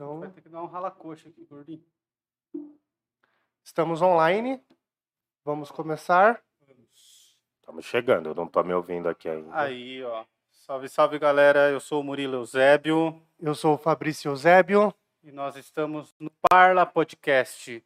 [0.00, 1.84] Então, Vai ter que dar um rala-coxa aqui, gordinho.
[3.62, 4.58] estamos online.
[5.44, 6.42] Vamos começar.
[7.60, 9.54] Estamos chegando, eu não tô me ouvindo aqui ainda.
[9.54, 10.24] Aí, ó.
[10.50, 11.68] Salve, salve, galera.
[11.70, 14.90] Eu sou o Murilo Eusébio Eu sou o Fabrício Eusébio.
[15.22, 17.84] e nós estamos no Parla Podcast.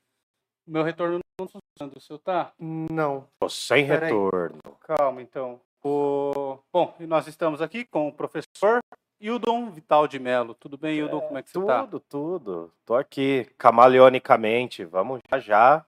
[0.64, 2.52] Meu retorno não tá funcionando, o seu tá?
[2.60, 3.28] Não.
[3.40, 4.12] Tô sem Peraí.
[4.12, 4.60] retorno.
[4.78, 5.60] Calma, então.
[5.82, 6.60] O...
[6.72, 8.78] Bom, e nós estamos aqui com o professor
[9.20, 10.54] Hildon Vital de Melo.
[10.54, 11.20] Tudo bem, Hildon?
[11.20, 11.82] Como é que você tá?
[11.82, 12.72] Tudo, tudo.
[12.84, 14.84] Tô aqui, camaleonicamente.
[14.84, 15.86] Vamos já já.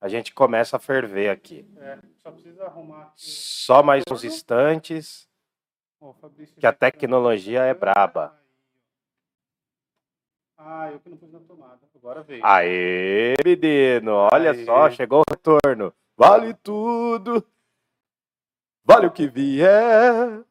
[0.00, 1.68] A gente começa a ferver aqui.
[1.76, 3.12] É, só precisa arrumar aqui.
[3.30, 5.28] Só mais uns instantes.
[6.00, 8.34] Ó, o Fabrício Que a tá- tecnologia é braba.
[10.56, 11.80] Ah, eu que não pus na tomada.
[11.94, 12.44] Agora veio.
[12.44, 14.64] Aê, menino, olha Aê.
[14.64, 15.92] só, chegou o retorno.
[16.16, 17.46] Vale tudo.
[18.84, 20.42] Vale o que vier.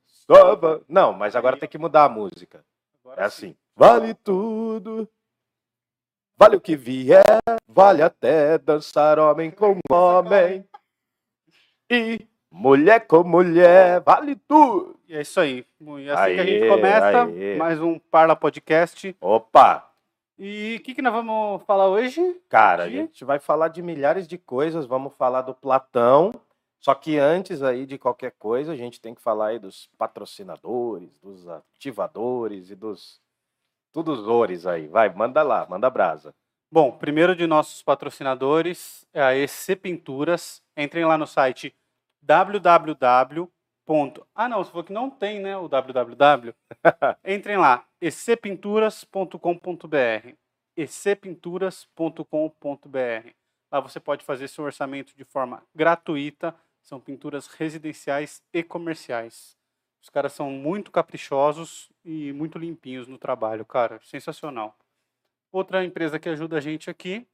[0.87, 2.63] Não, mas agora tem que mudar a música.
[3.03, 3.47] Agora É sim.
[3.47, 3.55] assim.
[3.75, 5.07] Vale tudo.
[6.37, 7.23] Vale o que vier.
[7.67, 10.63] Vale até dançar homem com homem.
[11.91, 13.99] E mulher com mulher.
[14.01, 14.99] Vale tudo.
[15.07, 15.65] E é isso aí.
[15.81, 17.55] E assim que a gente Aê, começa aê.
[17.57, 19.17] mais um Parla Podcast.
[19.19, 19.89] Opa!
[20.37, 22.39] E o que, que nós vamos falar hoje?
[22.47, 24.85] Cara, a gente vai falar de milhares de coisas.
[24.85, 26.31] Vamos falar do Platão.
[26.79, 31.19] Só que antes aí de qualquer coisa, a gente tem que falar aí dos patrocinadores,
[31.19, 33.19] dos ativadores e dos
[33.91, 34.87] tudo os ores aí.
[34.87, 36.33] Vai, manda lá, manda brasa.
[36.71, 40.61] Bom, primeiro de nossos patrocinadores é a EC Pinturas.
[40.77, 41.75] Entrem lá no site
[42.21, 43.51] www.
[44.35, 45.57] Ah, não, você falou que não tem, né?
[45.57, 46.53] O www.
[47.25, 50.35] Entrem lá, ecpinturas.com.br.
[50.77, 53.29] ecpinturas.com.br.
[53.71, 56.55] Lá você pode fazer seu orçamento de forma gratuita.
[56.81, 59.57] São pinturas residenciais e comerciais.
[60.01, 63.99] Os caras são muito caprichosos e muito limpinhos no trabalho, cara.
[64.03, 64.77] Sensacional.
[65.51, 67.27] Outra empresa que ajuda a gente aqui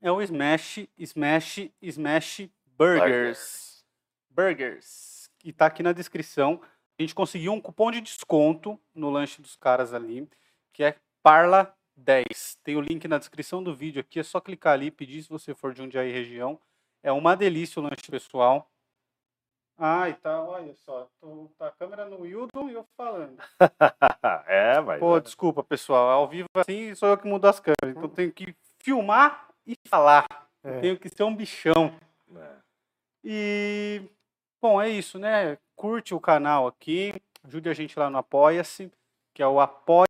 [0.00, 3.84] é o Smash, Smash, Smash Burgers.
[4.28, 5.30] Burgers.
[5.38, 6.60] Que está aqui na descrição.
[6.98, 10.28] A gente conseguiu um cupom de desconto no lanche dos caras ali,
[10.72, 12.58] que é Parla 10.
[12.64, 15.28] Tem o link na descrição do vídeo aqui, é só clicar ali e pedir se
[15.28, 16.60] você for de Jundiaí região.
[17.02, 18.71] É uma delícia o lanche pessoal.
[19.84, 23.36] Ai, tá, olha só, tô, tá a câmera no Wildon e eu falando.
[24.46, 25.00] é, mas.
[25.00, 26.08] Pô, desculpa, pessoal.
[26.08, 27.96] Ao vivo assim sou eu que mudo as câmeras.
[27.96, 30.24] Então tenho que filmar e falar.
[30.62, 30.78] É.
[30.78, 31.92] Tenho que ser um bichão.
[32.36, 32.54] É.
[33.24, 34.02] E
[34.62, 35.58] bom, é isso, né?
[35.74, 37.12] Curte o canal aqui,
[37.42, 38.88] ajude a gente lá no Apoia-se,
[39.34, 40.06] que é o apoia.se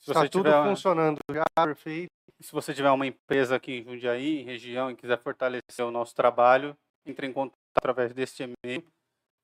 [0.00, 2.10] Está tudo tiver, funcionando já, perfeito.
[2.40, 6.14] se você tiver uma empresa aqui em Jundiaí, em região, e quiser fortalecer o nosso
[6.14, 6.76] trabalho,
[7.06, 8.84] entre em contato através deste e-mail,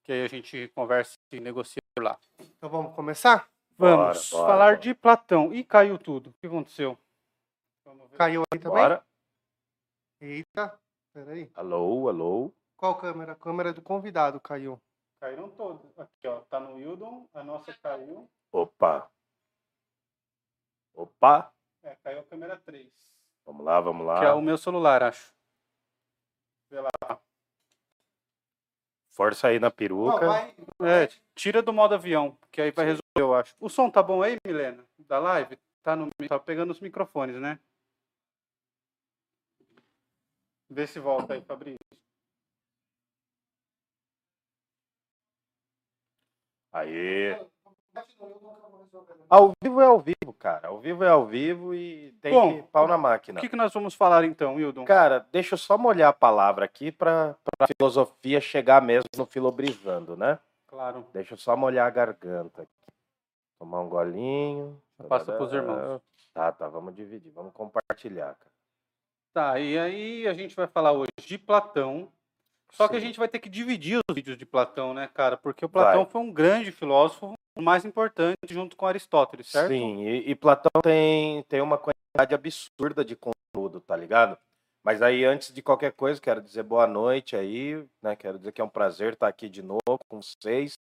[0.05, 2.19] que aí a gente conversa e negocia por lá.
[2.59, 3.49] Então vamos começar?
[3.79, 4.77] Vamos Bora, bora, falar bora.
[4.77, 5.55] de Platão.
[5.55, 6.29] E caiu tudo.
[6.29, 6.99] O que aconteceu?
[7.87, 8.19] Vamos ver.
[8.19, 8.83] Caiu aí também?
[8.83, 9.03] Bora.
[10.21, 10.79] Eita,
[11.15, 11.51] peraí.
[11.55, 12.53] Alô, alô.
[12.77, 13.33] Qual câmera?
[13.33, 14.79] A câmera do convidado caiu.
[15.19, 15.99] Caíram todos.
[15.99, 16.41] Aqui, ó.
[16.51, 17.27] Tá no Wildon.
[17.33, 18.29] A nossa caiu.
[18.53, 19.11] Opa.
[20.95, 21.53] Opa.
[21.83, 22.91] É, caiu a câmera 3.
[23.47, 24.21] Vamos lá, vamos lá.
[24.21, 25.33] Que é o meu celular, acho.
[26.71, 27.21] Vê lá.
[29.09, 30.27] Força aí na peruca.
[30.27, 33.55] vai, É, tira do modo avião, que aí vai resolver, eu acho.
[33.59, 34.87] O som tá bom aí, Milena?
[34.99, 35.59] Da live?
[35.83, 37.59] Tá, no, tá pegando os microfones, né?
[40.71, 41.79] Vê se volta aí, Fabrício.
[46.73, 47.45] Aê.
[49.29, 50.69] Ao vivo é ao vivo, cara.
[50.69, 53.41] Ao vivo é ao vivo e tem Bom, que pau na O máquina.
[53.41, 54.85] que, que nós vamos falar então, Wildon?
[54.85, 60.17] Cara, deixa eu só molhar a palavra aqui pra, pra filosofia chegar mesmo no filobrizando,
[60.17, 60.39] né?
[60.69, 61.05] Claro.
[61.13, 62.93] Deixa eu só molhar a garganta aqui.
[63.59, 64.81] Tomar um golinho.
[65.09, 66.01] Passa pros irmãos.
[66.33, 68.60] Tá, tá, vamos dividir, vamos compartilhar, cara.
[69.33, 72.13] Tá, e aí a gente vai falar hoje de Platão.
[72.73, 73.07] Só que a Sim.
[73.07, 75.37] gente vai ter que dividir os vídeos de Platão, né, cara?
[75.37, 76.11] Porque o Platão Vai.
[76.11, 79.69] foi um grande filósofo, o mais importante junto com Aristóteles, certo?
[79.69, 84.39] Sim, e, e Platão tem, tem uma quantidade absurda de conteúdo, tá ligado?
[84.83, 88.17] Mas aí, antes de qualquer coisa, quero dizer boa noite aí, né?
[88.17, 90.75] Quero dizer que é um prazer estar aqui de novo com vocês.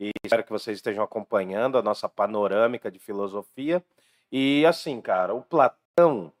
[0.00, 3.84] E espero que vocês estejam acompanhando a nossa panorâmica de filosofia.
[4.32, 6.32] E assim, cara, o Platão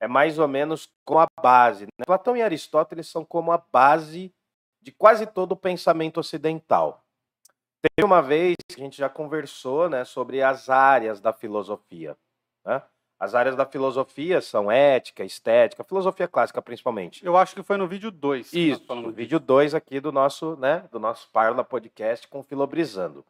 [0.00, 1.86] é mais ou menos como a base.
[1.86, 2.04] Né?
[2.04, 4.32] Platão e Aristóteles são como a base
[4.80, 7.02] de quase todo o pensamento ocidental.
[7.82, 12.16] Teve uma vez que a gente já conversou né, sobre as áreas da filosofia.
[12.64, 12.82] Né?
[13.18, 17.24] As áreas da filosofia são ética, estética, filosofia clássica principalmente.
[17.24, 18.52] Eu acho que foi no vídeo 2.
[18.52, 23.24] Isso, no vídeo 2 aqui do nosso, né, do nosso Parla Podcast com Filobrizando.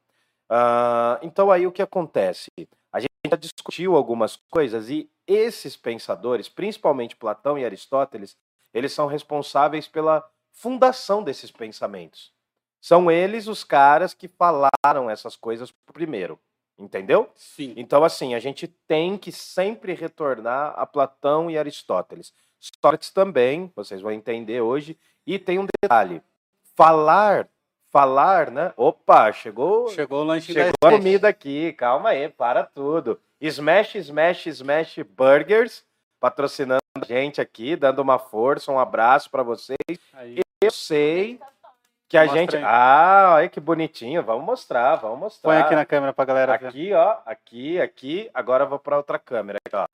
[0.51, 2.51] Uh, então aí o que acontece?
[2.93, 8.37] A gente já discutiu algumas coisas e esses pensadores, principalmente Platão e Aristóteles,
[8.73, 12.33] eles são responsáveis pela fundação desses pensamentos.
[12.81, 16.39] São eles os caras que falaram essas coisas primeiro.
[16.79, 17.31] Entendeu?
[17.35, 17.73] Sim.
[17.75, 22.35] Então, assim, a gente tem que sempre retornar a Platão e Aristóteles.
[22.61, 24.99] Sócrates também, vocês vão entender hoje.
[25.27, 26.23] E tem um detalhe:
[26.77, 27.49] falar,
[27.91, 28.75] falar, né?
[28.77, 29.89] Opa, chegou.
[29.89, 33.19] Chegou o lanche Chegou a comida aqui, calma aí, para tudo.
[33.41, 35.85] Smash, Smash, Smash Burgers,
[36.19, 39.77] patrocinando a gente aqui, dando uma força, um abraço para vocês.
[40.15, 40.41] Aí.
[40.63, 41.39] Eu sei
[42.09, 42.57] que a Mostra gente.
[42.57, 42.63] aí.
[42.65, 44.23] Ah, olha que bonitinho.
[44.23, 45.51] Vamos mostrar, vamos mostrar.
[45.51, 46.67] Põe aqui na câmera pra galera ver.
[46.69, 48.31] Aqui, ó, aqui, aqui.
[48.33, 49.59] Agora eu vou para outra câmera.
[49.67, 49.87] Aqui, ó.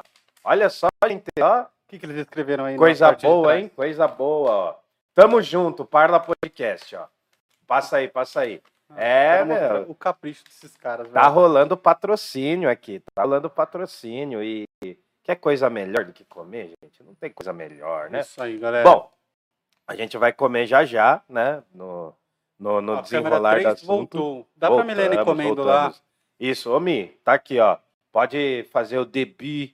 [0.44, 1.62] Olha só, gente, ó.
[1.62, 2.76] O que, que eles escreveram aí?
[2.76, 3.68] Coisa boa, hein?
[3.68, 4.74] Coisa boa, ó.
[5.14, 7.06] Tamo junto, Parla Podcast, ó.
[7.66, 8.62] Passa aí, passa aí.
[8.96, 9.90] Ah, É, meu.
[9.90, 11.08] O capricho desses caras.
[11.10, 11.34] Tá velho.
[11.34, 14.64] rolando patrocínio aqui, tá rolando patrocínio e
[15.22, 17.02] quer coisa melhor do que comer, gente?
[17.02, 18.20] Não tem coisa melhor, né?
[18.20, 18.88] Isso aí, galera.
[18.88, 19.10] Bom,
[19.86, 21.62] a gente vai comer já já, né?
[21.74, 22.14] No,
[22.58, 23.86] no, no a desenrolar do 3 assunto.
[24.18, 24.48] voltou.
[24.56, 25.82] Dá pra Milena ir Voltamos, comendo lá.
[25.84, 26.02] voltamos.
[26.40, 27.78] Isso, ô Mi, tá aqui, ó.
[28.10, 29.72] Pode fazer o debut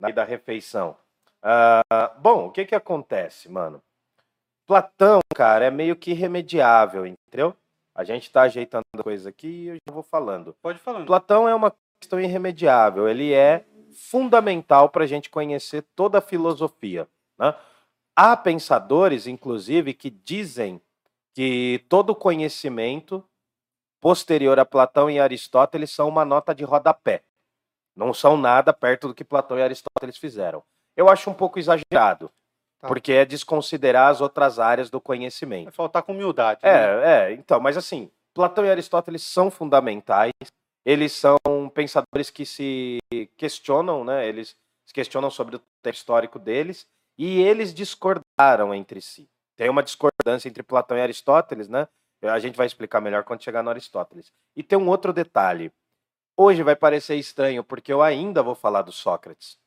[0.00, 0.96] na- da refeição.
[1.42, 3.80] Ah, bom, o que que acontece, mano?
[4.66, 7.54] Platão, cara, é meio que irremediável, entendeu?
[7.98, 10.54] A gente tá ajeitando coisa aqui e eu já vou falando.
[10.62, 11.04] Pode falar.
[11.04, 13.08] Platão é uma questão irremediável.
[13.08, 17.08] Ele é fundamental para a gente conhecer toda a filosofia.
[17.36, 17.52] né?
[18.16, 20.80] Há pensadores, inclusive, que dizem
[21.34, 23.24] que todo conhecimento
[24.00, 27.24] posterior a Platão e Aristóteles são uma nota de rodapé.
[27.96, 30.62] Não são nada perto do que Platão e Aristóteles fizeram.
[30.96, 32.30] Eu acho um pouco exagerado,
[32.80, 32.86] Tá.
[32.86, 35.64] porque é desconsiderar as outras áreas do conhecimento.
[35.64, 36.60] Vai faltar com humildade.
[36.62, 36.70] né?
[36.70, 40.30] É, é, então, mas assim, Platão e Aristóteles são fundamentais,
[40.86, 41.36] eles são
[41.74, 42.98] pensadores que se
[43.36, 44.28] questionam, né?
[44.28, 46.86] Eles se questionam sobre o tempo histórico deles
[47.18, 49.28] e eles discordaram entre si.
[49.56, 51.88] Tem uma discordância entre Platão e Aristóteles, né?
[52.22, 54.32] A gente vai explicar melhor quando chegar no Aristóteles.
[54.56, 55.72] E tem um outro detalhe.
[56.36, 59.58] Hoje vai parecer estranho, porque eu ainda vou falar do Sócrates.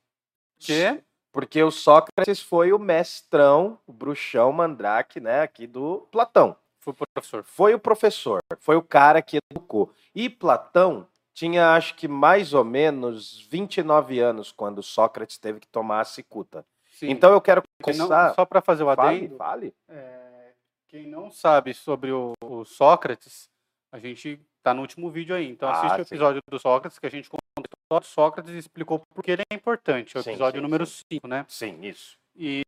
[0.60, 1.04] Quê?
[1.31, 7.44] Porque o Sócrates foi o mestrão, o bruxão mandrake, né, aqui do Platão Fui professor.
[7.44, 9.92] foi o professor, foi o cara que educou.
[10.13, 16.01] E Platão tinha, acho que mais ou menos 29 anos quando Sócrates teve que tomar
[16.01, 16.66] a cicuta.
[16.92, 17.10] Sim.
[17.12, 18.33] Então eu quero Quem não- começar.
[18.33, 19.74] só para fazer o fale, adendo, fale.
[19.88, 20.51] é,
[20.89, 23.48] quem não sabe sobre o, o Sócrates,
[23.92, 25.50] a gente tá no último vídeo aí.
[25.50, 26.16] Então Ah, assiste o sim.
[26.16, 27.69] episódio do Sócrates, que a gente contou
[28.00, 30.16] do Sócrates explicou por que ele é importante.
[30.16, 31.46] É o Sim, episódio sim, número 5, né?
[31.48, 32.18] Sim, isso.
[32.36, 32.64] E,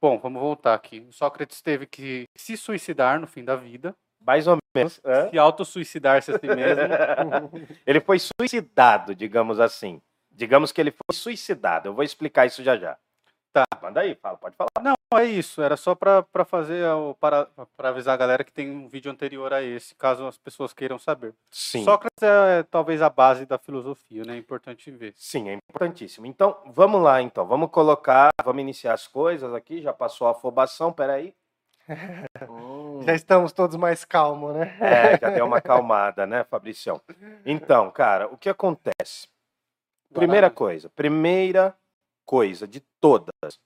[0.00, 1.06] bom, vamos voltar aqui.
[1.10, 5.00] Sócrates teve que se suicidar no fim da vida, Mais ou menos.
[5.04, 5.28] hã?
[5.30, 6.82] se autossuicidar-se a si mesmo.
[7.86, 10.00] ele foi suicidado, digamos assim.
[10.30, 11.88] Digamos que ele foi suicidado.
[11.88, 12.96] Eu vou explicar isso já já.
[13.86, 14.68] Manda aí, fala, pode falar.
[14.82, 15.62] Não, é isso.
[15.62, 17.46] Era só para fazer o para,
[17.76, 20.98] para avisar a galera que tem um vídeo anterior a esse, caso as pessoas queiram
[20.98, 21.32] saber.
[21.48, 21.84] Sim.
[21.84, 24.34] Sócrates é, talvez a base da filosofia, né?
[24.34, 25.14] É importante ver.
[25.16, 26.26] Sim, é importantíssimo.
[26.26, 27.46] Então, vamos lá, então.
[27.46, 29.80] Vamos colocar, vamos iniciar as coisas aqui.
[29.80, 31.32] Já passou a afobação, peraí.
[32.50, 33.02] Hum.
[33.06, 34.76] Já estamos todos mais calmos, né?
[34.80, 37.00] É, já deu uma acalmada, né, Fabricião?
[37.44, 39.28] Então, cara, o que acontece?
[40.12, 41.76] Primeira coisa, primeira
[42.24, 43.60] coisa de todas.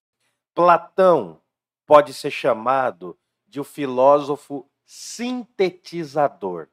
[0.61, 1.41] Platão
[1.87, 6.65] pode ser chamado de o filósofo sintetizador.
[6.65, 6.69] O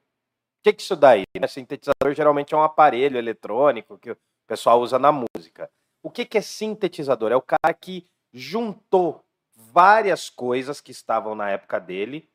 [0.62, 1.22] que, que isso daí?
[1.40, 1.46] né?
[1.46, 5.70] Sintetizador geralmente é um aparelho eletrônico que o pessoal usa na música.
[6.02, 7.32] O que, que é sintetizador?
[7.32, 9.24] É o cara que juntou
[9.56, 12.28] várias coisas que estavam na época dele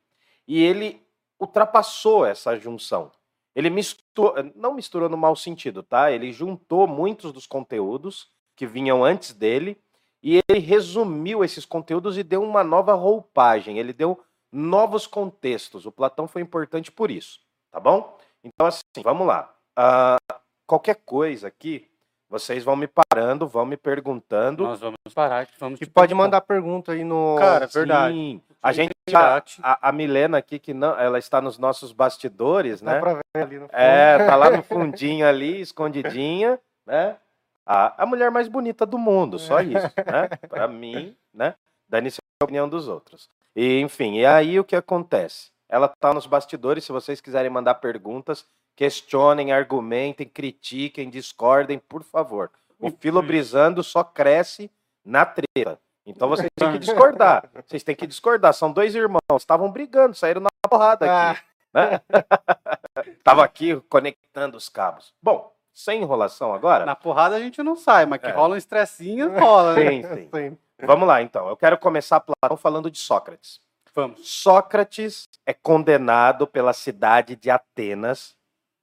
[0.48, 1.06] e ele
[1.40, 3.12] ultrapassou essa junção.
[3.56, 6.12] Ele misturou, não misturou no mau sentido, tá?
[6.12, 9.80] Ele juntou muitos dos conteúdos que vinham antes dele
[10.24, 15.86] e ele resumiu esses conteúdos e deu uma nova roupagem, ele deu novos contextos.
[15.86, 18.18] O Platão foi importante por isso, tá bom?
[18.42, 19.54] Então, assim, vamos lá.
[19.76, 20.18] Ah,
[20.66, 21.90] qualquer coisa aqui,
[22.30, 24.64] vocês vão me parando, vão me perguntando.
[24.64, 27.36] Nós vamos parar, vamos E pode mandar pergunta aí no.
[27.38, 28.16] Cara, é verdade.
[28.16, 28.42] Sim.
[28.62, 29.60] A Tinha gente, que a, debate.
[29.62, 33.00] a, a Milena aqui, que não, ela está nos nossos bastidores, Dá né?
[33.02, 33.76] pra ver ali no fundo.
[33.76, 37.18] É, tá lá no fundinho ali, escondidinha, né?
[37.66, 40.28] A, a mulher mais bonita do mundo, só isso, né?
[40.50, 41.56] Pra mim, né?
[41.88, 43.30] Dane-se a opinião dos outros.
[43.56, 45.52] E, enfim, e aí o que acontece?
[45.70, 52.52] Ela tá nos bastidores, se vocês quiserem mandar perguntas, questionem, argumentem, critiquem, discordem, por favor.
[52.80, 52.98] O Isso.
[53.00, 54.70] Filo Brisando só cresce
[55.06, 55.80] na treta.
[56.06, 57.50] Então vocês têm que discordar.
[57.66, 58.54] Vocês têm que discordar.
[58.54, 61.42] São dois irmãos, estavam brigando, saíram na porrada aqui.
[61.74, 62.02] Ah,
[63.24, 65.14] Tava aqui conectando os cabos.
[65.22, 66.86] Bom, sem enrolação agora.
[66.86, 68.32] Na porrada a gente não sai, mas que É.
[68.32, 69.90] rola um estressinho, rola, né?
[69.90, 70.30] Sim, sim.
[70.34, 70.58] sim.
[70.86, 71.48] Vamos lá, então.
[71.48, 73.60] Eu quero começar Platão falando de Sócrates.
[73.96, 74.28] Vamos.
[74.28, 78.36] Sócrates é condenado pela cidade de Atenas.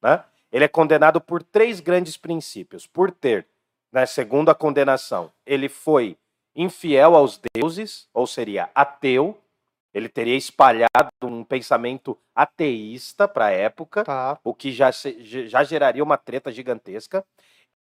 [0.02, 0.22] Né?
[0.52, 2.86] Ele é condenado por três grandes princípios.
[2.86, 3.46] Por ter,
[3.92, 6.16] né, segundo a condenação, ele foi
[6.54, 9.38] infiel aos deuses, ou seria ateu.
[9.92, 14.38] Ele teria espalhado um pensamento ateísta para a época Tá.
[14.44, 17.24] o que já, se- já geraria uma treta gigantesca.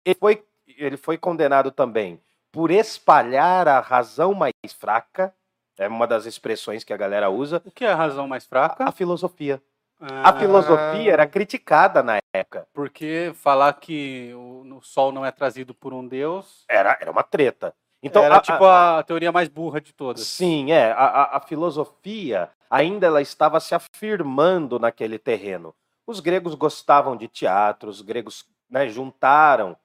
[0.04, 2.20] Ele foi, ele foi condenado também
[2.52, 5.34] por espalhar a razão mais fraca,
[5.78, 8.84] é uma das expressões que a galera usa, O que é a razão mais fraca?
[8.84, 9.61] a filosofia.
[10.00, 15.32] Ah, A filosofia era criticada na época, Porque falar que o, o sol não é
[15.32, 17.75] trazido por um deus era, era uma treta.
[18.06, 20.26] Então, era a- tipo a, teoria mais burra de todas.
[20.26, 20.92] Sim, é.
[20.92, 25.75] A, a- a filosofia ainda ela estava se afirmando naquele terreno.
[26.06, 29.76] Os gregos gostavam de teatro, os gregos né, juntaram.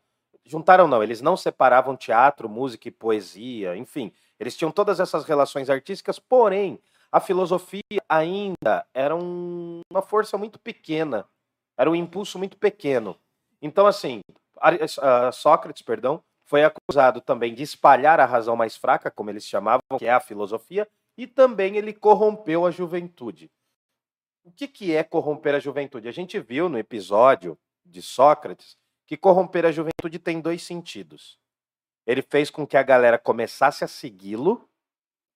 [0.45, 4.11] Juntaram não, eles não separavam teatro, música e poesia, enfim.
[4.39, 6.79] Eles tinham todas essas relações artísticas, porém,
[7.11, 11.25] a filosofia ainda era um- uma força muito pequena,
[11.77, 13.15] era um impulso muito pequeno.
[13.61, 14.21] Então, assim,
[15.01, 19.83] ah, Sócrates, perdão, foi acusado também de espalhar a razão mais fraca, como eles chamavam,
[19.99, 23.51] que é a filosofia, e também ele corrompeu a juventude.
[24.43, 26.07] O que, que é corromper a juventude?
[26.07, 28.75] A gente viu no episódio de Sócrates
[29.05, 31.37] que corromper a juventude tem dois sentidos.
[32.03, 34.67] Ele fez com que a galera começasse a segui-lo,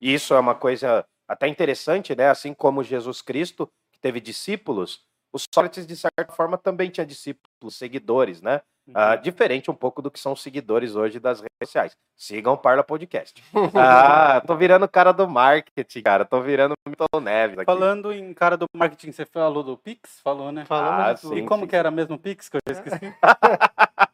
[0.02, 2.30] e isso é uma coisa até interessante, né?
[2.30, 7.76] Assim como Jesus Cristo, que teve discípulos, o Sócrates, de certa forma, também tinha discípulos,
[7.76, 8.62] seguidores, né?
[8.86, 8.94] Uhum.
[8.96, 11.96] Ah, diferente um pouco do que são os seguidores hoje das redes sociais.
[12.18, 13.42] Sigam o Parla Podcast.
[13.76, 16.26] Ah, tô virando cara do marketing, cara.
[16.26, 17.66] Tô virando Milton Neves aqui.
[17.66, 20.20] Falando em cara do marketing, você falou do Pix?
[20.22, 20.66] Falou, né?
[20.66, 21.38] Falamos Ah, tudo.
[21.38, 23.00] E sim, como sim, que era mesmo o Pix, que eu já esqueci?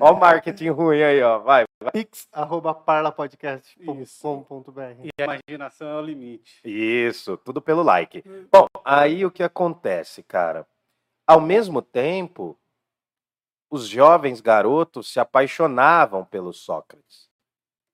[0.00, 1.38] Ó o marketing ruim aí, ó.
[1.40, 1.64] Vai.
[1.92, 5.04] Pix, arroba parlapodcast.com.br.
[5.04, 6.60] e a imaginação é o limite.
[6.64, 8.24] Isso, tudo pelo like.
[8.50, 10.66] Bom, aí o que acontece, cara?
[11.26, 12.56] Ao mesmo tempo,
[13.70, 17.28] os jovens garotos se apaixonavam pelo Sócrates.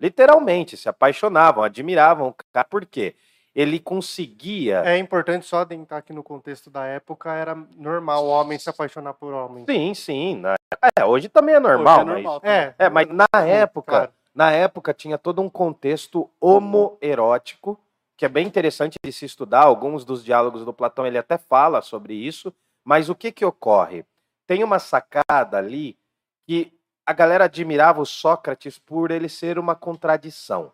[0.01, 2.67] Literalmente, se apaixonavam, admiravam o cara.
[2.69, 3.15] Por quê?
[3.55, 4.83] Ele conseguia.
[4.85, 9.15] É importante só adentrar aqui no contexto da época, era normal o homem se apaixonar
[9.15, 9.65] por homem.
[9.69, 10.37] Sim, sim.
[10.37, 10.57] na-
[10.99, 12.41] É, hoje também é normal, Hoje é normal.
[12.43, 12.51] mas.
[12.53, 14.13] É, É, mas na época, claro.
[14.35, 17.79] na época tinha todo um contexto homoerótico,
[18.17, 19.63] que é bem interessante de se estudar.
[19.63, 22.53] Alguns dos diálogos do Platão ele até fala sobre isso,
[22.85, 24.05] mas o que que ocorre?
[24.47, 25.99] Tem uma sacada ali
[26.47, 26.73] que
[27.05, 30.73] a galera admirava o Sócrates por ele ser uma contradição.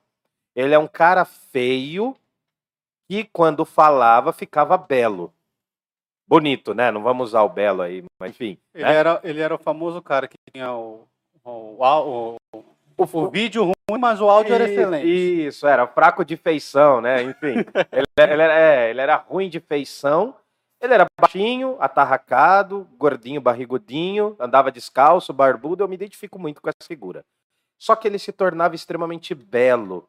[0.55, 2.17] Ele é um cara feio
[3.09, 5.33] que quando falava ficava belo.
[6.26, 6.91] Bonito, né?
[6.91, 8.57] Não vamos usar o belo aí, mas enfim.
[8.75, 8.95] Ele, né?
[8.95, 11.07] era, ele era o famoso cara que tinha o,
[11.45, 12.37] o, o,
[12.97, 15.07] o, vídeo ruim, mas o áudio era excelente.
[15.07, 17.23] Isso, era fraco de feição, né?
[17.23, 17.57] Enfim,
[17.93, 20.35] ele, ele era, é, ele era ruim de feição,
[20.82, 26.86] ele era baixinho, atarracado, gordinho, barrigudinho, andava descalço, barbudo, eu me identifico muito com essa
[26.86, 27.24] figura.
[27.78, 30.08] Só que ele se tornava extremamente belo.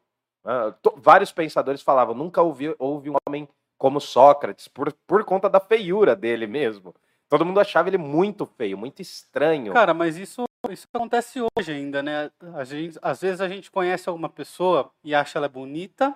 [0.82, 5.58] To- Vários pensadores falavam, nunca houve, houve um homem como Sócrates, por, por conta da
[5.60, 6.94] feiura dele mesmo.
[7.28, 9.72] Todo mundo achava ele muito feio, muito estranho.
[9.72, 12.30] Cara, mas isso, isso acontece hoje ainda, né?
[12.64, 16.14] Gente, às vezes a gente conhece alguma pessoa e acha ela bonita,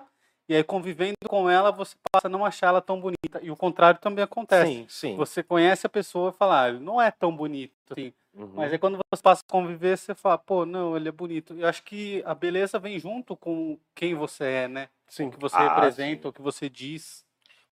[0.49, 3.39] e aí convivendo com ela você passa a não achar ela tão bonita.
[3.41, 4.71] E o contrário também acontece.
[4.71, 5.15] sim, sim.
[5.15, 8.11] Você conhece a pessoa e fala, ah, não é tão bonito assim.
[8.33, 8.51] Uhum.
[8.55, 11.53] Mas aí quando você passa a conviver, você fala, pô, não, ele é bonito.
[11.53, 14.89] Eu acho que a beleza vem junto com quem você é, né?
[15.07, 15.27] Sim.
[15.27, 16.27] O que você Ah, representa, sim.
[16.29, 17.23] o que você diz.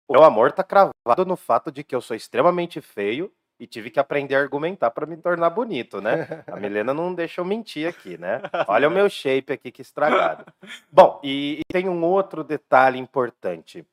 [0.07, 3.89] O meu amor tá cravado no fato de que eu sou extremamente feio e tive
[3.89, 6.43] que aprender a argumentar para me tornar bonito, né?
[6.47, 8.41] A Milena não deixa eu mentir aqui, né?
[8.67, 10.45] Olha o meu shape aqui que estragado.
[10.91, 13.85] Bom, e, e tem um outro detalhe importante.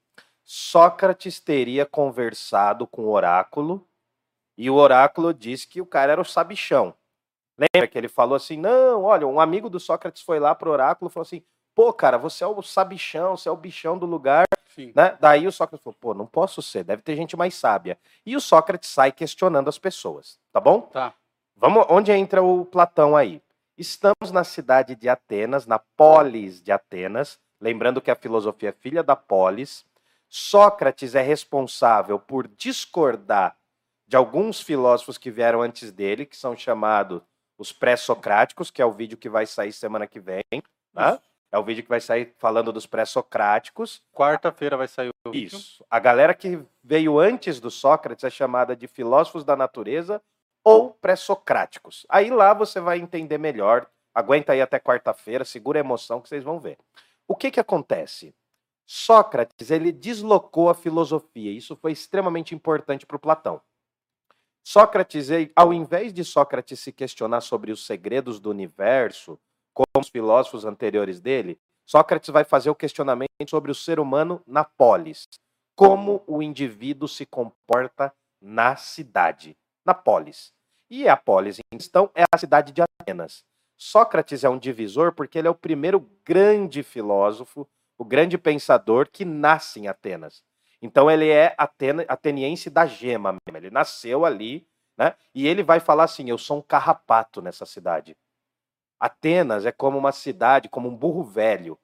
[0.45, 3.87] Sócrates teria conversado com o oráculo
[4.59, 6.95] e o oráculo disse que o cara era o sabichão.
[7.57, 11.09] Lembra que ele falou assim: não, olha, um amigo do Sócrates foi lá pro oráculo
[11.11, 11.43] e falou assim:
[11.75, 14.45] pô, cara, você é o sabichão, você é o bichão do lugar.
[14.75, 14.93] Sim.
[14.95, 15.17] Né?
[15.21, 17.99] Daí o Sócrates falou, pô, não posso ser, deve ter gente mais sábia.
[18.25, 20.83] E o Sócrates sai questionando as pessoas, tá bom?
[20.83, 21.13] Tá.
[21.57, 23.43] Vamos, onde entra o Platão aí?
[23.77, 29.03] Estamos na cidade de Atenas, na polis de Atenas, lembrando que a filosofia é filha
[29.03, 29.85] da polis.
[30.29, 33.57] Sócrates é responsável por discordar
[34.07, 37.21] de alguns filósofos que vieram antes dele, que são chamados
[37.59, 40.43] os pré-socráticos, que é o vídeo que vai sair semana que vem.
[40.93, 41.19] Né?
[41.53, 44.03] É o vídeo que vai sair falando dos pré-socráticos.
[44.11, 45.59] Quarta-feira vai sair o vídeo.
[45.59, 45.85] Isso.
[45.91, 50.23] A galera que veio antes do Sócrates é chamada de filósofos da natureza
[50.65, 52.07] ou pré-socráticos.
[52.09, 53.87] Aí lá você vai entender melhor.
[54.15, 56.79] Aguenta aí até quarta-feira, segura a emoção que vocês vão ver.
[57.29, 58.35] O que que acontece?
[58.87, 61.51] Sócrates, ele deslocou a filosofia.
[61.51, 63.61] Isso foi extremamente importante para o Platão.
[64.65, 69.39] Sócrates, ao invés de Sócrates se questionar sobre os segredos do universo,
[69.75, 74.65] como os filósofos anteriores dele, Sócrates vai fazer o questionamento sobre o ser humano na
[74.65, 75.25] polis.
[75.75, 80.53] Como o indivíduo se comporta na cidade, na polis.
[80.91, 83.45] E a polis em questão é a cidade de Atenas.
[83.77, 89.25] Sócrates é um divisor porque ele é o primeiro grande filósofo, o grande pensador que
[89.25, 90.45] nasce em Atenas.
[90.81, 91.55] Então ele é
[92.09, 93.57] ateniense da gema mesmo.
[93.57, 95.15] Ele nasceu ali, né?
[95.35, 98.17] E ele vai falar assim: eu sou um carrapato nessa cidade.
[99.03, 101.77] Atenas é como uma cidade, como um burro velho.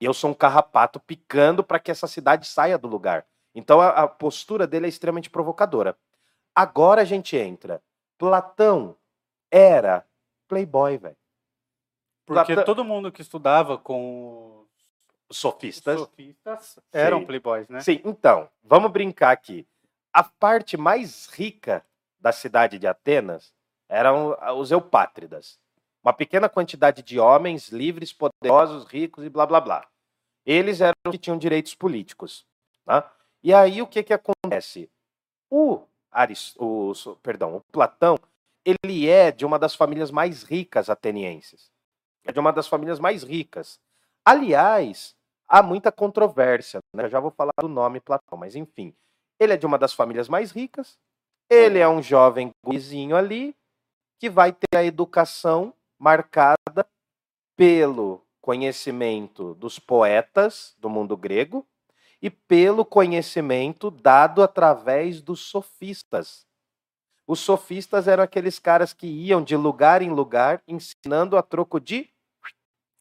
[0.00, 3.26] E eu sou um carrapato picando para que essa cidade saia do lugar.
[3.52, 5.98] Então a, a postura dele é extremamente provocadora.
[6.54, 7.82] Agora a gente entra.
[8.16, 8.96] Platão
[9.50, 10.06] era
[10.46, 11.16] playboy, velho.
[12.24, 14.64] Porque Platão- todo mundo que estudava com
[15.28, 15.98] os Sofistas.
[15.98, 17.26] sofistas eram Sim.
[17.26, 17.80] playboys, né?
[17.80, 19.66] Sim, então, vamos brincar aqui.
[20.12, 21.84] A parte mais rica
[22.20, 23.52] da cidade de Atenas
[23.88, 25.58] eram os eupátridas.
[26.04, 29.88] Uma pequena quantidade de homens livres, poderosos, ricos e blá blá blá.
[30.44, 32.46] Eles eram que tinham direitos políticos.
[32.84, 33.10] Tá?
[33.42, 34.90] E aí o que, que acontece?
[35.50, 35.80] O,
[36.10, 36.92] Aris, o,
[37.22, 38.18] perdão, o Platão,
[38.62, 41.70] ele é de uma das famílias mais ricas atenienses.
[42.22, 43.80] É de uma das famílias mais ricas.
[44.22, 45.16] Aliás,
[45.48, 47.04] há muita controvérsia, né?
[47.04, 48.94] Eu já vou falar do nome Platão, mas enfim.
[49.40, 50.98] Ele é de uma das famílias mais ricas.
[51.48, 53.56] Ele é um jovem gurizinho ali
[54.18, 55.74] que vai ter a educação
[56.14, 56.86] marcada
[57.56, 61.66] pelo conhecimento dos poetas do mundo grego
[62.20, 66.46] e pelo conhecimento dado através dos sofistas.
[67.26, 72.10] Os sofistas eram aqueles caras que iam de lugar em lugar ensinando a troco de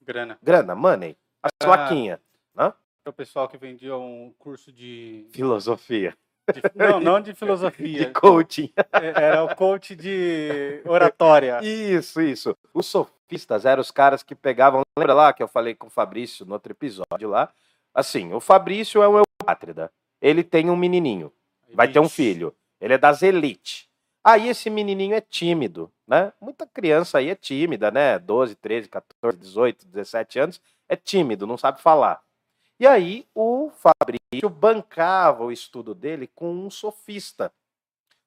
[0.01, 0.37] Grana.
[0.41, 1.65] grana, money, a Ah.
[1.65, 2.21] plaquinha,
[2.55, 5.27] Para o pessoal que vendia um curso de.
[5.33, 6.17] filosofia,
[6.51, 8.11] de- não, não de de filosofia.
[8.11, 8.71] coaching.
[8.93, 11.59] É- Era o coach de oratória.
[11.63, 12.57] Isso, isso.
[12.73, 14.81] Os sofistas eram os caras que pegavam.
[14.97, 17.49] Lembra lá que eu falei com o Fabrício no outro episódio lá?
[17.93, 19.91] Assim, o Fabrício é um eupátrida.
[20.21, 21.31] Ele tem um menininho,
[21.73, 22.55] vai ter um filho.
[22.81, 23.87] Ele é das elites.
[24.23, 26.31] Aí esse menininho é tímido, né?
[26.39, 28.17] Muita criança aí é tímida, né?
[28.19, 32.21] 12, 13, 14, 18, 17 anos, é tímido, não sabe falar.
[32.79, 37.51] E aí o Fabrício bancava o estudo dele com um sofista.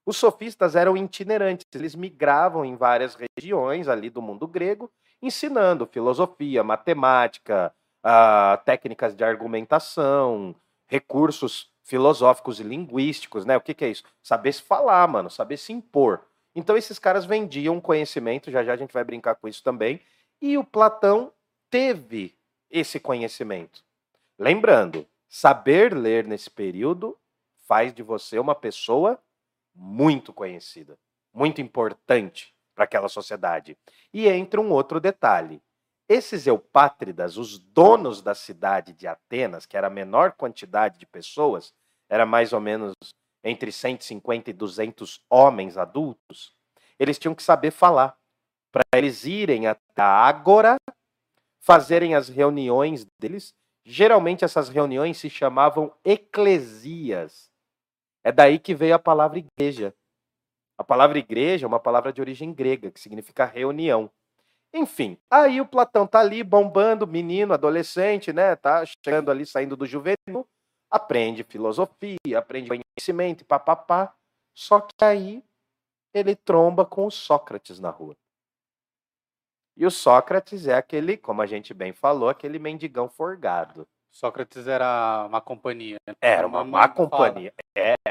[0.04, 6.62] Os sofistas eram itinerantes, eles migravam em várias regiões ali do mundo grego, ensinando filosofia,
[6.62, 10.54] matemática, ah, técnicas de argumentação,
[10.87, 13.56] recursos filosóficos e linguísticos, né?
[13.56, 14.04] O que, que é isso?
[14.22, 16.20] Saber se falar, mano, saber se impor.
[16.54, 20.00] Então esses caras vendiam conhecimento, já já a gente vai brincar com isso também,
[20.40, 21.32] e o Platão
[21.68, 22.35] teve
[22.70, 23.86] esse conhecimento.
[24.38, 27.18] Lembrando, saber ler nesse período
[27.66, 29.20] faz de você uma pessoa
[29.75, 30.99] muito conhecida,
[31.33, 33.77] muito importante para aquela sociedade.
[34.12, 35.62] E entra um outro detalhe.
[36.09, 41.72] Esses eupátridas, os donos da cidade de Atenas, que era a menor quantidade de pessoas,
[42.09, 42.92] era mais ou menos
[43.42, 46.55] entre 150 e 200 homens adultos,
[46.99, 48.16] eles tinham que saber falar.
[48.70, 50.77] Para eles irem até a Ágora,
[51.61, 53.55] fazerem as reuniões deles.
[53.88, 57.49] Geralmente essas reuniões se chamavam eclesias.
[58.25, 59.94] É daí que veio a palavra igreja.
[60.77, 64.11] A palavra igreja é uma palavra de origem grega, que significa reunião.
[64.75, 68.57] Enfim, aí o Platão tá ali bombando, menino, adolescente, né?
[68.57, 70.44] Tá chegando ali, saindo do juvenil,
[70.90, 74.12] aprende filosofia, aprende conhecimento, papapá.
[74.53, 75.44] Só que aí
[76.12, 78.16] ele tromba com o Sócrates na rua.
[79.77, 83.87] E o Sócrates é aquele, como a gente bem falou, aquele mendigão forgado.
[84.11, 85.99] Sócrates era uma companhia.
[86.07, 86.15] né?
[86.23, 87.53] Era uma má companhia.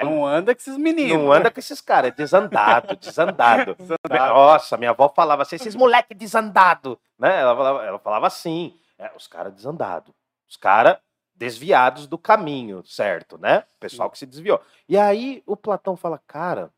[0.03, 1.17] Não anda com esses meninos.
[1.17, 3.75] Não anda com esses caras, é desandado, desandado.
[4.07, 7.39] Nossa, minha avó falava assim, esses moleque desandado, né?
[7.41, 10.13] Ela falava, ela falava assim, é, os caras desandados,
[10.47, 10.99] os caras
[11.33, 13.65] desviados do caminho, certo, né?
[13.75, 14.61] O pessoal que se desviou.
[14.87, 16.71] E aí o Platão fala, cara,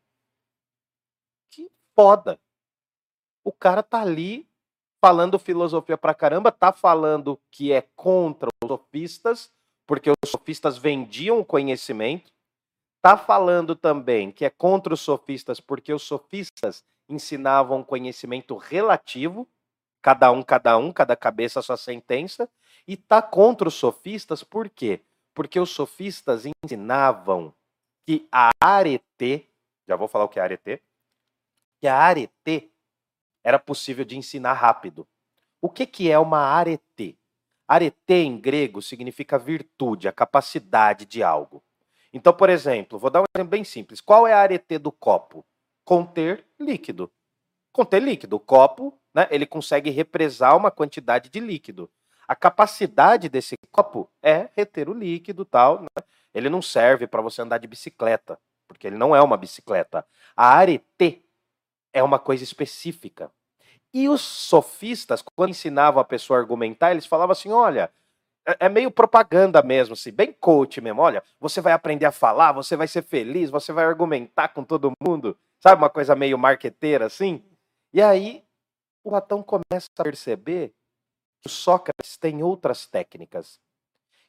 [1.51, 2.39] que foda.
[3.43, 4.46] O cara tá ali
[5.01, 9.51] falando filosofia pra caramba, tá falando que é contra os sofistas,
[9.85, 12.31] porque os sofistas vendiam conhecimento,
[13.01, 19.47] tá falando também que é contra os sofistas porque os sofistas ensinavam conhecimento relativo,
[20.01, 22.49] cada um, cada um, cada cabeça sua sentença,
[22.87, 25.01] e tá contra os sofistas por quê?
[25.33, 27.53] Porque os sofistas ensinavam
[28.05, 29.47] que a arete,
[29.87, 30.81] já vou falar o que é arete,
[31.79, 32.71] que a arete
[33.47, 35.07] era possível de ensinar rápido.
[35.61, 37.17] O que, que é uma arete?
[37.65, 41.63] Arete em grego significa virtude, a capacidade de algo.
[42.11, 44.01] Então, por exemplo, vou dar um exemplo bem simples.
[44.01, 45.45] Qual é a arete do copo?
[45.85, 47.09] Conter líquido.
[47.71, 48.35] Conter líquido.
[48.35, 51.89] O copo, né, ele consegue represar uma quantidade de líquido.
[52.27, 55.83] A capacidade desse copo é reter o líquido, tal.
[55.83, 56.03] Né?
[56.33, 60.05] Ele não serve para você andar de bicicleta, porque ele não é uma bicicleta.
[60.35, 61.23] A arete
[61.93, 63.31] é uma coisa específica.
[63.93, 67.91] E os sofistas, quando ensinavam a pessoa a argumentar, eles falavam assim: olha,
[68.47, 71.01] é, é meio propaganda mesmo, assim, bem coach mesmo.
[71.01, 74.91] Olha, você vai aprender a falar, você vai ser feliz, você vai argumentar com todo
[75.05, 75.37] mundo.
[75.59, 77.43] Sabe, uma coisa meio marqueteira assim?
[77.93, 78.43] E aí,
[79.03, 80.73] o Platão começa a perceber
[81.41, 83.59] que Sócrates tem outras técnicas.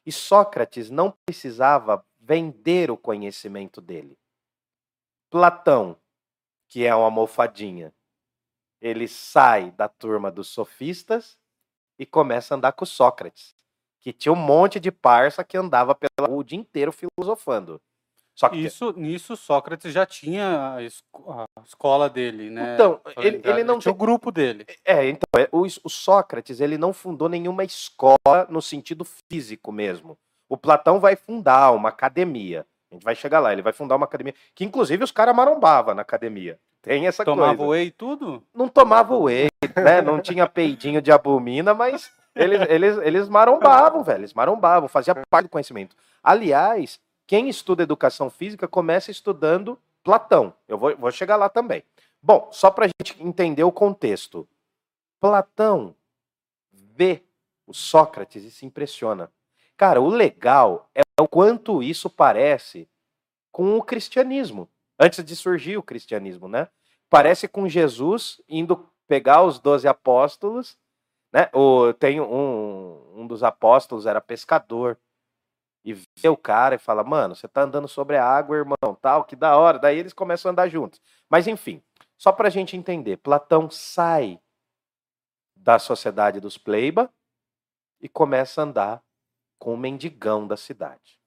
[0.05, 4.17] E Sócrates não precisava vender o conhecimento dele.
[5.29, 5.95] Platão,
[6.67, 7.93] que é uma almofadinha,
[8.81, 11.37] ele sai da turma dos sofistas
[11.97, 13.53] e começa a andar com Sócrates,
[13.99, 17.81] que tinha um monte de parça que andava pela rua o dia inteiro filosofando.
[18.33, 22.73] Só que Isso, nisso, Sócrates já tinha a, esco- a escola dele, né?
[22.73, 24.65] Então, ele- ele não tinha o grupo dele.
[24.85, 30.17] é, então, é, o, o Sócrates, ele não fundou nenhuma escola no sentido físico mesmo.
[30.47, 32.65] O Platão vai fundar uma academia.
[32.91, 35.93] A gente vai chegar lá, ele vai fundar uma academia, que inclusive os caras marombavam
[35.93, 36.59] na academia.
[36.81, 37.71] Tem essa Tomava coisa.
[37.71, 38.43] whey e tudo?
[38.53, 40.01] não tomava whey, né?
[40.01, 44.21] Não tinha peidinho de abomina, mas eles, eles, eles marombavam, velho.
[44.21, 45.95] Eles marombavam, fazia parte do conhecimento.
[46.23, 50.53] Aliás, quem estuda educação física começa estudando Platão.
[50.67, 51.83] Eu vou, vou chegar lá também.
[52.21, 54.47] Bom, só para a gente entender o contexto.
[55.19, 55.93] Platão
[56.71, 57.21] vê
[57.67, 59.29] o Sócrates e se impressiona.
[59.77, 62.89] Cara, o legal é o quanto isso parece
[63.51, 64.69] com o cristianismo.
[64.99, 66.67] Antes de surgir o cristianismo, né?
[67.09, 70.77] Parece com Jesus indo pegar os doze apóstolos,
[71.31, 71.49] né?
[71.53, 74.97] O, tem um, um dos apóstolos era pescador
[75.83, 79.23] e vê o cara e fala, mano, você tá andando sobre a água, irmão, tal,
[79.23, 79.79] que da hora.
[79.79, 81.01] Daí eles começam a andar juntos.
[81.29, 81.81] Mas enfim,
[82.17, 84.39] só pra gente entender, Platão sai
[85.55, 87.11] da sociedade dos pleiba
[88.01, 89.03] e começa a andar
[89.59, 91.19] com o mendigão da cidade.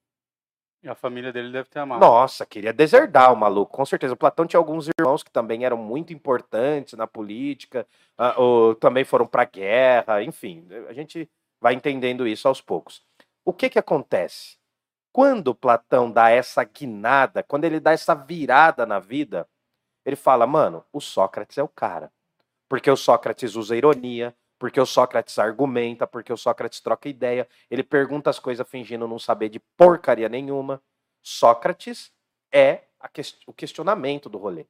[0.83, 2.01] E a família dele deve ter amado.
[2.01, 4.15] Nossa, queria deserdar o maluco, com certeza.
[4.15, 7.87] O Platão tinha alguns irmãos que também eram muito importantes na política,
[8.19, 13.01] ah, ou também foram para guerra, enfim, a gente vai entendendo isso aos poucos.
[13.45, 14.57] O que que acontece?
[15.13, 19.49] Quando Platão dá essa guinada, quando ele dá essa virada na vida,
[20.05, 22.11] ele fala, mano, o Sócrates é o cara.
[22.69, 27.83] Porque o Sócrates usa ironia, porque o Sócrates argumenta, porque o Sócrates troca ideia, ele
[27.83, 30.81] pergunta as coisas fingindo não saber de porcaria nenhuma.
[31.21, 32.13] Sócrates
[32.53, 34.67] é a ques- o questionamento do rolê.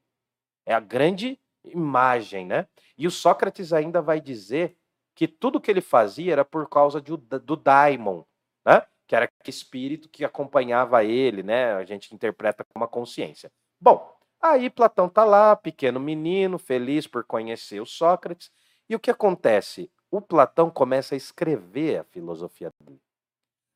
[0.64, 2.66] É a grande imagem, né?
[2.96, 4.78] E o Sócrates ainda vai dizer
[5.14, 8.22] que tudo que ele fazia era por causa de do daimon,
[8.64, 8.86] né?
[9.06, 11.74] Que era aquele espírito que acompanhava ele, né?
[11.74, 13.52] A gente interpreta como uma consciência.
[13.78, 18.50] Bom, aí Platão tá lá, pequeno menino, feliz por conhecer o Sócrates.
[18.92, 19.90] E o que acontece?
[20.10, 23.00] O Platão começa a escrever a filosofia dele.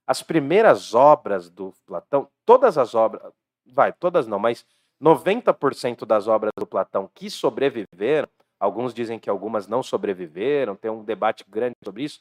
[0.07, 3.33] As primeiras obras do Platão, todas as obras,
[3.65, 4.67] vai, todas não, mas
[5.03, 8.29] 90% das obras do Platão que sobreviveram,
[8.61, 12.21] alguns dizem que algumas não sobreviveram, tem um debate grande sobre isso,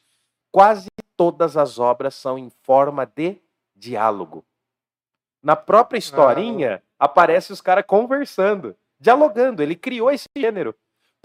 [0.50, 3.42] quase todas as obras são em forma de
[3.76, 4.46] diálogo.
[5.44, 9.62] Na própria historinha, aparece os caras conversando, dialogando.
[9.62, 10.74] Ele criou esse gênero.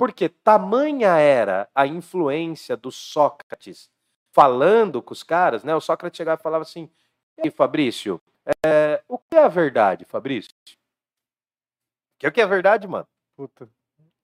[0.01, 3.91] Porque tamanha era a influência do Sócrates
[4.33, 5.75] falando com os caras, né?
[5.75, 6.89] O Sócrates chegava e falava assim:
[7.45, 8.19] E Fabrício,
[8.65, 10.55] é, o que é a verdade, Fabrício?
[12.19, 13.07] Que o que é a verdade, mano?
[13.37, 13.69] Puta.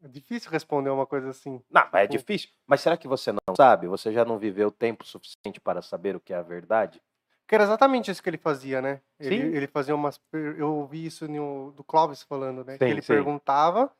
[0.03, 1.61] É difícil responder uma coisa assim.
[1.71, 2.49] Não, mas é difícil.
[2.67, 3.87] Mas será que você não sabe?
[3.87, 7.03] Você já não viveu tempo suficiente para saber o que é a verdade?
[7.43, 9.03] Porque era exatamente isso que ele fazia, né?
[9.21, 9.55] Ele, Sim.
[9.55, 10.19] ele fazia umas.
[10.33, 12.79] Eu ouvi isso no, do Clóvis falando, né?
[12.79, 13.13] que Sim, ele sim.
[13.13, 13.93] perguntava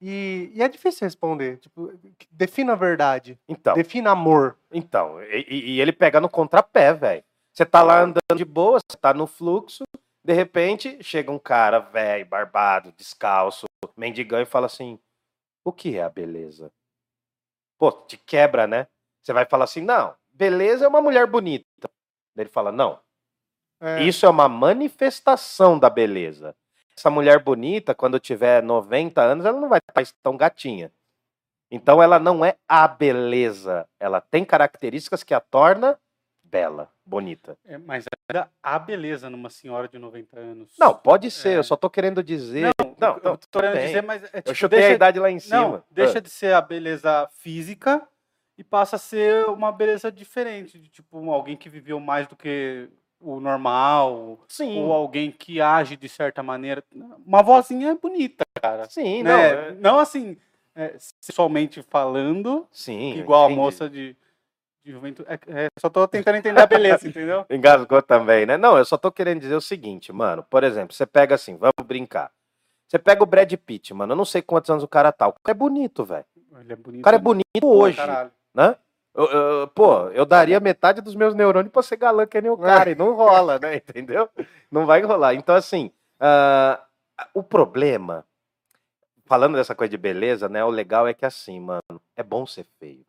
[0.00, 1.58] e, e é difícil responder.
[1.58, 1.92] Tipo,
[2.30, 3.38] defina a verdade.
[3.48, 4.56] Então, Defina amor.
[4.72, 7.24] então e, e- ele pega no contrapé, velho.
[7.52, 9.82] Você tá lá andando de boa, você tá no fluxo,
[10.24, 14.98] de repente chega um cara velho, barbado, descalço, mendigão e fala assim:
[15.64, 16.72] O que é a beleza?
[17.78, 18.86] Pô, te quebra, né?
[19.22, 21.64] Você vai falar assim: Não, beleza é uma mulher bonita.
[22.36, 23.00] Ele fala: Não,
[23.80, 26.54] É, Isso é uma manifestação da beleza.
[27.00, 30.92] Essa mulher bonita, quando tiver 90 anos, ela não vai estar tão gatinha.
[31.70, 33.88] Então ela não é a beleza.
[33.98, 35.98] Ela tem características que a torna
[36.44, 37.56] bela, bonita.
[37.64, 40.74] É, mas ainda há beleza numa senhora de 90 anos.
[40.78, 41.56] Não, pode ser, É.
[41.56, 42.68] eu só tô querendo dizer.
[42.78, 43.86] Não, Não, eu não, tô querendo bem.
[43.86, 45.56] dizer, mas é, eu tipo, chutei a deixa- idade lá em cima.
[45.58, 48.06] Não, deixa Ah, de ser a beleza física
[48.58, 52.90] e passa a ser uma beleza diferente, de tipo alguém que viveu mais do que
[53.20, 56.82] o normal, Sim, ou alguém que age de certa maneira.
[57.26, 58.88] Uma vozinha é bonita, cara.
[58.88, 59.30] sim, não.
[59.36, 59.68] né?
[59.68, 60.36] é- Não assim,
[60.74, 63.18] é, sexualmente falando, Sim.
[63.18, 64.16] igual a moça de,
[64.82, 65.28] de juventude.
[65.30, 67.44] É, é, só tô tentando entender a beleza, entendeu?
[67.50, 68.56] Engasgou também, né?
[68.56, 70.42] Não, eu só tô querendo dizer o seguinte, mano.
[70.48, 72.30] Por exemplo, você pega assim, vamos brincar.
[72.88, 74.12] Você pega o Brad Pitt, mano.
[74.14, 75.28] Eu não sei quantos anos o cara tá.
[75.28, 76.24] O cara é bonito, velho.
[76.58, 77.00] Ele é bonito.
[77.00, 78.32] O cara é bonito pra hoje, caralho.
[78.54, 78.74] né?
[79.14, 82.56] Eu- eu- pô, eu daria metade dos meus neurônios pra ser galã que nem o
[82.56, 82.90] cara.
[82.90, 83.76] E não rola, né?
[83.76, 84.28] Entendeu?
[84.70, 85.34] Não vai rolar.
[85.34, 86.80] Então, assim, ah,
[87.34, 88.24] o problema,
[89.26, 90.64] falando dessa coisa de beleza, né?
[90.64, 93.04] O legal é que assim, mano, é bom ser feio.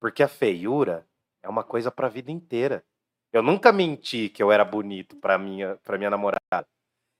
[0.00, 1.06] Porque a feiura
[1.42, 2.82] é uma coisa pra vida inteira.
[3.32, 6.66] Eu nunca menti que eu era bonito pra minha, pra minha namorada.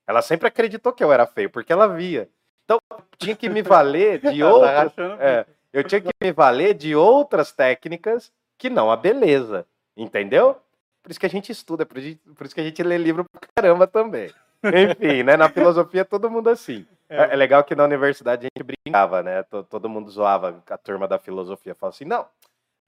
[0.07, 2.29] Ela sempre acreditou que eu era feio, porque ela via.
[2.63, 2.79] Então,
[3.17, 4.41] tinha que me valer de
[4.95, 9.65] rachando É, eu tinha que me valer de outras técnicas que não a beleza.
[9.95, 10.57] Entendeu?
[11.03, 12.19] Por isso que a gente estuda, por isso
[12.53, 14.31] que a gente lê livro pra caramba também.
[14.63, 15.37] Enfim, né?
[15.37, 16.85] Na filosofia é todo mundo assim.
[17.07, 19.43] É, é legal que na universidade a gente brincava, né?
[19.43, 21.75] To- Todo mundo zoava a turma da filosofia.
[21.75, 22.25] Falava assim, não,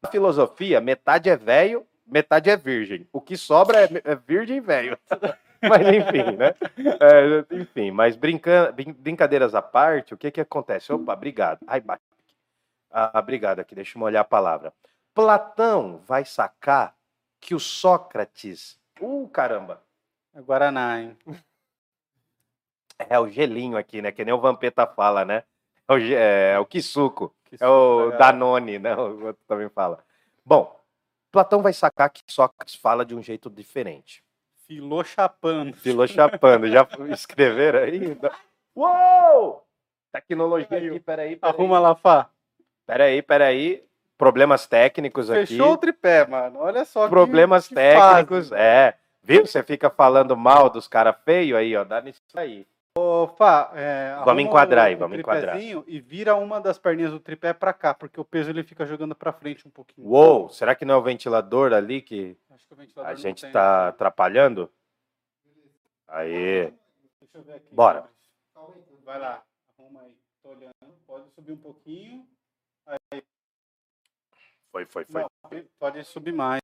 [0.04, 3.08] na filosofia, metade é velho, metade é virgem.
[3.14, 4.98] O que sobra é, é virgem e velho.
[5.62, 6.54] Mas enfim, né?
[7.02, 10.94] É, enfim, mas brinca- brin- brincadeiras à parte, o que que acontece?
[10.94, 11.60] Opa, obrigado.
[11.66, 12.04] Ai, bate.
[12.92, 14.74] Ah, obrigado aqui, deixa eu molhar a palavra.
[15.14, 16.96] Platão vai sacar
[17.40, 18.80] que o Sócrates.
[19.00, 19.82] Uh, caramba!
[20.34, 21.18] É Guaraná, hein?
[23.10, 24.12] É o gelinho aqui, né?
[24.12, 25.44] Que nem o Vampeta fala, né?
[25.88, 27.32] É o, ge- é, o Kisuko.
[27.46, 28.18] Que É o legal.
[28.18, 28.96] Danone, né?
[28.96, 30.04] O outro também fala.
[30.44, 30.80] Bom,
[31.32, 34.24] Platão vai sacar que Sócrates fala de um jeito diferente.
[34.66, 35.76] Filô chapando.
[35.78, 36.68] Filou chapando.
[36.68, 38.18] Já escreveram aí?
[38.76, 39.64] Uou!
[40.12, 41.40] Tecnologia aqui, peraí, peraí.
[41.42, 42.30] Arruma lá, Fá.
[42.88, 43.84] Peraí, peraí.
[44.18, 45.46] Problemas técnicos aqui.
[45.46, 46.60] Fechou o tripé, mano.
[46.60, 48.50] Olha só que- Problemas que técnicos.
[48.50, 48.60] fase.
[48.60, 48.96] É.
[49.22, 49.46] Viu?
[49.46, 51.84] Você fica falando mal dos caras feios aí, ó.
[51.84, 52.66] Dá nisso aí.
[52.98, 55.54] Ô, Fá, é, Vamos enquadrar aí, vamos enquadrar.
[55.54, 58.88] tripézinho E vira uma das perninhas do tripé pra cá, porque o peso ele fica
[58.88, 60.08] jogando pra frente um pouquinho.
[60.08, 60.50] Uou!
[60.50, 62.36] Será que não é o ventilador ali que
[62.90, 63.90] que a gente tem, tá né?
[63.90, 64.68] atrapalhando?
[66.08, 66.74] Aí.
[67.22, 67.68] Deixa eu ver aqui.
[67.72, 68.06] Bora.
[69.06, 69.44] Vai lá,
[69.78, 70.16] arruma aí.
[70.42, 70.74] Tô olhando.
[71.06, 72.26] Pode subir um pouquinho.
[74.72, 75.22] Foi, foi, foi.
[75.22, 75.30] Não,
[75.80, 76.62] pode subir mais.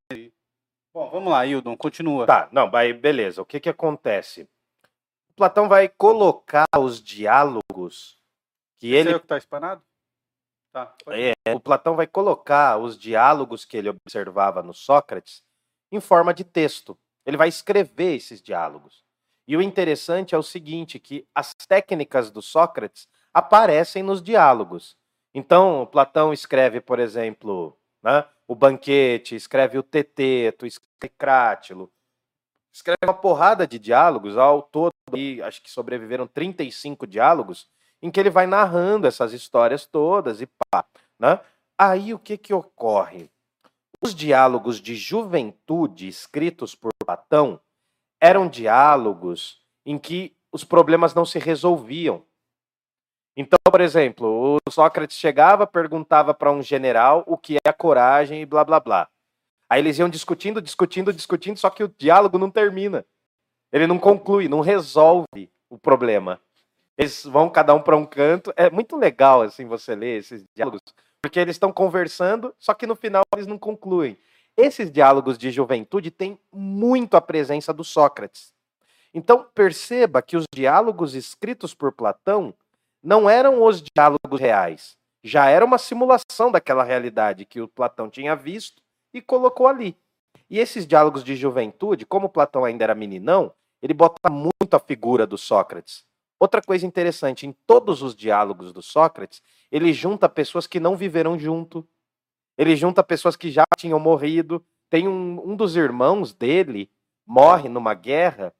[0.93, 2.25] Bom, vamos lá, Hildon, continua.
[2.25, 3.41] Tá, não, aí beleza.
[3.41, 4.47] O que que acontece?
[5.31, 8.19] O Platão vai colocar os diálogos
[8.77, 9.81] que Esse ele é o que tá espanado?
[10.71, 10.95] Tá.
[11.09, 15.43] É, o Platão vai colocar os diálogos que ele observava no Sócrates
[15.91, 16.97] em forma de texto.
[17.25, 19.03] Ele vai escrever esses diálogos.
[19.47, 24.97] E o interessante é o seguinte, que as técnicas do Sócrates aparecem nos diálogos.
[25.33, 31.91] Então, Platão escreve, por exemplo, né, o banquete, escreve o teteto, escreve Crátilo,
[32.73, 37.69] escreve uma porrada de diálogos, ao todo, aí, acho que sobreviveram 35 diálogos,
[38.01, 40.85] em que ele vai narrando essas histórias todas e pá,
[41.17, 41.39] né?
[41.77, 43.29] Aí o que que ocorre?
[44.01, 47.59] Os diálogos de juventude escritos por Platão
[48.19, 52.25] eram diálogos em que os problemas não se resolviam.
[53.35, 58.41] Então, por exemplo, o Sócrates chegava, perguntava para um general o que é a coragem
[58.41, 59.09] e blá blá blá.
[59.67, 63.03] Aí eles iam discutindo, discutindo, discutindo, só que o diálogo não termina.
[63.71, 66.39] Ele não conclui, não resolve o problema.
[66.95, 68.53] Eles vão cada um para um canto.
[68.55, 70.81] É muito legal assim você ler esses diálogos,
[71.19, 74.15] porque eles estão conversando, só que no final eles não concluem.
[74.55, 78.53] Esses diálogos de juventude têm muito a presença do Sócrates.
[79.11, 82.53] Então perceba que os diálogos escritos por Platão
[83.03, 84.97] não eram os diálogos reais.
[85.23, 88.81] Já era uma simulação daquela realidade que o Platão tinha visto
[89.13, 89.97] e colocou ali.
[90.49, 95.27] E esses diálogos de juventude, como Platão ainda era meninão, ele bota muito a figura
[95.27, 96.05] do Sócrates.
[96.39, 101.37] Outra coisa interessante, em todos os diálogos do Sócrates, ele junta pessoas que não viveram
[101.37, 101.87] junto.
[102.57, 104.63] Ele junta pessoas que já tinham morrido.
[104.89, 106.89] Tem um, um dos irmãos dele
[107.25, 108.53] morre numa guerra,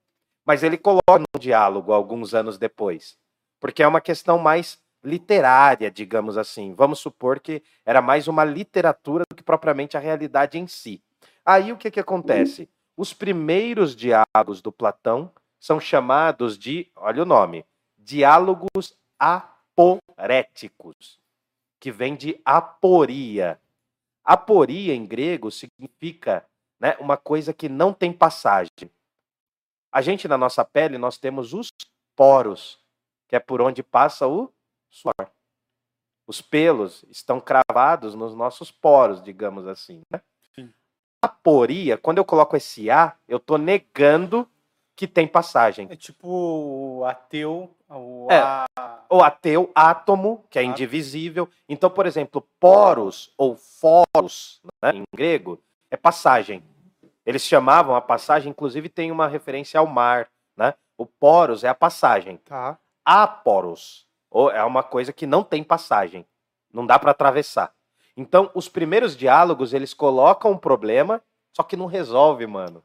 [0.45, 3.17] mas ele coloca num diálogo alguns anos depois.
[3.63, 6.73] Porque é uma questão mais literária, digamos assim.
[6.73, 11.01] Vamos supor que era mais uma literatura do que propriamente a realidade em si.
[11.45, 12.67] Aí o que, que acontece?
[12.97, 17.65] os primeiros diálogos do Platão são chamados de, olha o nome,
[17.97, 21.17] diálogos aporéticos,
[21.79, 23.57] que vem de aporia.
[24.25, 26.45] Aporia em grego significa
[26.77, 28.91] né, uma coisa que não tem passagem.
[29.89, 31.69] A gente na nossa pele nós temos os
[32.13, 32.82] poros,
[33.33, 34.53] que é por onde passa o
[34.91, 35.27] suor.
[36.27, 40.03] Os pelos estão cravados nos nossos poros, digamos assim.
[40.11, 40.21] Né?
[41.19, 44.47] Aporia, quando eu coloco esse A, eu estou negando
[44.95, 45.87] que tem passagem.
[45.89, 48.37] É tipo o ateu, o É.
[48.37, 48.65] a...
[49.09, 50.71] O ateu, átomo, que é Átomo.
[50.71, 51.49] indivisível.
[51.67, 56.63] Então, por exemplo, poros ou foros, né, em grego, é passagem.
[57.25, 60.29] Eles chamavam a passagem, inclusive tem uma referência ao mar.
[60.55, 60.75] Né?
[60.95, 62.37] O poros é a passagem.
[62.37, 62.77] Tá.
[63.05, 66.25] Aporos ou é uma coisa que não tem passagem.
[66.73, 67.71] Não dá para atravessar.
[68.17, 72.83] Então, os primeiros diálogos, eles colocam um problema, só que não resolve, mano.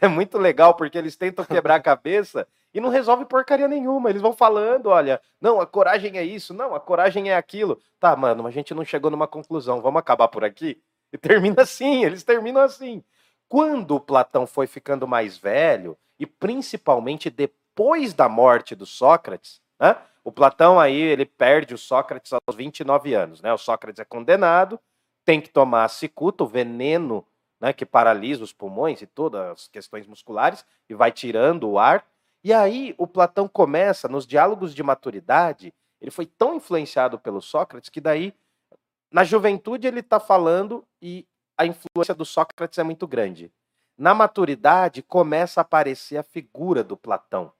[0.00, 4.10] É muito legal porque eles tentam quebrar a cabeça e não resolve porcaria nenhuma.
[4.10, 7.80] Eles vão falando, olha, não, a coragem é isso, não, a coragem é aquilo.
[7.98, 9.80] Tá, mano, a gente não chegou numa conclusão.
[9.80, 10.80] Vamos acabar por aqui?
[11.12, 13.02] E termina assim, eles terminam assim.
[13.48, 17.57] Quando o Platão foi ficando mais velho, e principalmente depois
[18.14, 19.96] da morte do Sócrates, né?
[20.24, 23.52] O Platão aí, ele perde o Sócrates aos 29 anos, né?
[23.52, 24.78] O Sócrates é condenado,
[25.24, 27.24] tem que tomar a cicuta, o veneno,
[27.60, 32.04] né, que paralisa os pulmões e todas as questões musculares e vai tirando o ar.
[32.42, 37.90] E aí o Platão começa nos diálogos de maturidade, ele foi tão influenciado pelo Sócrates
[37.90, 38.32] que daí
[39.12, 43.52] na juventude ele está falando e a influência do Sócrates é muito grande.
[43.96, 47.52] Na maturidade começa a aparecer a figura do Platão,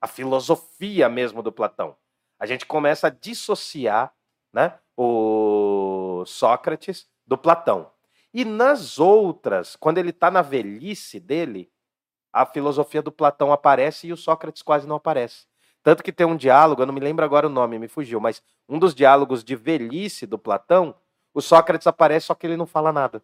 [0.00, 1.96] a filosofia mesmo do Platão.
[2.38, 4.12] A gente começa a dissociar
[4.52, 7.90] né, o Sócrates do Platão.
[8.32, 11.70] E nas outras, quando ele está na velhice dele,
[12.32, 15.46] a filosofia do Platão aparece e o Sócrates quase não aparece.
[15.82, 18.42] Tanto que tem um diálogo, eu não me lembro agora o nome, me fugiu, mas
[18.68, 20.94] um dos diálogos de velhice do Platão,
[21.32, 23.22] o Sócrates aparece, só que ele não fala nada.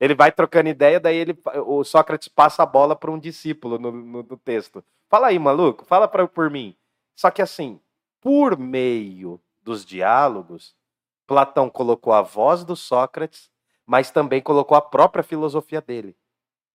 [0.00, 3.92] Ele vai trocando ideia, daí ele, o Sócrates passa a bola para um discípulo no,
[3.92, 4.84] no, no texto.
[5.08, 6.76] Fala aí, maluco, fala pra, por mim.
[7.14, 7.80] Só que assim,
[8.20, 10.74] por meio dos diálogos,
[11.26, 13.50] Platão colocou a voz do Sócrates,
[13.86, 16.16] mas também colocou a própria filosofia dele.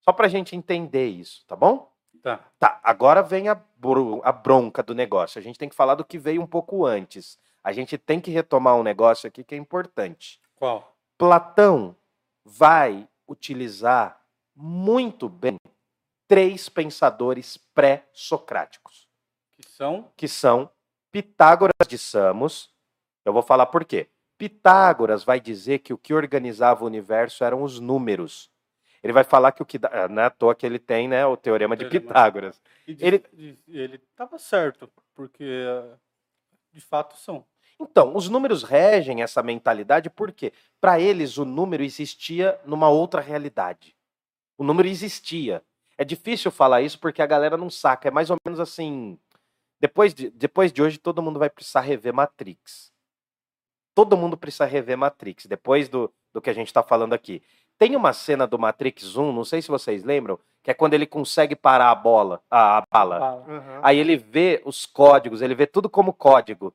[0.01, 1.91] Só para a gente entender isso, tá bom?
[2.21, 2.39] Tá.
[2.59, 5.39] Tá, agora vem a, bro- a bronca do negócio.
[5.39, 7.37] A gente tem que falar do que veio um pouco antes.
[7.63, 10.39] A gente tem que retomar um negócio aqui que é importante.
[10.55, 10.95] Qual?
[11.17, 11.95] Platão
[12.49, 14.19] vai utilizar
[14.55, 15.55] muito bem
[16.27, 19.07] três pensadores pré-socráticos
[19.55, 20.11] Que são?
[20.17, 20.69] que são
[21.11, 22.71] Pitágoras de Samos.
[23.25, 24.09] Eu vou falar por quê.
[24.37, 28.51] Pitágoras vai dizer que o que organizava o universo eram os números.
[29.01, 31.07] Ele vai falar que o que dá, ah, não é à toa que ele tem,
[31.07, 32.07] né, o teorema de Teorema.
[32.07, 32.61] Pitágoras.
[32.87, 35.65] E de- Ele- de- ele tava certo, porque
[36.71, 37.43] de fato são.
[37.79, 43.95] Então, os números regem essa mentalidade porque para eles o número existia numa outra realidade.
[44.57, 45.63] O número existia.
[45.97, 48.09] É difícil falar isso porque a galera não saca.
[48.09, 49.17] É mais ou menos assim.
[49.79, 52.91] Depois de, depois de hoje, todo mundo vai precisar rever Matrix.
[53.95, 57.41] Todo mundo precisa rever Matrix, depois do, do que a gente está falando aqui.
[57.77, 61.05] Tem uma cena do Matrix 1, não sei se vocês lembram, que é quando ele
[61.05, 63.45] consegue parar a bola, a, a bala.
[63.47, 63.79] Aham.
[63.81, 66.73] Aí ele vê os códigos, ele vê tudo como código.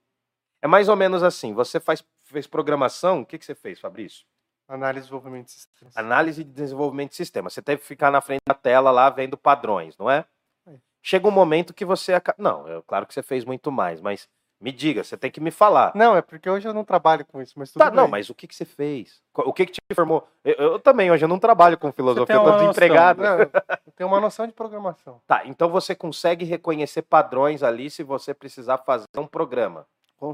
[0.64, 1.52] É mais ou menos assim.
[1.52, 4.24] Você faz, fez programação, o que, que você fez, Fabrício?
[4.66, 5.94] Análise de desenvolvimento de sistemas.
[5.94, 7.50] Análise de desenvolvimento de sistema.
[7.50, 10.24] Você teve que ficar na frente da tela lá vendo padrões, não é?
[10.66, 10.72] É.
[11.02, 12.14] Chega um momento que você.
[12.38, 14.26] Não, é claro que você fez muito mais, mas
[14.58, 15.92] me diga, você tem que me falar.
[15.94, 17.96] Não, é porque hoje eu não trabalho com isso, mas tudo Tá, bem.
[17.96, 19.20] não, mas o que, que você fez?
[19.34, 20.26] O que, que te formou?
[20.42, 23.22] Eu, eu também, hoje eu não trabalho com filosofia, eu tô noção, desempregado.
[23.22, 23.50] Não, eu
[23.94, 25.20] tenho uma noção de programação.
[25.26, 29.86] Tá, então você consegue reconhecer padrões ali se você precisar fazer um programa.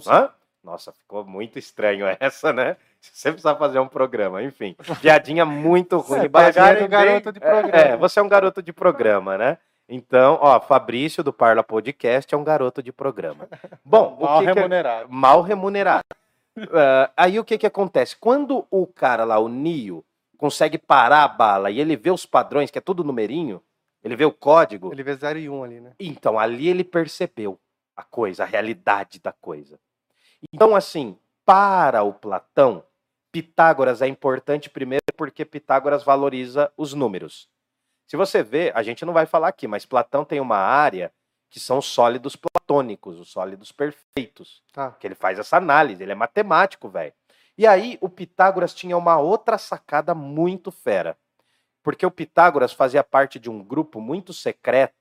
[0.06, 0.30] Hã?
[0.62, 2.76] Nossa, ficou muito estranho essa, né?
[3.00, 4.76] Você precisar fazer um programa, enfim.
[5.00, 6.20] Piadinha muito ruim.
[6.20, 7.76] É, em garoto de É, programa.
[7.78, 9.58] É, você é um garoto de programa, né?
[9.88, 13.48] Então, ó, Fabrício do Parla Podcast é um garoto de programa.
[13.84, 15.08] Bom, o Mal que que é- remunerado.
[15.10, 16.04] mal remunerado.
[16.74, 18.14] Ah, aí o que que acontece?
[18.16, 20.04] Quando o cara lá, o Nio,
[20.36, 23.62] consegue parar a bala e ele vê os padrões, que é tudo numerinho,
[24.04, 25.92] ele vê o código, Ele vê 0 e 1 um ali, né?
[25.98, 27.58] então, ali ele percebeu
[28.00, 29.78] a coisa, a realidade da coisa.
[30.52, 32.84] Então, assim, para o Platão,
[33.32, 37.48] Pitágoras é importante primeiro porque Pitágoras valoriza os números.
[38.06, 41.12] Se você vê, a gente não vai falar aqui, mas Platão tem uma área
[41.48, 44.92] que são os sólidos platônicos, os sólidos perfeitos, Tá.
[44.92, 47.12] que ele faz essa análise, ele é matemático, velho.
[47.58, 51.16] E aí o Pitágoras tinha uma outra sacada muito fera.
[51.82, 54.99] Porque o Pitágoras fazia parte de um grupo muito secreto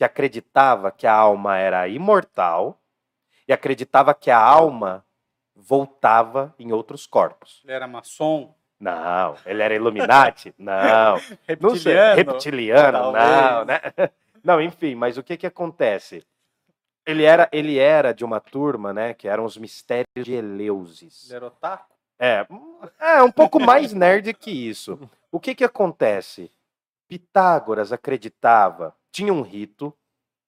[0.00, 2.80] que acreditava que a alma era imortal
[3.46, 5.04] e acreditava que a alma
[5.54, 7.60] voltava em outros corpos.
[7.64, 8.54] Ele era maçom?
[8.80, 10.54] Não, ele era Illuminati?
[10.56, 11.16] não.
[11.60, 12.16] Não sei, Reptiliano?
[12.16, 13.78] reptiliano, não, né?
[14.42, 16.24] Não, enfim, mas o que que acontece?
[17.04, 21.26] Ele era, ele era de uma turma, né, que eram os mistérios de Eleusis.
[21.26, 21.94] Ele era otaku?
[22.18, 22.46] É,
[22.98, 24.98] é um pouco mais nerd que isso.
[25.30, 26.50] O que que acontece?
[27.06, 29.92] Pitágoras acreditava, tinha um rito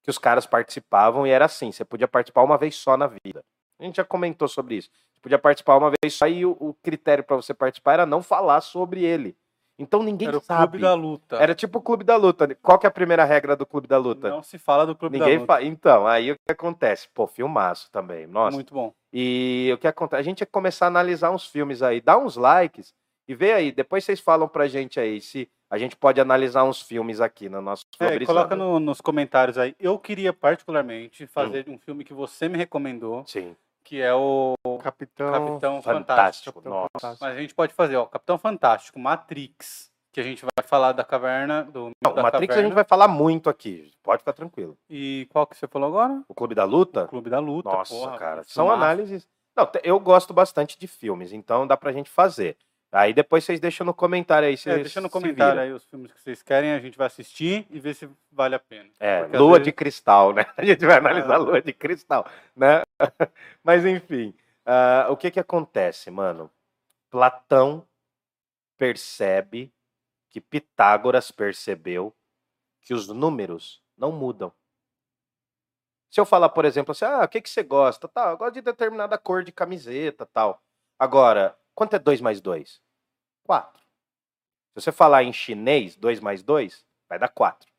[0.03, 3.45] que os caras participavam e era assim, você podia participar uma vez só na vida.
[3.79, 4.91] A gente já comentou sobre isso.
[5.13, 8.23] Você podia participar uma vez só e o, o critério para você participar era não
[8.23, 9.37] falar sobre ele.
[9.79, 10.73] Então ninguém Era o sabe.
[10.73, 11.37] clube da luta.
[11.37, 12.55] Era tipo o clube da luta.
[12.63, 14.29] Qual que é a primeira regra do clube da luta?
[14.29, 15.55] Não se fala do clube Ninguém da luta.
[15.55, 15.63] fa...
[15.63, 17.09] Então, aí o que acontece?
[17.13, 18.27] Pô, filmaço também.
[18.27, 18.55] Nossa.
[18.55, 18.93] Muito bom.
[19.13, 20.21] E o que acontece?
[20.21, 22.95] A gente ia começar a analisar uns filmes aí, dá uns likes
[23.27, 23.73] e vê aí.
[23.73, 27.62] Depois vocês falam pra gente aí se a gente pode analisar uns filmes aqui no
[27.62, 29.75] nosso É, coloca no- nos comentários aí.
[29.81, 31.73] Eu queria particularmente fazer Hum.
[31.73, 35.33] um filme que você me recomendou, Sim, que é o Capitão.
[35.33, 35.83] Capitão Fantástico.
[35.83, 36.53] fantástico.
[36.53, 36.89] Capitão Nossa.
[37.01, 37.25] Fantástico.
[37.25, 41.03] Mas a gente pode fazer, ó, Capitão Fantástico, Matrix, que a gente vai falar da
[41.03, 42.68] caverna, do Não, da Matrix a caverna.
[42.68, 43.91] gente vai falar muito aqui.
[44.03, 44.77] Pode ficar tranquilo.
[44.91, 46.23] E qual que você falou agora?
[46.29, 47.07] O Clube da Luta?
[47.09, 47.70] Clube da Luta.
[47.70, 48.43] Nossa, porra, cara.
[48.45, 49.27] São análises.
[49.57, 52.57] Não, eu gosto bastante de filmes, então dá pra gente fazer.
[52.95, 54.55] Aí depois vocês deixam no comentário aí.
[54.66, 57.80] É, deixa no comentário aí os filmes que vocês querem, a gente vai assistir e
[57.80, 58.90] ver se vale a pena.
[59.01, 60.45] É, Porque lua vezes- de cristal, né?
[60.59, 61.36] A gente vai analisar Ah.
[61.36, 62.82] a lua de cristal, né?
[63.64, 64.34] Mas enfim,
[64.66, 66.51] ah, o que que acontece, mano?
[67.11, 67.86] Platão
[68.76, 69.72] percebe
[70.28, 72.14] que Pitágoras percebeu
[72.82, 74.53] que os números não mudam.
[76.11, 78.07] Se eu falar, por exemplo, assim, ah, o que que você gosta?
[78.07, 80.62] Tal, eu gosto de determinada cor de camiseta, tal.
[80.99, 82.81] Agora, quanto é 2 mais 2?
[83.45, 83.81] 4.
[83.81, 83.87] Se
[84.75, 87.70] você falar em chinês, 2 mais 2, vai dar 4.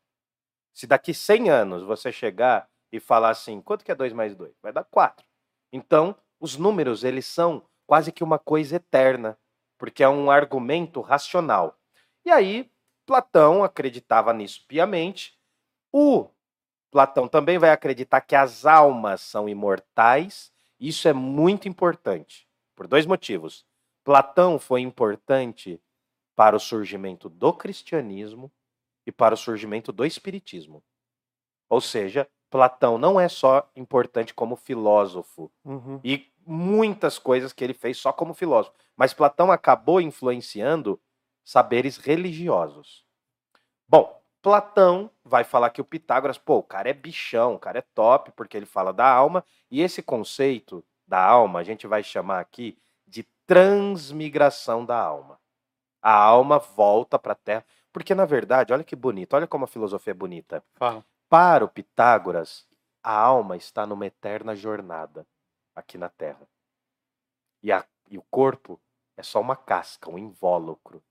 [0.73, 4.53] Se daqui 100 anos você chegar e falar assim, quanto que é 2 mais 2?
[4.61, 5.25] Vai dar 4.
[5.71, 9.37] Então, os números, eles são quase que uma coisa eterna,
[9.77, 11.79] porque é um argumento racional.
[12.25, 12.71] E aí,
[13.05, 15.37] Platão acreditava nisso piamente.
[15.91, 16.29] O
[16.91, 20.51] Platão também vai acreditar que as almas são imortais.
[20.79, 23.65] Isso é muito importante, por dois motivos.
[24.03, 25.81] Platão foi importante
[26.35, 28.51] para o surgimento do cristianismo
[29.05, 30.83] e para o surgimento do espiritismo.
[31.69, 35.99] Ou seja, Platão não é só importante como filósofo Uhum.
[36.03, 40.99] e muitas coisas que ele fez só como filósofo, mas Platão acabou influenciando
[41.43, 43.05] saberes religiosos.
[43.87, 47.85] Bom, Platão vai falar que o Pitágoras, pô, o cara é bichão, o cara é
[47.93, 52.39] top, porque ele fala da alma, e esse conceito da alma a gente vai chamar
[52.39, 52.77] aqui
[53.45, 55.39] transmigração da alma.
[56.01, 59.67] A alma volta para a Terra, porque na verdade, olha que bonito, olha como a
[59.67, 60.63] filosofia é bonita.
[60.75, 61.05] Fala.
[61.29, 62.67] Para o Pitágoras,
[63.01, 65.25] a alma está numa eterna jornada
[65.75, 66.47] aqui na Terra.
[67.61, 68.79] E, a- e o corpo
[69.17, 71.01] é só uma casca, um invólucro.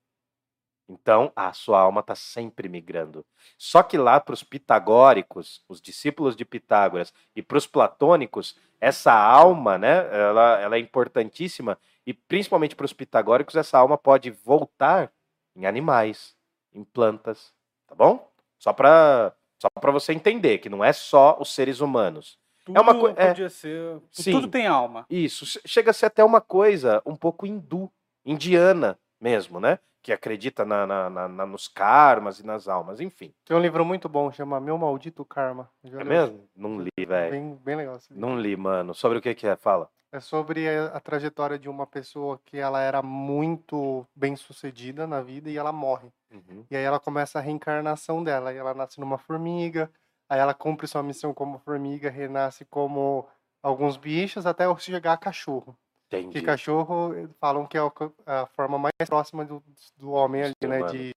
[0.89, 3.25] Então, a sua alma está sempre migrando.
[3.57, 9.13] Só que lá para os pitagóricos, os discípulos de Pitágoras, e para os platônicos, essa
[9.13, 11.79] alma, né, ela, ela é importantíssima.
[12.07, 15.13] E principalmente para os pitagóricos, essa alma pode voltar
[15.55, 16.35] em animais,
[16.73, 17.53] em plantas,
[17.87, 18.29] tá bom?
[18.59, 22.37] Só para só para você entender que não é só os seres humanos.
[22.65, 23.49] Tudo É uma é.
[23.49, 24.01] ser.
[24.11, 24.33] Sim.
[24.33, 25.07] Tudo tem alma.
[25.09, 27.89] Isso che- chega a ser até uma coisa um pouco hindu,
[28.25, 29.79] indiana mesmo, né?
[30.03, 33.33] Que acredita na, na- na- nos karmas e nas almas, enfim.
[33.45, 35.71] Tem um livro muito bom, chama Meu Maldito Karma.
[35.85, 36.49] Já É mesmo?
[36.57, 37.31] Não li, velho.
[37.31, 37.97] Bem, bem legal.
[37.97, 38.29] esse livro.
[38.29, 38.95] Não li, mano.
[38.95, 39.55] Sobre o que que é?
[39.57, 39.89] Fala.
[40.11, 45.23] É sobre a, a trajetória de uma pessoa que ela era muito bem sucedida na
[45.23, 46.13] vida e ela morre.
[46.31, 46.65] Uhum.
[46.71, 48.53] E aí ela começa a reencarnação dela.
[48.53, 49.89] E ela nasce numa formiga,
[50.29, 53.27] aí ela cumpre sua missão como formiga, renasce como
[53.63, 55.77] alguns bichos, até chegar a cachorro.
[56.13, 56.41] Entendi.
[56.41, 57.81] Que cachorro, eh, falam que é
[58.27, 59.63] a forma mais próxima do,
[59.97, 60.83] do homem ali, Ser né?
[60.85, 61.13] De,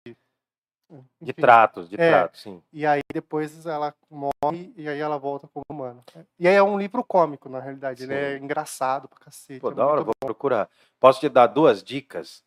[1.20, 2.10] De tratos, de É.
[2.10, 2.62] tratos, sim.
[2.72, 6.04] E aí depois ela morre e aí ela volta como humano.
[6.38, 8.02] E aí é um livro cômico, na realidade.
[8.04, 8.44] Ele é Sim.
[8.44, 9.60] engraçado pra cacete.
[9.60, 10.68] Pô, é da hora, muito vou procurar.
[11.00, 12.44] Posso te dar duas dicas?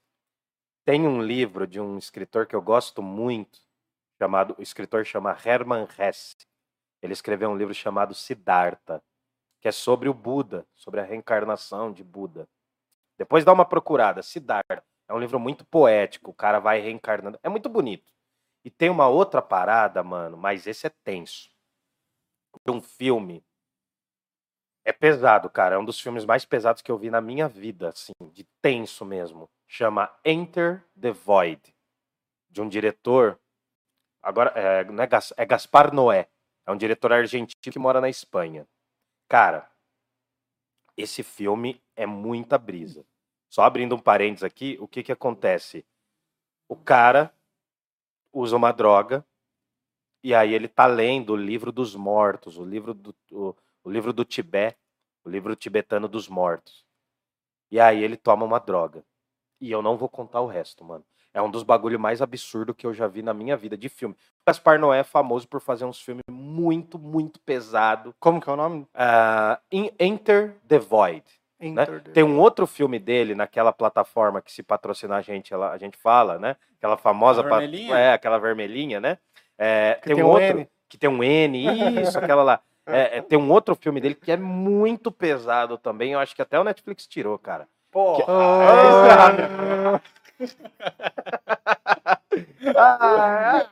[0.85, 3.59] Tem um livro de um escritor que eu gosto muito,
[4.21, 6.35] chamado, o escritor chama Hermann Hesse.
[7.01, 9.03] Ele escreveu um livro chamado Siddhartha,
[9.59, 12.47] que é sobre o Buda, sobre a reencarnação de Buda.
[13.17, 14.83] Depois dá uma procurada, Siddhartha.
[15.07, 17.39] É um livro muito poético, o cara vai reencarnando.
[17.41, 18.13] É muito bonito.
[18.63, 21.49] E tem uma outra parada, mano, mas esse é tenso.
[22.67, 23.43] Um filme
[24.83, 25.75] é pesado, cara.
[25.75, 29.05] É um dos filmes mais pesados que eu vi na minha vida, assim, de tenso
[29.05, 29.49] mesmo.
[29.67, 31.73] Chama Enter the Void.
[32.49, 33.39] de um diretor.
[34.21, 36.29] Agora, é, não é, é Gaspar Noé.
[36.65, 38.67] É um diretor argentino que mora na Espanha.
[39.27, 39.69] Cara,
[40.95, 43.05] esse filme é muita brisa.
[43.49, 45.85] Só abrindo um parênteses aqui, o que que acontece?
[46.67, 47.33] O cara
[48.31, 49.25] usa uma droga
[50.23, 54.11] e aí ele tá lendo o livro dos mortos, o livro do, o, o livro
[54.11, 54.77] do Tibete,
[55.23, 56.85] o livro tibetano dos mortos.
[57.69, 59.05] E aí ele toma uma droga.
[59.59, 61.05] E eu não vou contar o resto, mano.
[61.33, 64.15] É um dos bagulho mais absurdo que eu já vi na minha vida de filme.
[64.15, 64.17] O
[64.47, 68.13] Gaspar Noé é famoso por fazer uns filmes muito, muito pesado.
[68.19, 68.87] Como que é o nome?
[68.95, 71.23] Uh, Enter the Void.
[71.59, 71.85] Né?
[72.13, 75.97] Tem um outro filme dele naquela plataforma que se patrocinar a gente, ela, a gente
[75.97, 76.55] fala, né?
[76.77, 77.97] Aquela famosa, vermelhinha?
[77.97, 79.17] é, aquela vermelhinha, né?
[79.57, 80.69] É, tem, tem, um, um outro N.
[80.87, 82.61] que tem um N, isso, aquela lá.
[82.89, 86.13] É, é, tem um outro filme dele que é muito pesado também.
[86.13, 87.67] Eu acho que até o Netflix tirou, cara.
[87.91, 88.23] Pô, que...
[88.23, 89.99] oh.
[92.75, 93.69] ah,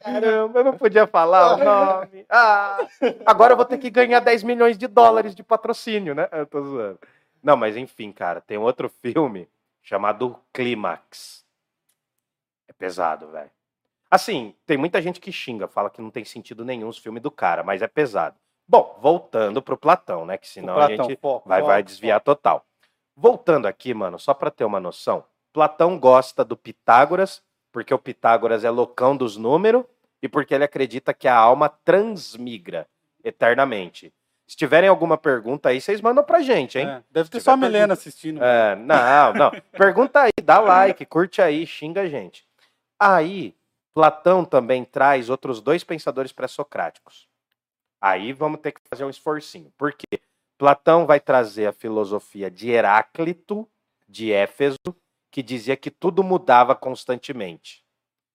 [0.00, 2.26] caramba, eu não podia falar o nome.
[2.28, 2.78] Ah,
[3.26, 6.28] agora eu vou ter que ganhar 10 milhões de dólares de patrocínio, né?
[6.32, 6.98] Eu tô zoando.
[7.42, 9.48] Não, mas enfim, cara, tem outro filme
[9.82, 11.44] chamado Clímax.
[12.68, 13.50] É pesado, velho.
[14.10, 17.30] Assim, tem muita gente que xinga, fala que não tem sentido nenhum os filmes do
[17.30, 18.36] cara, mas é pesado.
[18.66, 20.38] Bom, voltando pro Platão, né?
[20.38, 22.24] Que senão Platão, a gente foco, vai, foco, vai desviar foco.
[22.24, 22.64] total.
[23.16, 25.24] Voltando aqui, mano, só para ter uma noção,
[25.54, 27.40] Platão gosta do Pitágoras,
[27.70, 29.84] porque o Pitágoras é loucão dos números
[30.20, 32.88] e porque ele acredita que a alma transmigra
[33.22, 34.12] eternamente.
[34.48, 36.88] Se tiverem alguma pergunta aí, vocês mandam pra gente, hein?
[36.88, 38.42] É, deve ter só a Melena assistindo.
[38.42, 39.50] É, não, não.
[39.70, 42.44] Pergunta aí, dá like, curte aí, xinga a gente.
[42.98, 43.54] Aí,
[43.94, 47.28] Platão também traz outros dois pensadores pré-socráticos.
[48.00, 49.72] Aí vamos ter que fazer um esforcinho.
[49.78, 50.20] Por quê?
[50.58, 53.68] Platão vai trazer a filosofia de Heráclito,
[54.08, 54.76] de Éfeso,
[55.34, 57.84] que dizia que tudo mudava constantemente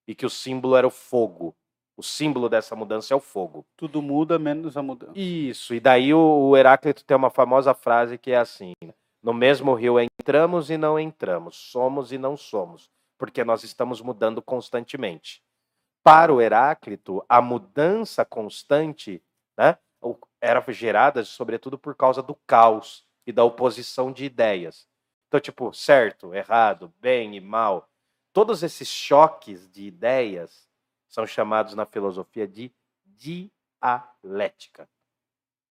[0.06, 1.56] e que o símbolo era o fogo.
[1.96, 3.66] O símbolo dessa mudança é o fogo.
[3.78, 5.14] Tudo muda menos a mudança.
[5.16, 5.74] Isso.
[5.74, 8.74] E daí o, Heráclito tem uma famosa frase que é assim:
[9.24, 14.42] No mesmo rio entramos e não entramos, somos e não somos, porque nós estamos mudando
[14.42, 15.42] constantemente.
[16.04, 19.24] Para o Heráclito, a mudança constante
[19.58, 19.78] né,
[20.42, 24.89] era gerada sobretudo por causa do caos e da oposição de ideias.
[25.30, 27.88] Então, tipo, certo, errado, bem e mal,
[28.34, 30.68] todos esses choques de ideias
[31.08, 32.72] são chamados na filosofia de
[33.06, 34.90] dialética.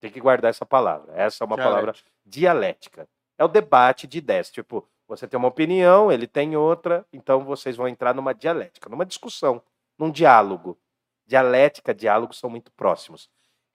[0.01, 1.13] Tem que guardar essa palavra.
[1.13, 1.81] Essa é uma dialética.
[1.81, 3.09] palavra dialética.
[3.37, 4.49] É o debate de ideias.
[4.49, 9.05] Tipo, você tem uma opinião, ele tem outra, então vocês vão entrar numa dialética, numa
[9.05, 9.61] discussão,
[9.99, 10.79] num diálogo.
[11.27, 13.29] Dialética, diálogo são muito próximos.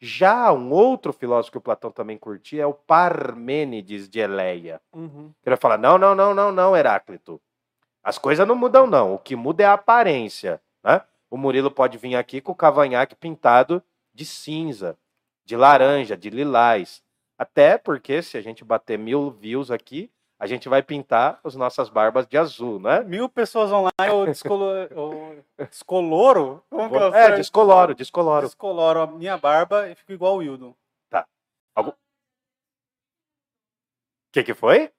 [0.05, 4.81] Já um outro filósofo que o Platão também curtia é o Parmênides de Eleia.
[4.91, 5.27] Uhum.
[5.27, 7.39] Ele vai falar: não, não, não, não, não, Heráclito.
[8.03, 9.13] As coisas não mudam, não.
[9.13, 10.61] O que muda é a aparência.
[10.83, 11.01] Né?
[11.31, 13.81] O Murilo pode vir aqui com o cavanhaque pintado
[14.13, 14.97] de cinza,
[15.45, 17.01] de laranja, de lilás.
[17.37, 20.11] Até porque, se a gente bater mil views aqui,
[20.43, 23.01] a gente vai pintar as nossas barbas de azul, né?
[23.05, 24.65] Mil pessoas online ou, descolo...
[24.93, 26.61] ou descoloro?
[26.69, 28.45] Como que é, é descoloro, descoloro.
[28.45, 30.75] Descoloro a minha barba e fico igual o Wildon.
[31.09, 31.25] Tá.
[31.73, 31.91] Algum...
[31.91, 31.95] O
[34.33, 34.91] que que foi?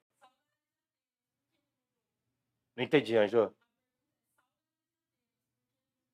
[2.74, 3.54] Não entendi, Anjo.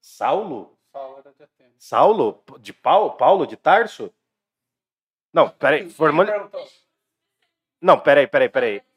[0.00, 0.76] Saulo?
[0.90, 1.74] Saulo de Atenas.
[1.78, 2.44] Saulo?
[2.58, 3.12] De Paulo?
[3.12, 4.12] Paulo de Tarso?
[5.32, 5.88] Não, peraí.
[7.80, 8.89] Não, peraí, peraí, peraí.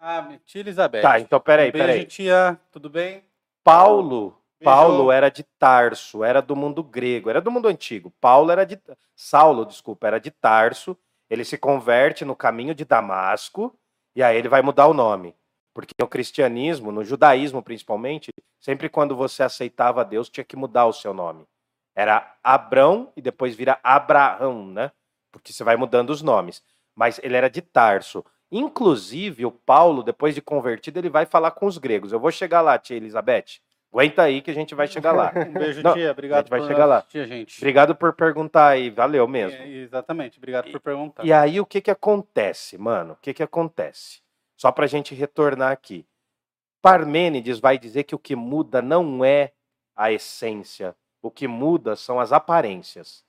[0.00, 1.02] Ah, tia Elizabeth.
[1.02, 2.06] Tá, então peraí, um beijo, peraí.
[2.06, 3.22] tia, tudo bem?
[3.62, 4.34] Paulo,
[4.64, 8.10] Paulo era de Tarso, era do mundo grego, era do mundo antigo.
[8.18, 8.80] Paulo era de
[9.14, 10.96] Saulo, desculpa, era de Tarso.
[11.28, 13.78] Ele se converte no caminho de Damasco
[14.16, 15.34] e aí ele vai mudar o nome.
[15.74, 20.92] Porque no cristianismo, no judaísmo principalmente, sempre quando você aceitava Deus, tinha que mudar o
[20.92, 21.46] seu nome.
[21.94, 24.90] Era Abrão e depois vira Abraão, né?
[25.30, 26.62] Porque você vai mudando os nomes.
[26.94, 28.24] Mas ele era de Tarso.
[28.50, 32.12] Inclusive, o Paulo, depois de convertido, ele vai falar com os gregos.
[32.12, 33.60] Eu vou chegar lá, tia Elizabeth.
[33.92, 35.32] Aguenta aí que a gente vai chegar lá.
[35.48, 36.10] Um beijo, Não, tia.
[36.12, 37.02] Obrigado vai chegar lá.
[37.02, 37.58] Tia, gente.
[37.58, 38.88] Obrigado por perguntar aí.
[38.88, 39.58] Valeu mesmo.
[39.58, 40.38] É, exatamente.
[40.38, 41.24] Obrigado por perguntar.
[41.24, 43.14] E aí, o que que acontece, mano?
[43.14, 44.20] O que que acontece?
[44.56, 46.06] Só para a gente retornar aqui.
[46.80, 49.52] Parmênides vai dizer que o que muda não é
[49.96, 50.94] a essência.
[51.20, 53.24] O que muda são as aparências.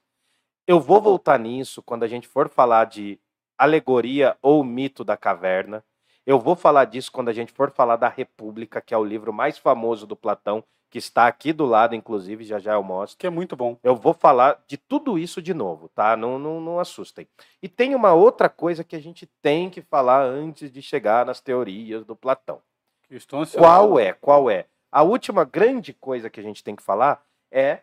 [0.67, 3.19] Eu vou voltar nisso quando a gente for falar de
[3.63, 5.83] alegoria ou mito da caverna.
[6.25, 9.33] Eu vou falar disso quando a gente for falar da República, que é o livro
[9.33, 13.17] mais famoso do Platão, que está aqui do lado, inclusive, já já eu mostro.
[13.17, 13.77] Que é muito bom.
[13.81, 16.17] Eu vou falar de tudo isso de novo, tá?
[16.17, 17.27] Não, não, não assustem.
[17.61, 21.39] E tem uma outra coisa que a gente tem que falar antes de chegar nas
[21.39, 22.61] teorias do Platão.
[23.09, 24.13] Estou Qual é?
[24.13, 24.65] Qual é?
[24.91, 27.81] a última grande coisa que a gente tem que falar é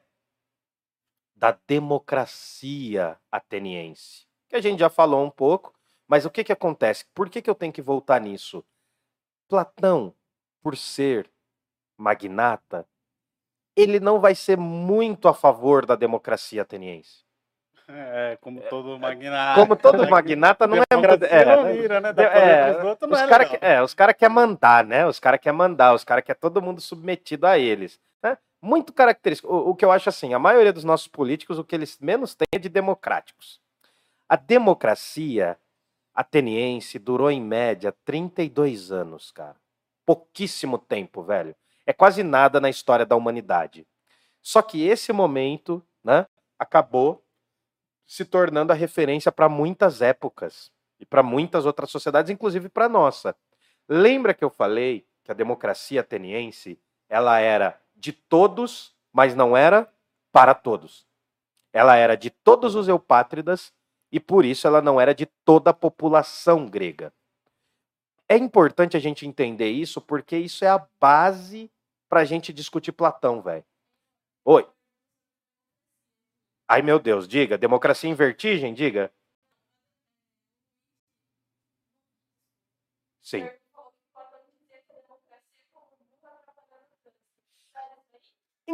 [1.34, 5.74] da democracia ateniense, que a gente já falou um pouco,
[6.06, 7.04] mas o que, que acontece?
[7.14, 8.64] Por que, que eu tenho que voltar nisso?
[9.48, 10.14] Platão,
[10.62, 11.30] por ser
[11.96, 12.86] magnata,
[13.76, 17.28] ele não vai ser muito a favor da democracia ateniense.
[17.90, 19.60] É, como todo magnata.
[19.60, 20.84] Como todo magnata não é.
[21.30, 22.12] É, não vira, né?
[22.18, 25.06] É, os é caras é, os cara querem mandar, né?
[25.06, 27.98] Os caras querem mandar, os caras querem todo mundo submetido a eles.
[28.22, 28.36] Né?
[28.60, 29.50] Muito característico.
[29.50, 32.34] O, o que eu acho assim, a maioria dos nossos políticos, o que eles menos
[32.34, 33.58] têm é de democráticos.
[34.28, 35.58] A democracia
[36.14, 39.56] ateniense durou em média 32 anos, cara.
[40.04, 41.56] Pouquíssimo tempo, velho.
[41.86, 43.86] É quase nada na história da humanidade.
[44.42, 46.26] Só que esse momento, né,
[46.58, 47.24] acabou
[48.06, 50.70] se tornando a referência para muitas épocas
[51.00, 53.34] e para muitas outras sociedades, inclusive para nossa.
[53.88, 59.90] Lembra que eu falei que a democracia ateniense ela era de todos, mas não era
[60.30, 61.06] para todos.
[61.72, 63.72] Ela era de todos os eupátridas
[64.10, 67.12] e por isso ela não era de toda a população grega.
[68.28, 71.70] É importante a gente entender isso porque isso é a base
[72.08, 73.64] para a gente discutir Platão, velho.
[74.44, 74.68] Oi.
[76.68, 77.56] Ai, meu Deus, diga.
[77.56, 79.12] Democracia em vertigem, diga.
[83.22, 83.48] Sim.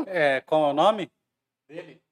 [0.06, 1.10] É, qual é o nome
[1.68, 2.03] dele?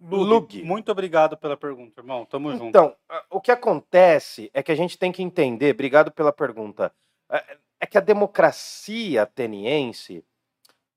[0.00, 0.62] Lug.
[0.62, 2.24] Muito obrigado pela pergunta, irmão.
[2.24, 2.64] Tamo junto.
[2.66, 2.96] Então,
[3.28, 6.92] o que acontece é que a gente tem que entender, obrigado pela pergunta,
[7.30, 10.24] é- é que a democracia ateniense,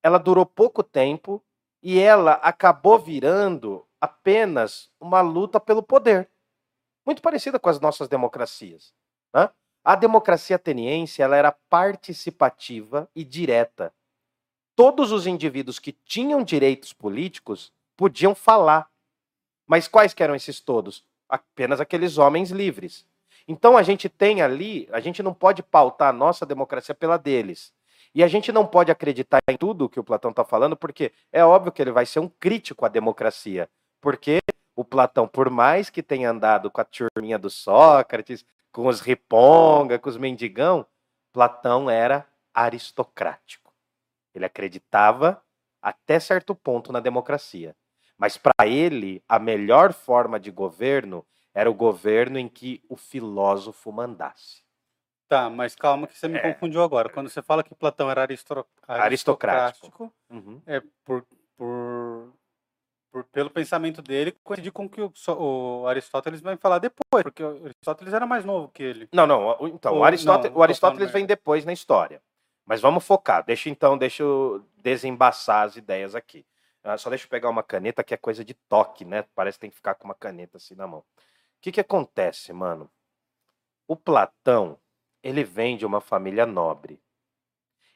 [0.01, 1.43] ela durou pouco tempo
[1.81, 6.29] e ela acabou virando apenas uma luta pelo poder.
[7.05, 8.93] Muito parecida com as nossas democracias.
[9.33, 9.49] né?
[9.83, 13.93] A democracia ateniense ela era participativa e direta.
[14.75, 18.89] Todos os indivíduos que tinham direitos políticos podiam falar.
[19.73, 21.03] Mas quais que eram esses todos?
[21.27, 23.07] Apenas aqueles homens livres.
[23.47, 27.73] Então a gente tem ali, a gente não pode pautar a nossa democracia pela deles.
[28.13, 31.43] E a gente não pode acreditar em tudo que o Platão está falando, porque é
[31.43, 33.67] óbvio que ele vai ser um crítico à democracia.
[33.99, 34.41] Porque
[34.75, 39.97] o Platão, por mais que tenha andado com a turminha do Sócrates, com os riponga,
[39.97, 40.85] com os mendigão,
[41.31, 43.73] Platão era aristocrático.
[44.35, 45.41] Ele acreditava
[45.81, 47.75] até certo ponto na democracia.
[48.17, 53.91] Mas para ele, a melhor forma de governo era o governo em que o filósofo
[53.91, 54.63] mandasse.
[55.27, 56.53] Tá, mas calma que você me É.
[56.53, 57.09] confundiu agora.
[57.09, 58.21] Quando você fala que Platão era.
[58.21, 58.91] Aristocrático.
[59.05, 60.61] aristocrático, Uhum.
[60.65, 61.25] é por,
[61.57, 62.33] por,
[63.11, 67.43] por- pelo pensamento dele, coincidir com o que o, o Aristóteles vai falar depois, porque
[67.43, 69.09] o Aristóteles era mais novo que ele.
[69.13, 69.57] Não, não.
[69.67, 72.21] Então, Ou- o Aristóteles, não, o Aristóteles vem depois na história.
[72.65, 73.43] Mas vamos focar.
[73.43, 76.45] Deixa então, deixa eu desembaçar as ideias aqui.
[76.83, 79.23] Ah, só deixa eu pegar uma caneta que é coisa de toque, né?
[79.33, 80.99] Parece que tem que ficar com uma caneta assim na mão.
[80.99, 81.05] O
[81.61, 82.91] que que acontece, mano?
[83.87, 84.77] O Platão,
[85.21, 87.01] ele vem de uma família nobre.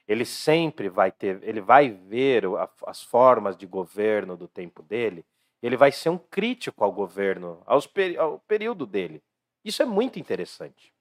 [0.08, 2.44] Ele sempre vai ter, ele vai ver
[2.86, 5.26] as formas de governo do tempo dele.
[5.62, 9.22] Ele vai ser um crítico ao governo, aos ao período dele.
[9.66, 10.94] Isso é muito interessante.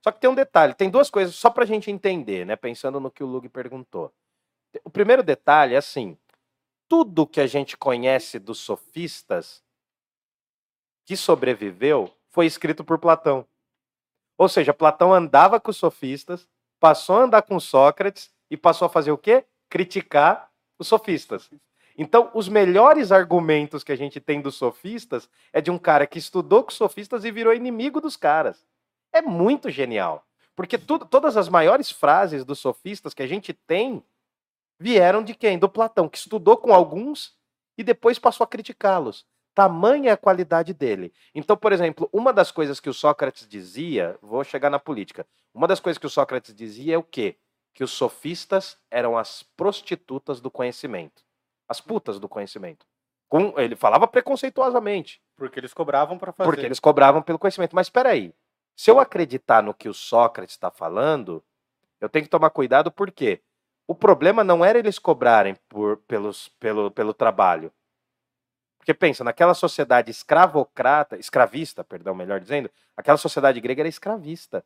[0.00, 2.54] Só que tem um detalhe, tem duas coisas só para a gente entender, né?
[2.54, 4.12] Pensando no que o Lug perguntou.
[4.84, 6.16] O primeiro detalhe é assim:
[6.88, 9.62] tudo que a gente conhece dos sofistas
[11.04, 13.46] que sobreviveu foi escrito por Platão.
[14.36, 18.90] Ou seja, Platão andava com os sofistas, passou a andar com Sócrates e passou a
[18.90, 19.44] fazer o quê?
[19.68, 21.50] Criticar os sofistas.
[21.96, 26.18] Então, os melhores argumentos que a gente tem dos sofistas é de um cara que
[26.18, 28.66] estudou com os sofistas e virou inimigo dos caras.
[29.12, 30.26] É muito genial.
[30.54, 34.02] Porque tudo, todas as maiores frases dos sofistas que a gente tem
[34.78, 35.58] vieram de quem?
[35.58, 37.34] Do Platão, que estudou com alguns
[37.76, 39.26] e depois passou a criticá-los.
[39.54, 41.12] Tamanha é a qualidade dele.
[41.34, 45.26] Então, por exemplo, uma das coisas que o Sócrates dizia, vou chegar na política.
[45.54, 47.36] Uma das coisas que o Sócrates dizia é o quê?
[47.72, 51.22] Que os sofistas eram as prostitutas do conhecimento,
[51.66, 52.84] as putas do conhecimento.
[53.28, 55.22] Com, ele falava preconceituosamente.
[55.34, 56.50] Porque eles cobravam para fazer.
[56.50, 57.74] Porque eles cobravam pelo conhecimento.
[57.74, 58.34] Mas espera aí.
[58.76, 61.42] Se eu acreditar no que o Sócrates está falando,
[61.98, 63.40] eu tenho que tomar cuidado porque
[63.88, 67.72] o problema não era eles cobrarem por, pelos, pelo, pelo trabalho.
[68.78, 74.64] Porque pensa, naquela sociedade escravocrata, escravista, perdão, melhor dizendo, aquela sociedade grega era escravista.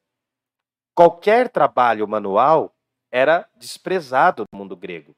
[0.95, 2.75] Qualquer trabalho manual
[3.11, 5.17] era desprezado no mundo grego.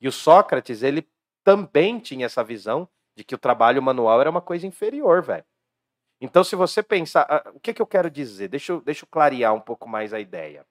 [0.00, 1.08] E o Sócrates, ele
[1.42, 5.44] também tinha essa visão de que o trabalho manual era uma coisa inferior, velho.
[6.20, 7.26] Então, se você pensar.
[7.28, 8.48] ah, O que, que eu quero dizer?
[8.48, 10.66] Deixa eu, deixa eu clarear um pouco mais a ideia.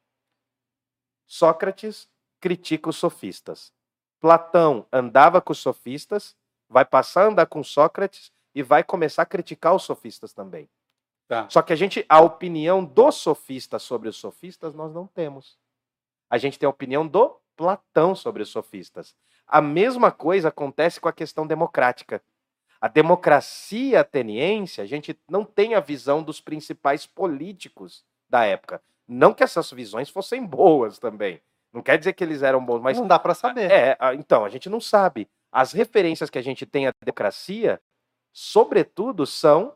[1.26, 2.10] Sócrates
[2.44, 3.72] critica os sofistas.
[4.20, 6.36] Platão andava com os sofistas,
[6.68, 10.68] vai passar a andar com Sócrates e vai começar a criticar os sofistas também.
[11.26, 11.48] Tá.
[11.50, 15.58] Só que a gente, a opinião dos sofistas sobre os sofistas, nós não temos.
[16.30, 19.16] A gente tem a opinião do Platão sobre os sofistas.
[19.48, 22.22] A mesma coisa acontece com a questão democrática.
[22.82, 28.84] A democracia ateniense, a gente não tem a visão dos principais políticos da época.
[29.08, 31.42] Não que essas visões fossem boas também.
[31.74, 33.72] Não quer dizer que eles eram bons, mas não dá para saber.
[33.72, 35.28] é, então, a gente não sabe.
[35.52, 37.82] As referências que a gente tem à democracia,
[38.32, 39.76] sobretudo, são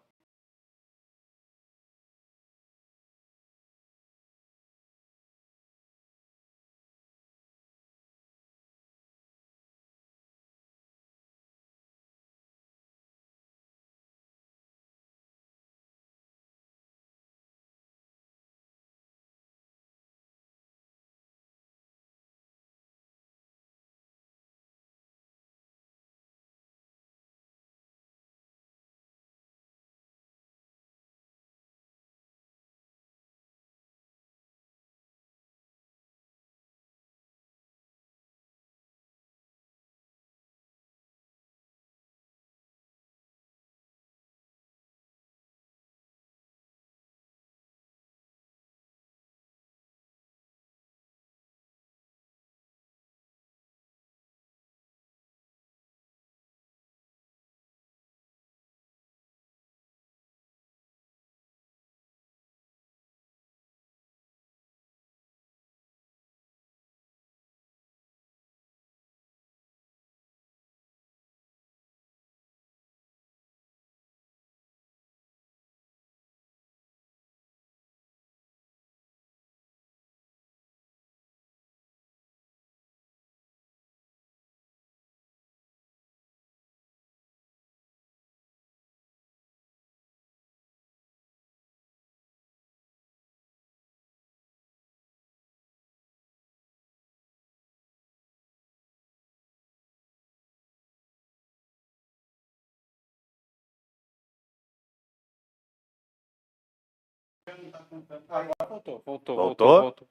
[108.68, 109.82] voltou, voltou, voltou, Voltou?
[109.82, 110.08] voltou.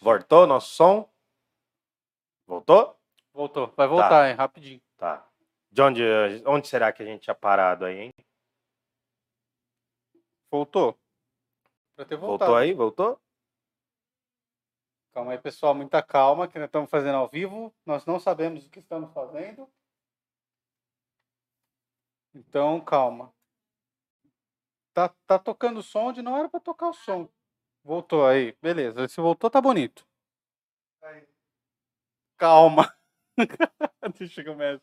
[0.00, 1.08] Voltou nosso som?
[2.46, 2.98] Voltou?
[3.32, 3.72] Voltou.
[3.76, 4.36] Vai voltar, hein?
[4.36, 4.80] Rapidinho.
[4.96, 5.26] Tá.
[5.70, 6.02] De onde,
[6.46, 8.10] onde será que a gente tinha parado aí, hein?
[10.50, 10.98] Voltou.
[11.94, 12.50] Pra ter voltado.
[12.50, 12.72] Voltou aí?
[12.72, 13.20] Voltou?
[15.12, 15.74] Calma aí, pessoal.
[15.74, 17.74] Muita calma, que nós estamos fazendo ao vivo.
[17.84, 19.68] Nós não sabemos o que estamos fazendo.
[22.34, 23.34] Então, calma.
[24.96, 27.28] Tá, tá tocando som onde não era para tocar o som.
[27.84, 28.56] Voltou aí.
[28.62, 29.06] Beleza.
[29.06, 30.08] Se voltou, tá bonito.
[32.38, 32.90] Calma.
[34.18, 34.82] Deixa que eu começo.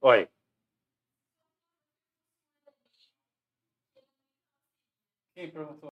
[0.00, 0.28] Oi.
[5.34, 5.92] Quem perguntou?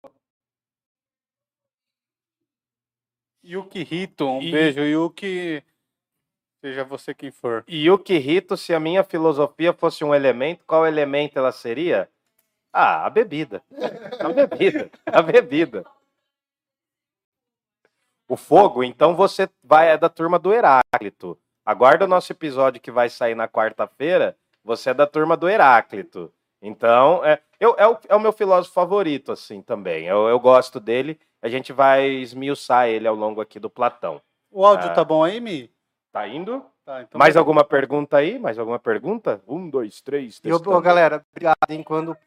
[3.43, 4.82] Yuki Hito, um E- beijo.
[4.82, 5.61] Yuki,
[6.62, 7.64] seja você quem for.
[7.68, 12.07] E o que Rito, se a minha filosofia fosse um elemento, qual elemento ela seria?
[12.72, 13.62] Ah, a bebida.
[14.20, 14.89] A bebida.
[15.05, 15.86] A bebida.
[18.30, 21.38] O fogo, então você vai é da turma do Heráclito.
[21.66, 24.38] Aguarda o nosso episódio que vai sair na quarta-feira.
[24.64, 26.32] Você é da turma do Heráclito.
[26.62, 30.05] Então, é, eu, é, o, é o meu filósofo favorito, assim, também.
[30.05, 31.20] Eu, eu gosto dele.
[31.41, 34.22] A gente vai esmiuçar ele ao longo aqui do Platão.
[34.49, 34.93] O áudio Ah.
[34.93, 35.70] tá bom aí, Mi?
[36.12, 36.66] Tá indo?
[36.84, 38.38] Tá, então Mais alguma pergunta aí?
[38.38, 39.41] Mais alguma pergunta?
[39.47, 40.41] Um, dois, três.
[40.43, 40.82] E, ô, testando.
[40.82, 41.84] galera, obrigado, hein?
[41.84, 42.18] Quando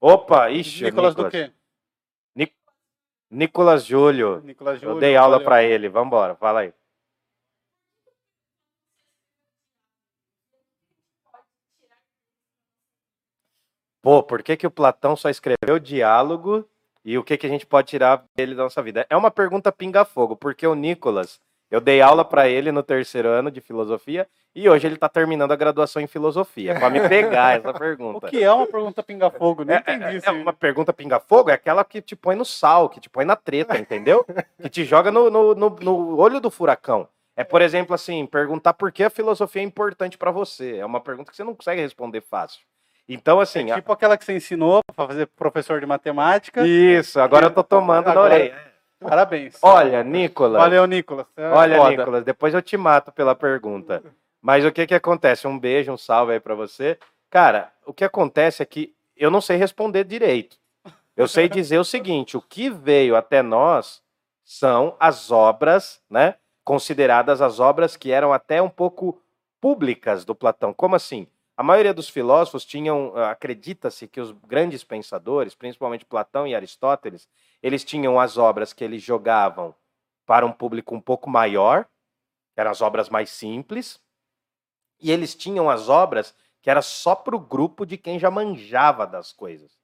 [0.00, 1.14] Opa, ixi, Nicolas, Nicolas.
[1.14, 1.52] do quê?
[3.30, 4.40] Nicolas Júlio.
[4.40, 4.96] Nicolas Júlio.
[4.96, 5.88] Eu dei aula pra ele.
[5.88, 6.74] Vambora, fala aí.
[14.02, 16.66] Pô, por que, que o Platão só escreveu diálogo
[17.04, 19.06] e o que, que a gente pode tirar dele da nossa vida?
[19.10, 21.38] É uma pergunta pinga-fogo, porque o Nicolas,
[21.70, 25.52] eu dei aula pra ele no terceiro ano de filosofia e hoje ele tá terminando
[25.52, 26.74] a graduação em filosofia.
[26.74, 28.28] Pra me pegar essa O pergunta.
[28.28, 29.64] que é uma pergunta pinga-fogo?
[29.64, 30.28] Nem É, entendi é, isso.
[30.28, 33.36] é uma pergunta pinga-fogo, é aquela que te põe no sal, que te põe na
[33.36, 34.24] treta, entendeu?
[34.60, 37.06] que te joga no, no, no- no olho do furacão.
[37.36, 40.76] É, por exemplo, assim, perguntar por que a filosofia é importante pra você.
[40.78, 42.60] É uma pergunta que você não consegue responder fácil.
[43.08, 46.66] Então, assim, É a- tipo aquela que você ensinou pra fazer professor de matemática.
[46.66, 48.69] isso, agora eu tô tomando na Agora- orelha.
[49.00, 49.58] Parabéns.
[49.62, 50.60] Olha, Nicolas.
[50.60, 51.26] Valeu, Nicolas.
[51.36, 51.90] É Olha, foda.
[51.90, 54.02] Nicolas, depois eu te mato pela pergunta.
[54.42, 55.46] Mas o que que acontece?
[55.46, 56.98] Um beijo, um salve aí pra você.
[57.30, 60.56] Cara, o que acontece é que eu não sei responder direito.
[61.16, 64.02] Eu sei dizer o seguinte: o que veio até nós
[64.44, 66.34] são as obras, né?
[66.62, 69.20] Consideradas as obras que eram até um pouco
[69.60, 70.72] públicas do Platão.
[70.72, 71.26] Como assim?
[71.56, 77.28] A maioria dos filósofos tinham, acredita-se que os grandes pensadores, principalmente Platão e Aristóteles,
[77.62, 79.74] eles tinham as obras que eles jogavam
[80.26, 81.86] para um público um pouco maior,
[82.56, 84.00] eram as obras mais simples,
[85.00, 89.06] e eles tinham as obras que era só para o grupo de quem já manjava
[89.06, 89.78] das coisas,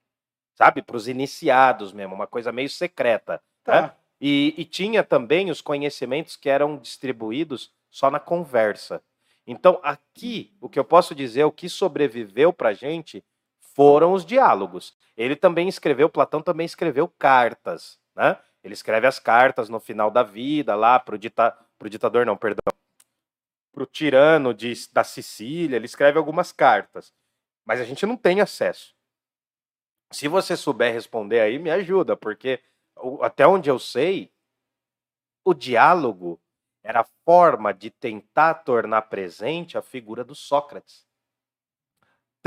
[0.53, 0.81] sabe?
[0.81, 3.41] Para os iniciados mesmo, uma coisa meio secreta.
[3.63, 3.81] Tá.
[3.81, 3.93] Né?
[4.21, 9.01] E, e tinha também os conhecimentos que eram distribuídos só na conversa.
[9.45, 13.23] Então, aqui, o que eu posso dizer, o que sobreviveu para a gente
[13.59, 14.95] foram os diálogos.
[15.17, 18.37] Ele também escreveu, Platão também escreveu cartas, né?
[18.63, 21.57] Ele escreve as cartas no final da vida, lá para o dita,
[21.89, 22.61] ditador, não, perdão,
[23.73, 27.13] para o tirano de, da Sicília, ele escreve algumas cartas.
[27.65, 28.95] Mas a gente não tem acesso.
[30.11, 32.61] Se você souber responder aí, me ajuda, porque
[33.21, 34.31] até onde eu sei,
[35.45, 36.39] o diálogo
[36.83, 41.06] era a forma de tentar tornar presente a figura do Sócrates.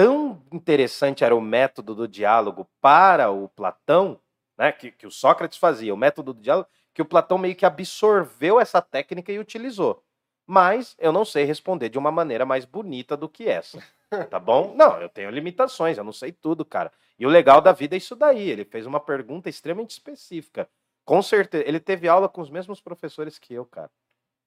[0.03, 4.19] Tão interessante era o método do diálogo para o Platão,
[4.57, 7.67] né, que, que o Sócrates fazia, o método do diálogo, que o Platão meio que
[7.67, 10.03] absorveu essa técnica e utilizou.
[10.47, 13.79] Mas eu não sei responder de uma maneira mais bonita do que essa.
[14.31, 14.73] Tá bom?
[14.75, 16.91] Não, eu tenho limitações, eu não sei tudo, cara.
[17.19, 18.49] E o legal da vida é isso daí.
[18.49, 20.69] Ele fez uma pergunta extremamente específica.
[21.05, 21.63] Com certeza.
[21.69, 23.91] Ele teve aula com os mesmos professores que eu, cara.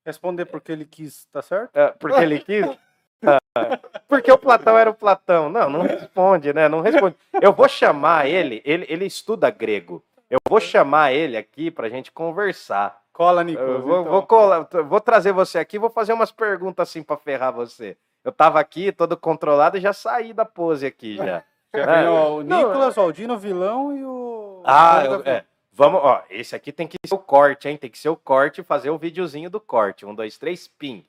[0.06, 1.78] Responder porque ele quis, tá certo?
[1.78, 2.66] É, porque ele quis?
[4.08, 5.50] Porque o Platão era o Platão.
[5.50, 6.68] Não, não responde, né?
[6.68, 7.16] Não responde.
[7.42, 10.04] Eu vou chamar ele, ele, ele estuda grego.
[10.30, 13.02] Eu vou chamar ele aqui pra gente conversar.
[13.12, 13.84] Cola, Nicolas.
[13.84, 14.12] Vou, então.
[14.12, 17.96] vou, colar, vou trazer você aqui, vou fazer umas perguntas assim pra ferrar você.
[18.24, 21.44] Eu tava aqui, todo controlado, e já saí da pose aqui já.
[21.76, 22.08] É.
[22.08, 24.62] O Nicolas, o Aldino, o vilão e o.
[24.64, 25.44] Ah, eu, é.
[25.72, 27.78] Vamos, ó, esse aqui tem que ser o corte, hein?
[27.78, 30.06] Tem que ser o corte e fazer o videozinho do corte.
[30.06, 31.04] Um, dois, três, pim.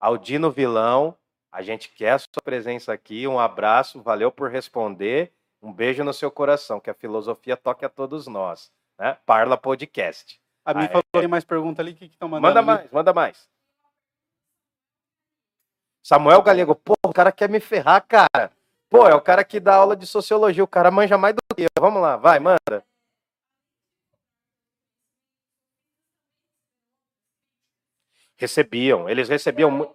[0.00, 1.14] Aldino Vilão,
[1.50, 3.26] a gente quer a sua presença aqui.
[3.26, 5.32] Um abraço, valeu por responder.
[5.60, 8.70] Um beijo no seu coração, que a filosofia toque a todos nós.
[8.98, 9.16] Né?
[9.26, 10.40] Parla Podcast.
[10.64, 11.20] A mim ah, falou é...
[11.20, 12.42] tem mais pergunta ali, o que estão mandando?
[12.48, 12.66] Manda ali?
[12.66, 13.48] mais, manda mais.
[16.02, 18.52] Samuel Galego, pô, o cara quer me ferrar, cara.
[18.88, 21.62] Pô, é o cara que dá aula de sociologia, o cara manja mais do que
[21.62, 21.68] eu.
[21.78, 22.84] Vamos lá, vai, manda.
[28.36, 29.94] Recebiam, eles recebiam.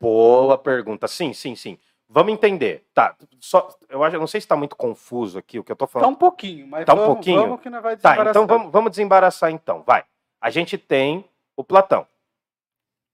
[0.00, 1.08] Boa pergunta.
[1.08, 1.78] Sim, sim, sim.
[2.08, 2.86] Vamos entender.
[2.94, 5.86] Tá, só, eu acho, não sei se está muito confuso aqui o que eu estou
[5.86, 6.06] falando.
[6.06, 7.40] Tá um pouquinho, mas tá vamos, um pouquinho.
[7.40, 8.24] vamos que não vai desembaraçar.
[8.24, 9.82] Tá, então vamos, vamos desembaraçar então.
[9.86, 10.04] Vai.
[10.40, 11.24] A gente tem
[11.56, 12.06] o Platão.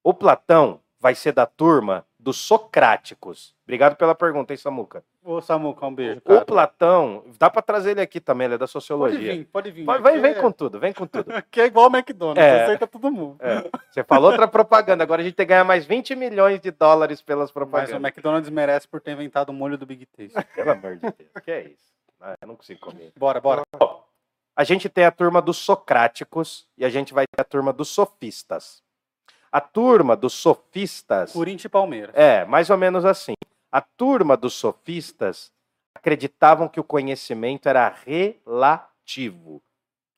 [0.03, 3.55] O Platão vai ser da turma dos socráticos.
[3.65, 5.05] Obrigado pela pergunta, hein, Samuca?
[5.23, 6.23] Ô, Samuca, um beijo.
[6.23, 6.41] Cara.
[6.41, 9.19] O Platão, dá para trazer ele aqui também, ele é da sociologia.
[9.19, 10.03] Pode vir, pode vir.
[10.03, 11.27] Vem, vem com tudo, vem com tudo.
[11.51, 12.63] que é igual o McDonald's, é.
[12.63, 13.37] aceita todo mundo.
[13.41, 13.71] É.
[13.91, 17.21] Você falou outra propaganda, agora a gente tem que ganhar mais 20 milhões de dólares
[17.21, 17.93] pelas propagandas.
[17.93, 20.35] Mas o McDonald's merece por ter inventado o molho do Big Taste.
[20.55, 21.93] Pelo amor de Deus, que é isso?
[22.21, 23.13] Ah, eu não consigo comer.
[23.17, 23.63] Bora, bora.
[24.57, 27.89] A gente tem a turma dos socráticos e a gente vai ter a turma dos
[27.89, 28.84] sofistas.
[29.55, 31.33] A turma dos sofistas.
[31.33, 32.13] Corinthians e Palmeiras.
[32.17, 33.35] É, mais ou menos assim.
[33.71, 35.53] A turma dos sofistas
[35.95, 39.63] acreditavam que o conhecimento era relativo,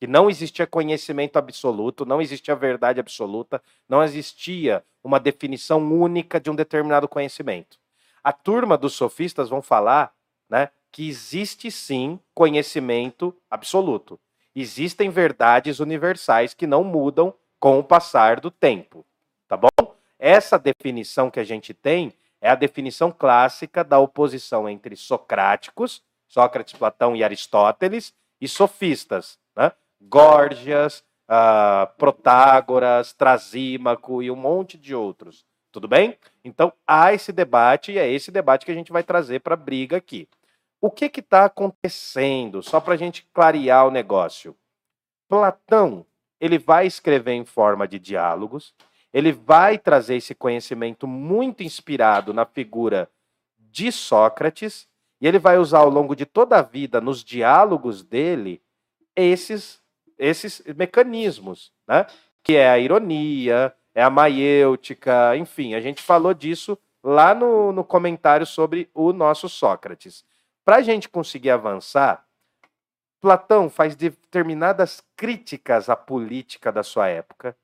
[0.01, 6.51] que não existia conhecimento absoluto, não existia verdade absoluta, não existia uma definição única de
[6.51, 7.78] um determinado conhecimento.
[8.24, 10.14] A turma dos sofistas vão falar,
[10.49, 14.18] né, que existe sim conhecimento absoluto.
[14.55, 19.05] Existem verdades universais que não mudam com o passar do tempo.
[19.49, 19.94] Tá bom?
[20.18, 26.74] Essa definição que a gente tem é a definição clássica da oposição entre socráticos, Sócrates,
[26.74, 29.72] Platão e Aristóteles, e sofistas, né?
[30.01, 35.44] Górgias, uh, Protágoras, Trasímaco e um monte de outros.
[35.72, 36.18] Tudo bem?
[36.44, 39.59] Então há esse debate e é esse debate que a gente vai trazer para a
[39.59, 40.28] briga aqui.
[40.80, 42.62] O que está acontecendo?
[42.62, 44.57] Só para a gente clarear o negócio.
[45.28, 46.05] Platão
[46.40, 48.74] ele vai escrever em forma de diálogos,
[49.17, 53.11] ele vai trazer esse conhecimento muito inspirado na figura
[53.59, 54.87] de Sócrates,
[55.19, 58.61] e ele vai usar ao longo de toda a vida, nos diálogos dele,
[59.17, 59.83] esses,
[60.19, 62.05] esses mecanismos, né?
[62.43, 67.85] que é a ironia, é a maiêutica, enfim, a gente falou disso lá no, no
[67.85, 70.27] comentário sobre o nosso Sócrates.
[70.62, 72.23] Para a gente conseguir avançar,
[73.19, 77.57] Platão faz determinadas críticas à política da sua época,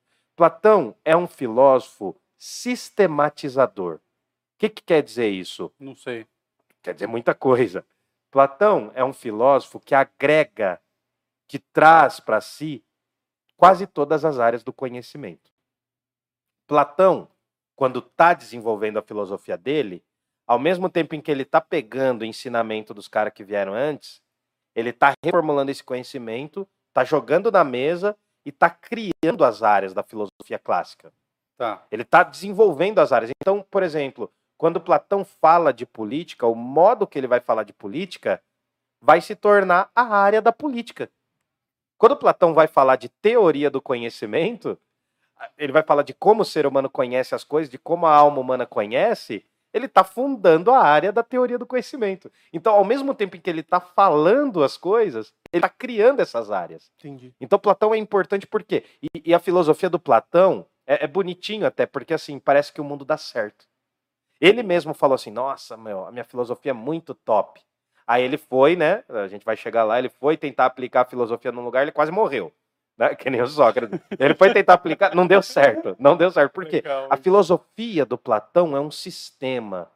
[0.42, 3.94] Platão é um filósofo sistematizador.
[3.94, 4.00] O
[4.58, 5.72] que, que quer dizer isso?
[5.78, 6.26] Não sei.
[6.82, 7.86] Quer dizer muita coisa.
[8.28, 10.80] Platão é um filósofo que agrega,
[11.46, 12.84] que traz para si
[13.56, 15.52] quase todas as áreas do conhecimento.
[16.66, 17.28] Platão,
[17.76, 20.02] quando está desenvolvendo a filosofia dele,
[20.44, 24.20] ao mesmo tempo em que ele está pegando o ensinamento dos caras que vieram antes,
[24.74, 30.02] ele está reformulando esse conhecimento, está jogando na mesa e está criando as áreas da
[30.02, 31.12] filosofia clássica.
[31.56, 31.84] Tá.
[31.90, 33.30] Ele está desenvolvendo as áreas.
[33.40, 37.72] Então, por exemplo, quando Platão fala de política, o modo que ele vai falar de
[37.72, 38.42] política
[39.00, 41.10] vai se tornar a área da política.
[41.98, 44.78] Quando Platão vai falar de teoria do conhecimento,
[45.56, 48.40] ele vai falar de como o ser humano conhece as coisas, de como a alma
[48.40, 52.30] humana conhece, ele está fundando a área da teoria do conhecimento.
[52.52, 56.50] Então, ao mesmo tempo em que ele está falando as coisas, ele está criando essas
[56.50, 56.90] áreas.
[56.98, 57.34] Entendi.
[57.40, 58.84] Então, Platão é importante por quê?
[59.02, 62.84] E, e a filosofia do Platão é, é, bonitinho até, porque assim, parece que o
[62.84, 63.66] mundo dá certo.
[64.40, 67.60] Ele mesmo falou assim: nossa, meu, a minha filosofia é muito top.
[68.06, 69.04] Aí ele foi, né?
[69.08, 72.10] A gente vai chegar lá, ele foi tentar aplicar a filosofia num lugar, ele quase
[72.10, 72.52] morreu.
[73.02, 73.14] Né?
[73.16, 73.98] Que nem o Sócrates.
[74.16, 75.96] Ele foi tentar aplicar, não deu certo.
[75.98, 76.52] Não deu certo.
[76.52, 76.76] Por quê?
[76.76, 79.90] Legal, A filosofia do Platão é um sistema.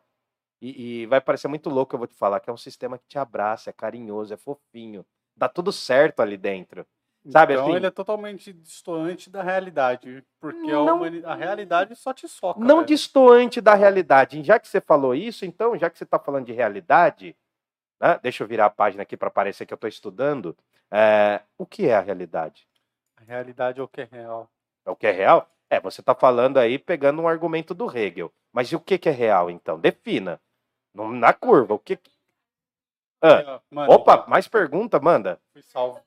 [0.61, 3.07] E, e vai parecer muito louco, eu vou te falar, que é um sistema que
[3.07, 5.05] te abraça, é carinhoso, é fofinho.
[5.37, 6.85] Dá tudo certo ali dentro.
[7.29, 10.25] Sabe, então assim- ele é totalmente distante da realidade.
[10.41, 12.59] Porque a, Não- humani- a realidade só te soca.
[12.59, 12.87] não velho.
[12.87, 14.43] distoante da realidade.
[14.43, 17.37] Já que você falou isso, então, já que você está falando de realidade,
[18.01, 20.57] né, deixa eu virar a página aqui para parecer que eu estou estudando.
[20.91, 22.67] É, o que é a realidade?
[23.27, 24.49] Realidade é o que é real.
[24.85, 25.49] É o que é real?
[25.69, 28.33] É, você está falando aí pegando um argumento do Hegel.
[28.53, 29.79] Mas e o que, que é real, então?
[29.79, 30.41] Defina.
[30.95, 31.99] No- Na curva, o que.
[33.21, 35.41] Ah, mano, opa, mais pergunta, manda.
[35.53, 36.01] Fui salvo.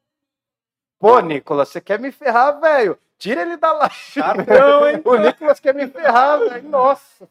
[0.97, 2.97] Pô, Nicolas, você quer me ferrar, velho?
[3.17, 3.93] Tira ele da live.
[3.95, 5.01] Chatão, hein?
[5.03, 6.69] O Nicolas quer me ferrar, velho.
[6.69, 7.29] Nossa.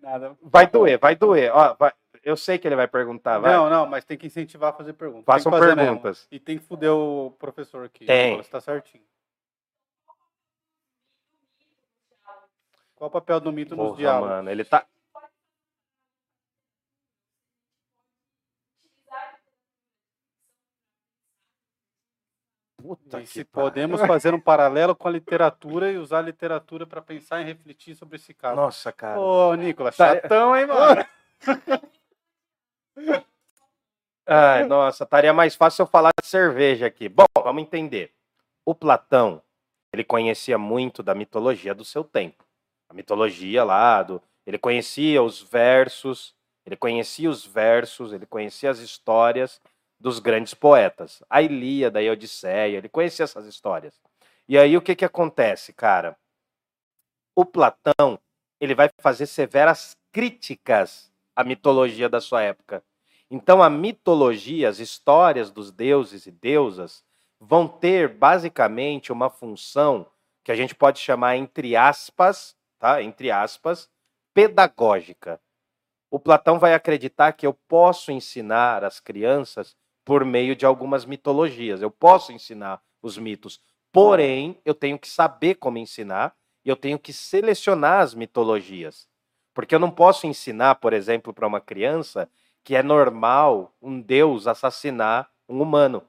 [0.00, 0.36] Nada.
[0.42, 1.50] Vai doer, vai doer.
[1.54, 1.92] Ó, vai-
[2.26, 3.52] Eu sei que ele vai perguntar, vai.
[3.52, 5.24] Não, não, mas tem que incentivar a fazer perguntas.
[5.26, 5.92] Façam fazer mesmo.
[5.92, 6.26] perguntas.
[6.28, 8.04] E tem que fuder o professor aqui.
[8.04, 8.36] Tem.
[8.36, 9.04] Você tá certinho.
[12.96, 14.28] Qual o papel do mito nos Porra, diálogos?
[14.30, 14.84] mano, ele tá.
[22.76, 23.70] Puta E se pariu.
[23.70, 27.94] podemos fazer um paralelo com a literatura e usar a literatura para pensar e refletir
[27.94, 28.56] sobre esse caso.
[28.56, 29.20] Nossa, cara.
[29.20, 31.06] Ô, Nicolas, Tá- chatão, hein, mano?
[34.26, 37.08] Ai, nossa, estaria mais fácil eu falar de cerveja aqui.
[37.08, 38.12] Bom, vamos entender.
[38.64, 39.40] O Platão,
[39.92, 42.44] ele conhecia muito da mitologia do seu tempo.
[42.88, 44.20] A mitologia lá, do...
[44.44, 46.34] ele conhecia os versos,
[46.64, 49.60] ele conhecia os versos, ele conhecia as histórias
[49.98, 51.22] dos grandes poetas.
[51.30, 54.00] A Ilíada, a Odisseia, ele conhecia essas histórias.
[54.48, 56.16] E aí o que que acontece, cara?
[57.34, 58.18] O Platão,
[58.60, 62.82] ele vai fazer severas críticas à mitologia da sua época.
[63.30, 67.04] Então, a mitologia, as histórias dos deuses e deusas,
[67.38, 70.06] vão ter basicamente uma função
[70.42, 73.02] que a gente pode chamar, entre aspas, tá?
[73.02, 73.90] Entre aspas,
[74.32, 75.40] pedagógica.
[76.10, 81.82] O Platão vai acreditar que eu posso ensinar as crianças por meio de algumas mitologias.
[81.82, 83.60] Eu posso ensinar os mitos.
[83.92, 86.34] Porém, eu tenho que saber como ensinar
[86.64, 89.08] e eu tenho que selecionar as mitologias.
[89.56, 92.28] Porque eu não posso ensinar, por exemplo, para uma criança
[92.62, 96.02] que é normal um deus assassinar um humano.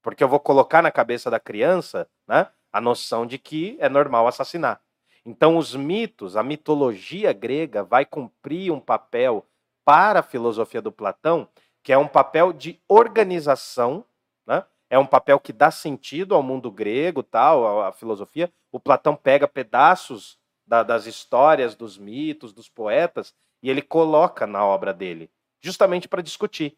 [0.00, 4.26] Porque eu vou colocar na cabeça da criança né, a noção de que é normal
[4.26, 4.80] assassinar.
[5.22, 9.44] Então, os mitos, a mitologia grega vai cumprir um papel
[9.84, 11.46] para a filosofia do Platão,
[11.82, 14.02] que é um papel de organização,
[14.46, 14.64] né?
[14.88, 18.50] é um papel que dá sentido ao mundo grego, tal, à filosofia.
[18.72, 20.38] O Platão pega pedaços
[20.68, 26.22] da- das histórias, dos mitos, dos poetas, e ele coloca na obra dele, justamente para
[26.22, 26.76] discutir.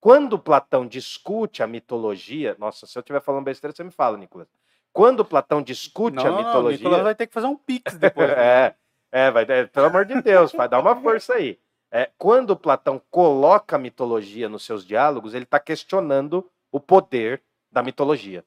[0.00, 4.48] Quando Platão discute a mitologia, nossa, se eu estiver falando besteira, você me fala, Nicolas.
[4.92, 8.28] Quando Platão discute Não, a mitologia, Nicolas vai ter que fazer um pix depois.
[8.30, 8.34] né?
[8.38, 8.74] é,
[9.10, 11.58] é, vai, é, pelo amor de Deus, vai dar uma força aí.
[11.90, 17.82] É, quando Platão coloca a mitologia nos seus diálogos, ele está questionando o poder da
[17.82, 18.44] mitologia.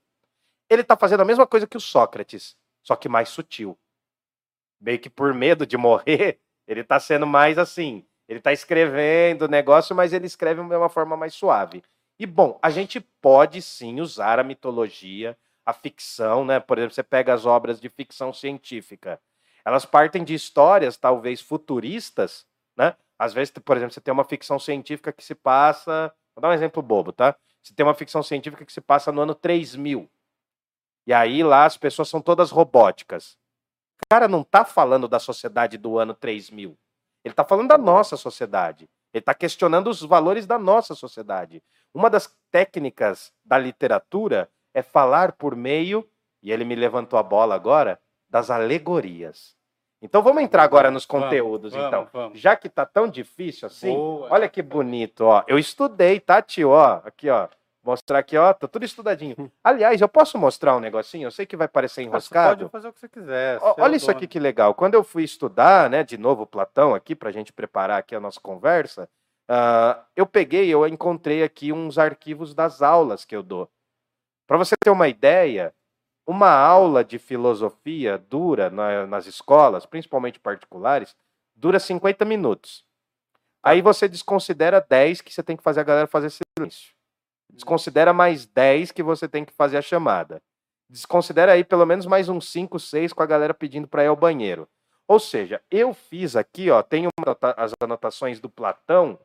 [0.70, 3.78] Ele está fazendo a mesma coisa que o Sócrates, só que mais sutil.
[4.80, 8.06] Meio que por medo de morrer, ele está sendo mais assim.
[8.28, 11.84] Ele está escrevendo o negócio, mas ele escreve de uma forma mais suave.
[12.20, 16.60] E bom, a gente pode sim usar a mitologia, a ficção, né?
[16.60, 19.20] Por exemplo, você pega as obras de ficção científica.
[19.66, 22.46] Elas partem de histórias talvez futuristas,
[22.78, 22.96] né?
[23.18, 26.14] Às vezes, por exemplo, você tem uma ficção científica que se passa.
[26.36, 27.36] Vou dar um exemplo bobo, tá?
[27.62, 30.10] Você tem uma ficção científica que se passa no ano 3000.
[31.06, 33.38] E aí lá as pessoas são todas robóticas.
[34.12, 36.76] O cara não tá falando da sociedade do ano 3000.
[37.24, 38.89] Ele está falando da nossa sociedade.
[39.14, 41.62] Ele está questionando os valores da nossa sociedade.
[41.93, 46.10] Uma das técnicas da literatura é falar por meio,
[46.41, 49.55] e ele me levantou a bola agora, das alegorias.
[50.01, 52.07] Então vamos entrar agora nos conteúdos, vamos, então.
[52.12, 52.39] vamos.
[52.39, 54.28] Já que tá tão difícil assim, Boa.
[54.32, 55.43] olha que bonito, ó.
[55.47, 56.70] Eu estudei, tá, tio?
[56.70, 57.47] Ó, aqui, ó.
[57.84, 58.54] Mostrar aqui, ó.
[58.54, 59.36] Tá tudo estudadinho.
[59.64, 61.28] Aliás, eu posso mostrar um negocinho?
[61.28, 62.60] Eu sei que vai parecer Ah, Você enroscado.
[62.60, 63.58] pode fazer o que você quiser.
[63.58, 64.18] É Olha o isso dono.
[64.18, 64.74] aqui que legal.
[64.74, 68.20] Quando eu fui estudar, né, de novo Platão aqui para a gente preparar aqui a
[68.20, 69.10] nossa conversa,
[69.48, 73.70] ah, eu peguei, eu encontrei aqui uns arquivos das aulas que eu dou.
[74.46, 75.74] Para você ter uma ideia,
[76.28, 81.16] uma aula de filosofia dura na- nas escolas, principalmente particulares,
[81.56, 82.84] dura 50 minutos.
[83.64, 86.94] Aí você desconsidera 10 que você tem que fazer a galera fazer silêncio.
[87.52, 90.41] Desconsidera mais 10 que você tem que fazer a chamada
[90.89, 94.16] desconsidera aí pelo menos mais uns 5, 6 com a galera pedindo para ir ao
[94.16, 94.68] banheiro.
[95.08, 97.10] Ou seja, eu fiz aqui, ó, tenho
[97.56, 99.20] as anotações do Platão,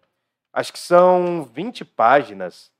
[0.52, 2.70] acho que são 20 páginas.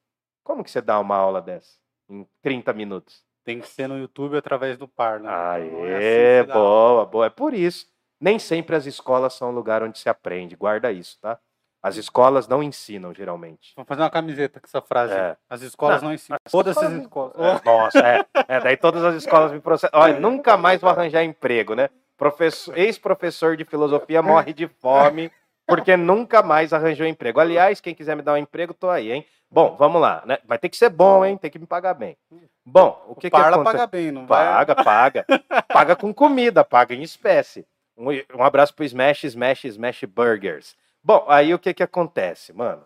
[0.43, 1.79] Como que você dá uma aula dessa
[2.09, 3.23] em 30 minutos?
[3.43, 5.31] Tem que ser no YouTube através do par, né?
[5.71, 7.27] Não é assim boa, boa.
[7.27, 7.87] É por isso.
[8.19, 10.57] Nem sempre as escolas são um lugar onde se aprende.
[10.57, 11.39] Guarda isso, tá?
[11.85, 13.75] As escolas não ensinam, geralmente.
[13.77, 15.13] Vamos fazer uma camiseta com essa frase.
[15.13, 15.37] É.
[15.51, 16.39] As escolas Não, não, ensinam.
[16.43, 17.61] as Todas essas escolas- escolas.
[17.61, 20.01] É, nossa, é, é, Daí todas as escolas me processam.
[20.01, 21.91] Olha, nunca mais vou arranjar emprego, né?
[22.17, 25.31] Professor- Ex-professor de filosofia morre de fome
[25.67, 27.39] porque nunca mais arranjou emprego.
[27.39, 29.27] Aliás, quem quiser me dar um emprego, tô aí, hein?
[29.51, 30.39] Bom, vamos lá, né?
[30.47, 31.37] Vai ter que ser bom, hein?
[31.37, 32.17] Tem que me pagar bem.
[32.65, 33.77] Bom, o que o que Parla acontece?
[33.77, 34.47] paga bem, não vai?
[34.47, 35.27] Paga, paga.
[35.69, 37.67] paga com comida, paga em espécie.
[37.97, 38.07] Um,
[38.37, 40.75] um abraço pro Smash, Smash, Smash Burgers.
[41.05, 42.83] Bom, aí o que que acontece, mano?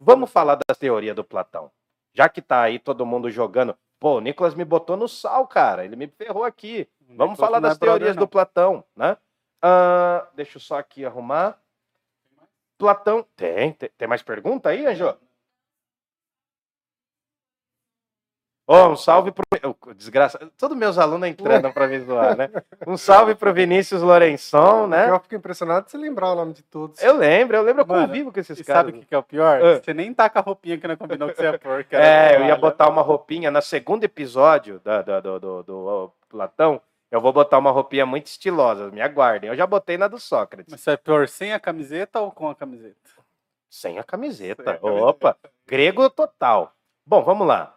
[0.00, 1.70] Vamos falar da teoria do Platão.
[2.12, 3.76] Já que tá aí todo mundo jogando.
[4.00, 5.84] Pô, o Nicolas me botou no sal, cara.
[5.84, 6.88] Ele me ferrou aqui.
[7.08, 9.16] Vamos falar é das brother, teorias do Platão, né?
[9.62, 11.56] Ah, deixa eu só aqui arrumar.
[12.76, 13.24] Platão.
[13.36, 15.16] Tem, tem, tem mais pergunta aí, Anjo?
[18.68, 19.44] Ô, um salve pro.
[19.94, 20.38] Desgraça.
[20.58, 22.50] Todos meus alunos entrando pra me zoar, né?
[22.86, 25.08] Um salve pro Vinícius Lourençon, né?
[25.08, 27.00] Eu fico impressionado de você lembrar o nome de todos.
[27.00, 28.86] Eu lembro, eu lembro, eu Mano, convivo com esses E caras.
[28.86, 29.62] sabe o que que é o pior?
[29.62, 29.80] Ah.
[29.80, 31.84] Você nem tá com a roupinha que não combinou que você ia pôr.
[31.84, 32.04] cara.
[32.04, 36.10] É, eu ia botar uma roupinha no segundo episódio da- da- do, do, do, ó,
[36.28, 36.80] Platão.
[37.08, 39.48] Eu vou botar uma roupinha muito estilosa, me aguardem.
[39.48, 40.72] Eu já botei na do Sócrates.
[40.72, 42.96] Mas você vai pôr sem a camiseta ou com a camiseta?
[43.70, 44.64] Sem a camiseta.
[44.64, 45.06] Sem a camiseta.
[45.06, 45.36] Opa,
[45.68, 46.72] grego total.
[47.06, 47.75] Bom, vamos lá.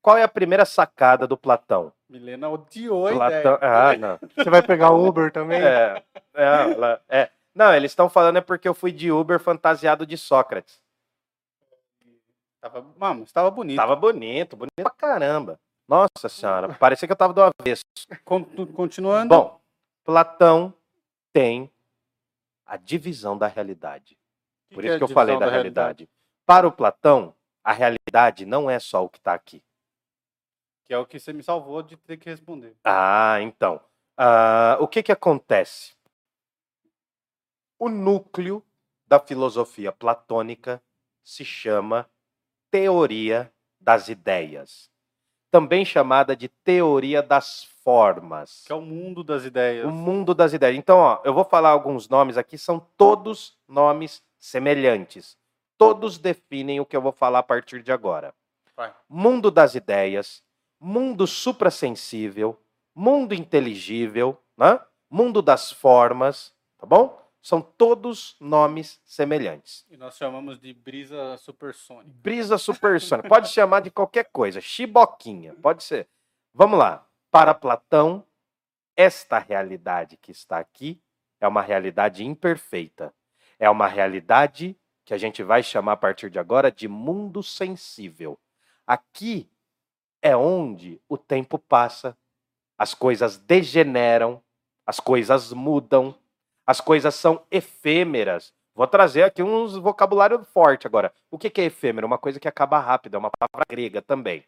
[0.00, 1.92] Qual é a primeira sacada do Platão?
[2.08, 3.54] Milena odiou a Platão.
[3.56, 3.58] ideia.
[3.60, 4.18] Ah, não.
[4.34, 5.60] Você vai pegar o Uber também?
[5.60, 6.02] É,
[6.34, 7.30] é, ela- é.
[7.54, 10.80] Não, eles estão falando é porque eu fui de Uber fantasiado de Sócrates.
[12.60, 13.76] Tava, mano, estava bonito.
[13.76, 15.58] Tava bonito, bonito pra caramba.
[15.88, 17.82] Nossa senhora, parecia que eu tava do avesso.
[18.24, 18.44] Con-
[18.74, 19.28] Continuando.
[19.28, 19.60] Bom,
[20.04, 20.72] Platão
[21.32, 21.70] tem
[22.66, 24.18] a divisão da realidade.
[24.68, 26.08] que Por que isso é que eu falei divisão da realidade.
[26.44, 27.34] Para o Platão,
[27.64, 29.62] a realidade não é só o que está aqui.
[30.88, 32.74] Que é o que você me salvou de ter que responder.
[32.82, 33.78] Ah, então.
[34.16, 35.92] Ah, o que, que acontece?
[37.78, 38.64] O núcleo
[39.06, 40.82] da filosofia platônica
[41.22, 42.08] se chama
[42.70, 44.90] teoria das ideias,
[45.50, 48.64] também chamada de teoria das formas.
[48.66, 49.86] Que é o mundo das ideias.
[49.86, 50.76] O mundo das ideias.
[50.76, 55.36] Então, ó, eu vou falar alguns nomes aqui, são todos nomes semelhantes.
[55.76, 58.34] Todos definem o que eu vou falar a partir de agora.
[58.74, 58.92] Vai.
[59.08, 60.42] Mundo das ideias,
[60.80, 62.60] mundo suprassensível,
[62.94, 64.80] mundo inteligível, né?
[65.10, 67.18] mundo das formas, tá bom?
[67.40, 69.86] São todos nomes semelhantes.
[69.88, 72.10] E nós chamamos de brisa supersônica.
[72.20, 76.08] Brisa supersônica, pode chamar de qualquer coisa, chiboquinha, pode ser.
[76.52, 77.06] Vamos lá.
[77.30, 78.24] Para Platão,
[78.96, 81.00] esta realidade que está aqui
[81.40, 83.14] é uma realidade imperfeita.
[83.58, 88.38] É uma realidade que a gente vai chamar a partir de agora de mundo sensível.
[88.86, 89.48] Aqui
[90.22, 92.16] é onde o tempo passa,
[92.76, 94.42] as coisas degeneram,
[94.86, 96.14] as coisas mudam,
[96.66, 98.52] as coisas são efêmeras.
[98.74, 101.12] Vou trazer aqui uns vocabulário forte agora.
[101.30, 102.06] O que é efêmero?
[102.06, 104.44] Uma coisa que acaba rápido, é uma palavra grega também.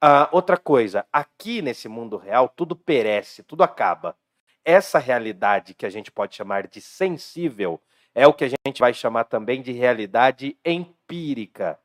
[0.00, 4.16] Ah, outra coisa, aqui nesse mundo real, tudo perece, tudo acaba.
[4.64, 7.80] Essa realidade que a gente pode chamar de sensível
[8.14, 11.78] é o que a gente vai chamar também de realidade empírica,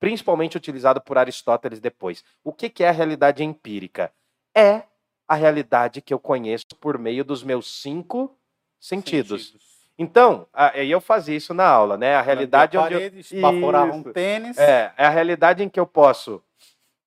[0.00, 2.24] principalmente utilizado por Aristóteles depois.
[2.42, 4.12] O que, que é a realidade empírica?
[4.54, 4.82] É
[5.26, 8.36] a realidade que eu conheço por meio dos meus cinco
[8.78, 9.54] sentidos.
[9.98, 12.14] Então, a- aí eu fazia isso na aula, né?
[12.16, 14.58] A realidade onde eu, parede, esbaforava um tênis.
[14.58, 16.42] é, é a realidade em que eu posso.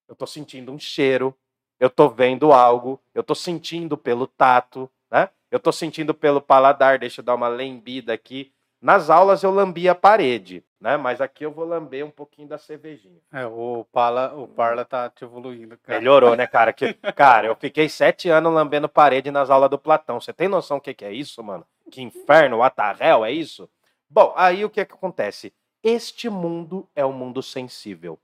[0.08, 1.36] Eu tô sentindo um cheiro,
[1.80, 5.30] eu tô vendo algo, eu tô sentindo pelo tato, né?
[5.52, 8.52] Eu tô sentindo pelo paladar, deixa eu dar uma lembida aqui.
[8.82, 10.98] Nas aulas eu lambi a parede, né?
[10.98, 13.20] Mas aqui eu vou lamber um pouquinho da cervejinha.
[13.34, 16.00] É, o Pala, o Parla tá te evoluindo, cara.
[16.00, 16.72] Melhorou, né, cara?
[16.72, 20.22] Que, cara, eu fiquei sete anos lambendo parede nas aulas do Platão.
[20.22, 21.66] Você tem noção do que, que é isso, mano?
[21.90, 23.68] Que inferno, the hell, é isso?
[24.10, 25.54] Bom, aí o que, que acontece?
[25.84, 28.20] Este mundo é um mundo sensível.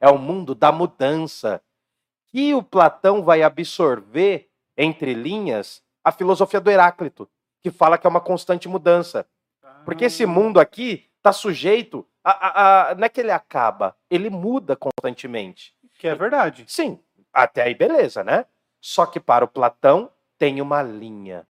[0.00, 1.60] É o mundo da mudança.
[2.32, 7.28] E o Platão vai absorver, entre linhas, a filosofia do Heráclito,
[7.62, 9.26] que fala que é uma constante mudança.
[9.86, 13.96] Porque esse Ah, mundo aqui está sujeito a, a- a- Não é que ele acaba,
[14.10, 15.74] ele muda constantemente.
[15.98, 16.64] Que é verdade.
[16.68, 17.02] Sim,
[17.32, 18.44] até aí beleza, né?
[18.80, 21.46] Só que para o Platão tem uma linha.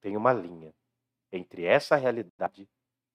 [0.00, 0.74] Tem uma linha
[1.32, 2.68] entre essa realidade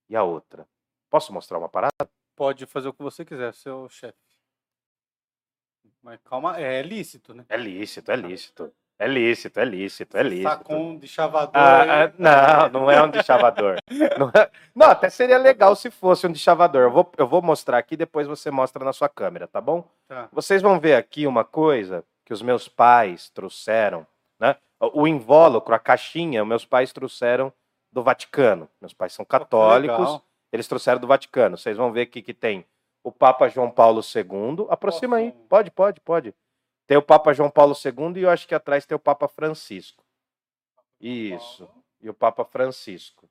[0.08, 0.66] e a outra.
[1.10, 1.92] Posso mostrar uma parada?
[2.36, 4.16] Pode fazer o que você quiser, seu chefe.
[6.02, 7.44] Mas calma, é lícito, né?
[7.48, 8.72] É lícito, é lícito.
[9.02, 10.48] É lícito, é lícito, é lícito.
[10.48, 11.50] Sacou um de chavador.
[11.54, 11.90] Ah, aí.
[11.90, 12.12] ah,
[12.70, 13.78] não, não é um deschavador.
[14.16, 16.82] Não, é- não, até seria legal se fosse um deschavador.
[16.82, 19.84] Eu vou, eu vou mostrar aqui, depois você mostra na sua câmera, tá bom?
[20.06, 20.28] Tá.
[20.30, 24.06] Vocês vão ver aqui uma coisa que os meus pais trouxeram,
[24.38, 24.54] né?
[24.80, 27.52] O invólucro, a caixinha, meus pais trouxeram
[27.92, 28.68] do Vaticano.
[28.80, 30.22] Meus pais são católicos, legal.
[30.52, 31.58] eles trouxeram do Vaticano.
[31.58, 32.64] Vocês vão ver aqui que tem
[33.04, 34.66] o Papa João Paulo II.
[34.70, 35.32] Aproxima aí.
[35.32, 35.44] Posso?
[35.48, 36.34] Pode, pode, pode.
[36.86, 40.04] Tem o Papa João Paulo II e eu acho que atrás tem o Papa Francisco.
[41.00, 41.68] Isso.
[42.00, 43.28] E o Papa Francisco.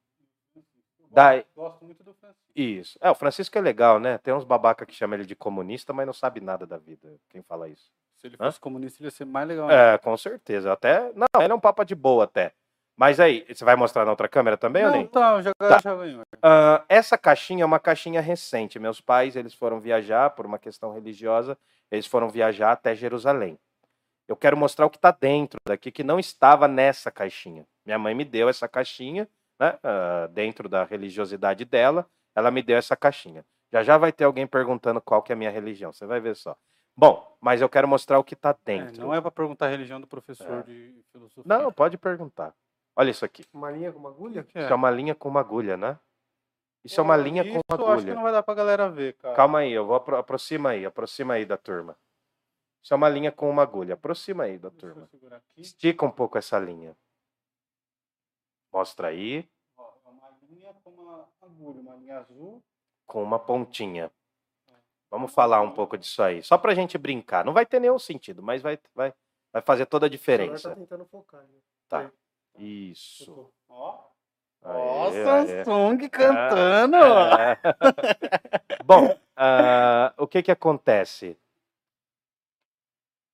[1.09, 2.41] Daí- Gosto muito do Francisco.
[2.55, 2.97] Isso.
[3.01, 4.17] É, o Francisco é legal, né?
[4.17, 7.15] Tem uns babaca que chamam ele de comunista, mas não sabe nada da vida.
[7.29, 7.91] Quem fala isso?
[8.15, 8.45] Se ele Hã?
[8.45, 9.67] fosse comunista, ele ia ser mais legal.
[9.69, 9.93] ainda.
[9.93, 10.71] É, com certeza.
[10.71, 11.11] Até.
[11.13, 12.53] Não, ele é um papa de boa até.
[12.95, 15.07] Mas aí, você vai mostrar na outra câmera também, ou Não, nem?
[15.07, 15.79] tá, já, Tá.
[15.79, 16.21] já ganhou.
[16.41, 18.77] Ah, essa caixinha é uma caixinha recente.
[18.79, 21.57] Meus pais, eles foram viajar por uma questão religiosa,
[21.91, 23.59] eles foram viajar até Jerusalém.
[24.27, 27.67] Eu quero mostrar o que está dentro daqui, que não estava nessa caixinha.
[27.85, 29.27] Minha mãe me deu essa caixinha,
[29.59, 33.45] né, ah, dentro da religiosidade dela, ela me deu essa caixinha.
[33.71, 36.35] Já já vai ter alguém perguntando qual que é a minha religião, você vai ver
[36.35, 36.55] só.
[36.95, 39.01] Bom, mas eu quero mostrar o que está É, dentro.
[39.01, 40.63] não é pra perguntar a religião do professor É.
[40.63, 41.43] de filosofia.
[41.45, 42.53] Não, pode perguntar.
[42.95, 43.43] Olha isso aqui.
[43.53, 44.43] Uma linha com uma agulha?
[44.43, 45.97] Que Isso é uma linha com uma agulha, né?
[46.83, 48.15] Isso é uma Pô, linha com uma eu acho que agulha.
[48.15, 49.35] não vai dar pra galera ver, cara.
[49.35, 51.95] Calma aí, eu vou apro aproxima aí, aproxima aí da turma.
[52.83, 53.93] Isso é uma linha com uma agulha.
[53.93, 55.09] Aproxima aí da Deixa turma.
[55.55, 56.97] Estica um pouco essa linha.
[58.73, 59.47] Mostra aí
[59.77, 62.63] Ó, é uma linha com uma agulha, uma linha azul.
[63.05, 64.11] com uma pontinha.
[65.09, 67.43] Vamos falar um pouco disso aí, só pra gente brincar.
[67.45, 69.13] Não vai ter nenhum sentido, mas vai, vai,
[69.51, 70.69] vai fazer toda a celular diferença.
[70.69, 71.43] tá tentando focar.
[71.43, 71.59] Né?
[71.89, 72.11] Tá.
[72.57, 73.51] Isso.
[73.67, 74.09] Ó.
[74.63, 75.23] Ó, aê.
[75.63, 76.95] Samsung cantando.
[76.97, 77.57] É.
[78.85, 81.37] Bom, ah, o que que acontece?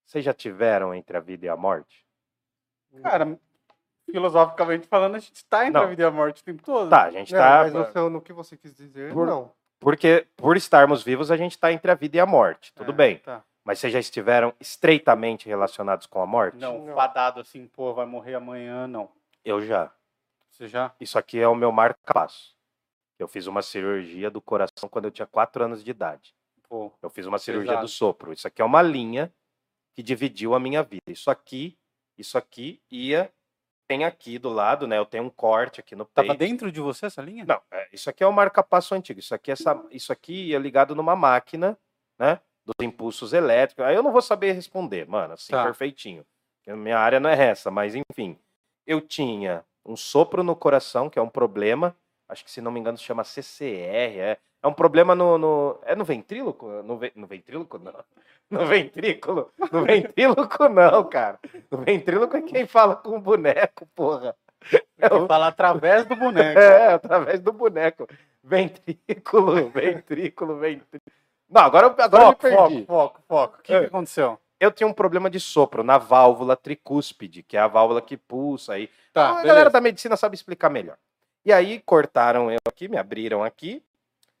[0.06, 2.04] Vocês já tiveram entre a vida e a morte?
[3.02, 3.38] Cara,
[4.10, 5.82] filosoficamente falando, a gente tá entre Não.
[5.82, 6.88] a vida e a morte o tempo todo.
[6.88, 7.58] Tá, a gente Não, tá.
[7.64, 9.52] mas no, seu- no que você quis dizer, Por- não.
[9.80, 12.72] Porque por estarmos vivos, a gente está entre a vida e a morte.
[12.74, 13.18] Tudo É, bem.
[13.18, 13.44] Tá.
[13.62, 16.56] Mas vocês já estiveram estreitamente relacionados com a morte?
[16.56, 16.94] Não, Não.
[16.94, 19.10] fadado assim, pô, vai morrer amanhã, não.
[19.44, 19.92] Eu já.
[20.58, 20.92] Você já?
[21.00, 22.56] Isso aqui é o meu marca-passo.
[23.16, 26.34] Eu fiz uma cirurgia do coração quando eu tinha 4 anos de idade.
[26.68, 27.86] Pô, Eu fiz uma cirurgia Pesado.
[27.86, 28.32] do sopro.
[28.32, 29.32] Isso aqui é uma linha
[29.94, 31.02] que dividiu a minha vida.
[31.08, 31.78] Isso aqui,
[32.16, 33.32] isso aqui ia.
[33.88, 34.98] Tem aqui do lado, né?
[34.98, 36.38] Eu tenho um corte aqui no tava peito.
[36.40, 37.44] dentro de você essa linha?
[37.46, 39.18] Não, é, isso aqui é o marca-passo antigo.
[39.18, 41.78] Isso aqui, é essa, isso aqui ia ligado numa máquina,
[42.18, 42.38] né?
[42.66, 43.82] Dos impulsos elétricos.
[43.86, 45.64] Aí eu não vou saber responder, mano, assim, Tá.
[45.64, 46.26] perfeitinho.
[46.66, 48.38] Minha área não é essa, mas enfim.
[48.86, 51.94] Eu tinha um sopro no coração, que é um problema.
[52.28, 54.18] Acho que, se não me engano, se chama CCR.
[54.20, 56.66] É, é um problema no, no- É no ventríloco?
[56.82, 57.94] No, ve- no ventríloco, não.
[58.50, 59.50] No ventrículo.
[59.70, 61.38] No ventríloco, não, cara.
[61.70, 64.34] No ventríloco é quem fala com o boneco, porra.
[64.98, 66.58] É o- Fala através do boneco.
[66.58, 68.06] é, através do boneco.
[68.42, 71.02] Ventrículo, ventrículo, ventrículo.
[71.48, 72.86] Não, agora, eu- agora eu me foco, perdi.
[72.86, 73.58] foco, foco, foco.
[73.58, 73.80] O que, É.
[73.80, 74.38] que aconteceu?
[74.60, 78.74] Eu tinha um problema de sopro na válvula tricúspide, que é a válvula que pulsa
[78.74, 78.90] aí.
[79.12, 79.46] Tá, a beleza.
[79.46, 80.96] galera da medicina sabe explicar melhor.
[81.44, 83.82] E aí cortaram eu aqui, me abriram aqui,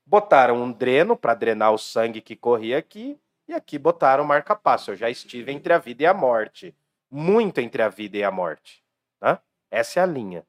[0.04, 4.90] botaram um dreno para drenar o sangue que corria aqui, e aqui botaram o marca-passo.
[4.90, 6.74] Eu já estive entre a vida e a morte.
[7.10, 8.82] Muito entre a vida e a morte.
[9.20, 9.38] Né?
[9.70, 10.44] Essa é a linha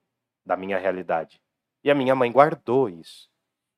[0.45, 1.41] da minha realidade.
[1.83, 3.29] E a minha mãe guardou isso.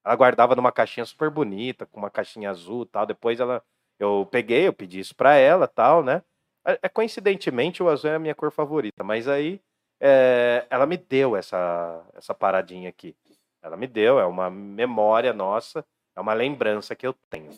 [0.03, 3.05] Ela guardava numa caixinha super bonita, com uma caixinha azul e tal.
[3.05, 3.63] Depois ela,
[4.03, 6.23] eu peguei, eu pedi isso para ela tal, né?
[6.65, 9.61] É, é, coincidentemente, o azul é a minha cor favorita, mas aí
[9.99, 13.15] é, ela me deu essa, essa paradinha aqui.
[13.61, 17.51] Ela me deu, é uma memória nossa, é uma lembrança que eu tenho.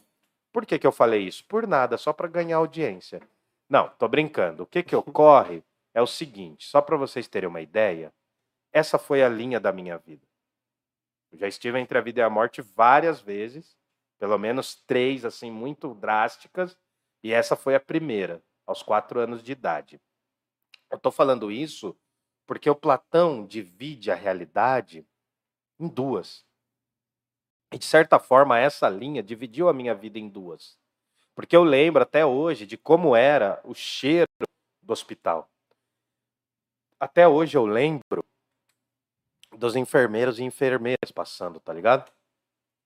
[0.51, 1.43] Por que, que eu falei isso?
[1.45, 3.21] Por nada, só para ganhar audiência.
[3.69, 4.63] Não, tô brincando.
[4.63, 5.63] O que que ocorre?
[5.93, 8.11] é o seguinte, só para vocês terem uma ideia,
[8.71, 10.25] essa foi a linha da minha vida.
[11.31, 13.77] Eu já estive entre a vida e a morte várias vezes,
[14.23, 16.77] pelo menos três, assim, muito drásticas,
[17.21, 19.99] e essa foi a primeira, aos quatro anos de idade.
[20.89, 21.93] Eu estou falando isso
[22.47, 25.05] porque o Platão divide a realidade
[25.77, 26.45] em duas.
[27.73, 30.79] E, de certa forma, essa linha dividiu a minha vida em duas.
[31.35, 34.31] Porque eu lembro até hoje de como era o cheiro
[34.81, 35.51] do hospital.
[36.97, 38.23] Até hoje eu lembro
[39.51, 42.09] dos enfermeiros e enfermeiras passando, tá ligado?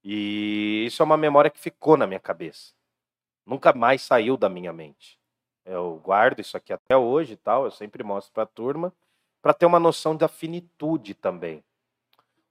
[0.10, 2.74] E isso é uma memória que ficou na minha cabeça.
[3.46, 5.20] Nunca mais saiu da minha mente.
[5.66, 8.94] Eu guardo isso aqui até hoje e tal, eu sempre mostro para a turma,
[9.42, 11.62] para ter uma noção da finitude também.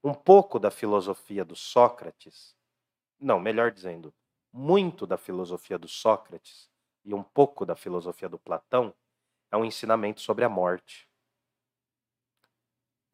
[0.05, 2.55] Um pouco da filosofia do Sócrates,
[3.19, 4.13] não, melhor dizendo,
[4.53, 6.71] muito da filosofia do Sócrates
[7.07, 8.95] e um pouco da filosofia do Platão
[9.51, 11.09] é um ensinamento sobre a morte.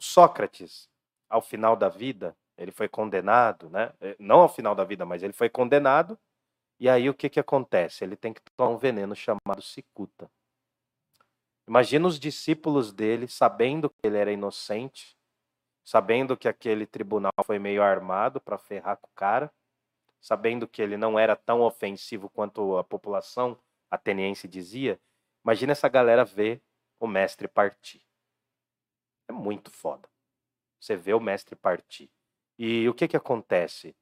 [0.00, 0.90] Sócrates,
[1.30, 3.92] ao final da vida, ele foi condenado, né?
[4.00, 6.18] Eh, não ao final da vida, mas ele foi condenado.
[6.78, 8.04] E aí o que, que acontece?
[8.04, 10.30] Ele tem que tomar um veneno chamado cicuta.
[11.66, 15.16] Imagina os discípulos dele sabendo que ele era inocente,
[15.84, 19.52] sabendo que aquele tribunal foi meio armado para ferrar com o cara,
[20.20, 23.58] sabendo que ele não era tão ofensivo quanto a população
[23.90, 25.00] ateniense dizia.
[25.44, 26.62] Imagina essa galera ver
[26.98, 28.02] o mestre partir.
[29.28, 30.08] É muito foda.
[30.80, 32.10] Você vê o mestre partir.
[32.58, 33.94] E o que que acontece?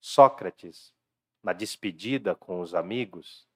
[0.00, 0.92] Sócrates,
[1.42, 3.46] na despedida com os amigos,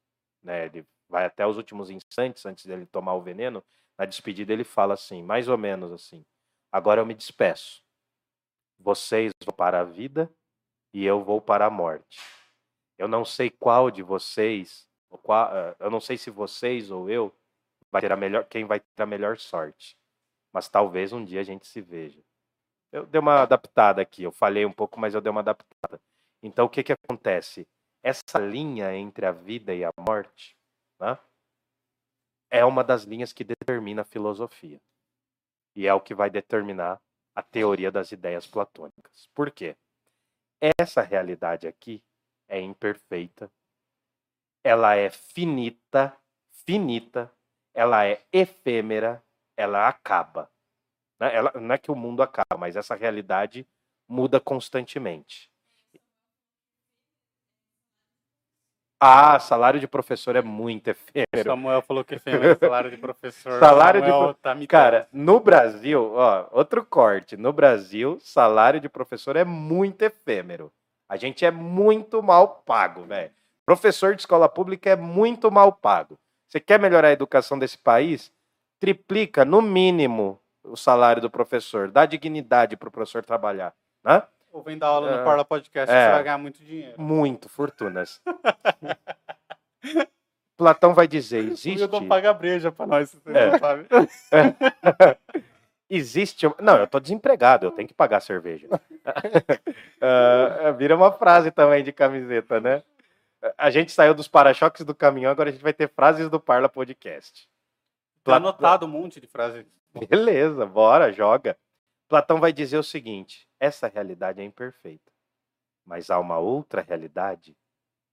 [0.42, 3.62] né, ele vai até os últimos instantes antes dele tomar o veneno,
[3.98, 6.24] na despedida ele fala assim, mais ou menos assim:
[6.72, 7.84] Agora eu me despeço.
[8.78, 10.32] Vocês vão para a vida
[10.92, 12.18] e eu vou para a morte.
[12.98, 14.88] Eu não sei qual de vocês,
[15.22, 17.32] qual, eu não sei se vocês ou eu
[17.90, 19.96] vai ter a melhor, quem vai ter a melhor sorte.
[20.50, 22.22] Mas talvez um dia a gente se veja.
[22.92, 25.98] Eu dei uma adaptada aqui, eu falei um pouco, mas eu dei uma adaptada.
[26.42, 27.66] Então, o que, que acontece?
[28.02, 30.54] Essa linha entre a vida e a morte
[31.00, 31.18] né,
[32.50, 34.78] é uma das linhas que determina a filosofia.
[35.74, 37.00] E é o que vai determinar
[37.34, 39.26] a teoria das ideias platônicas.
[39.34, 39.74] Por quê?
[40.78, 42.04] Essa realidade aqui
[42.46, 43.50] é imperfeita,
[44.62, 46.16] ela é finita,
[46.66, 47.32] finita,
[47.74, 49.24] ela é efêmera,
[49.56, 50.50] ela acaba.
[51.22, 51.32] Né?
[51.32, 53.64] Ela, não é que o mundo acaba, mas essa realidade
[54.08, 55.48] muda constantemente.
[59.00, 61.44] Ah, salário de professor é muito efêmero.
[61.44, 63.60] Samuel falou que efêmero salário de professor.
[63.60, 67.36] Salário Samuel de tá Cara, no Brasil, ó, outro corte.
[67.36, 70.72] No Brasil, salário de professor é muito efêmero.
[71.08, 73.30] A gente é muito mal pago, velho.
[73.64, 76.18] Professor de escola pública é muito mal pago.
[76.48, 78.32] Você quer melhorar a educação desse país?
[78.80, 83.74] Triplica, no mínimo, o salário do professor, dá dignidade para o professor trabalhar,
[84.04, 84.22] né?
[84.52, 85.24] Ou vem dar aula no É.
[85.24, 86.06] Parla Podcast, É.
[86.06, 87.00] você vai ganhar muito dinheiro.
[87.00, 88.20] Muito, fortunas.
[90.56, 93.58] Platão vai dizer, existe, Wildon paga breja pra nós, você É.
[93.58, 93.86] sabe?
[95.90, 98.68] existe, não, eu tô desempregado, eu tenho que pagar a cerveja.
[100.04, 102.82] Ah, vira uma frase também de camiseta, né?
[103.56, 106.68] A gente saiu dos para-choques do caminhão, agora a gente vai ter frases do Parla
[106.68, 107.48] Podcast.
[108.24, 109.66] Tá anotado um monte de frase.
[110.08, 111.58] Beleza, bora, joga.
[112.08, 115.10] Platão vai dizer o seguinte: essa realidade é imperfeita,
[115.84, 117.56] mas há uma outra realidade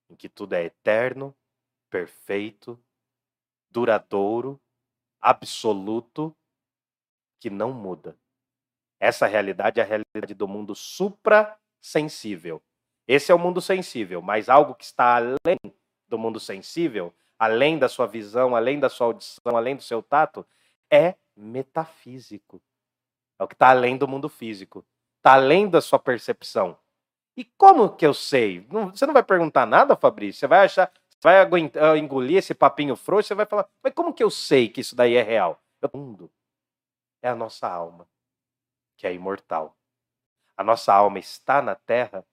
[0.10, 1.36] em que tudo é eterno,
[1.90, 2.82] perfeito,
[3.70, 4.60] duradouro,
[5.22, 6.36] absoluto,
[7.40, 8.18] que não muda.
[9.00, 12.62] Essa realidade é a realidade do mundo suprassensível.
[13.08, 15.58] Esse é o mundo sensível, mas algo que está além
[16.08, 20.46] do mundo sensível, além da sua visão, além da sua audição, além do seu tato,
[20.92, 22.62] é metafísico.
[23.40, 24.86] É o que está além do mundo físico.
[25.18, 26.78] Está além da sua percepção.
[27.38, 28.68] E como que eu sei?
[28.72, 30.40] Não- você não vai perguntar nada, Fabrício?
[30.40, 34.14] Você vai achar, você vai aguentar, engolir esse papinho frouxo, você vai falar, mas como
[34.14, 35.62] que eu sei que isso daí é real?
[35.94, 36.32] O mundo
[37.22, 38.08] é a nossa alma,
[38.98, 39.78] que é imortal.
[40.58, 42.26] A nossa alma está na terra,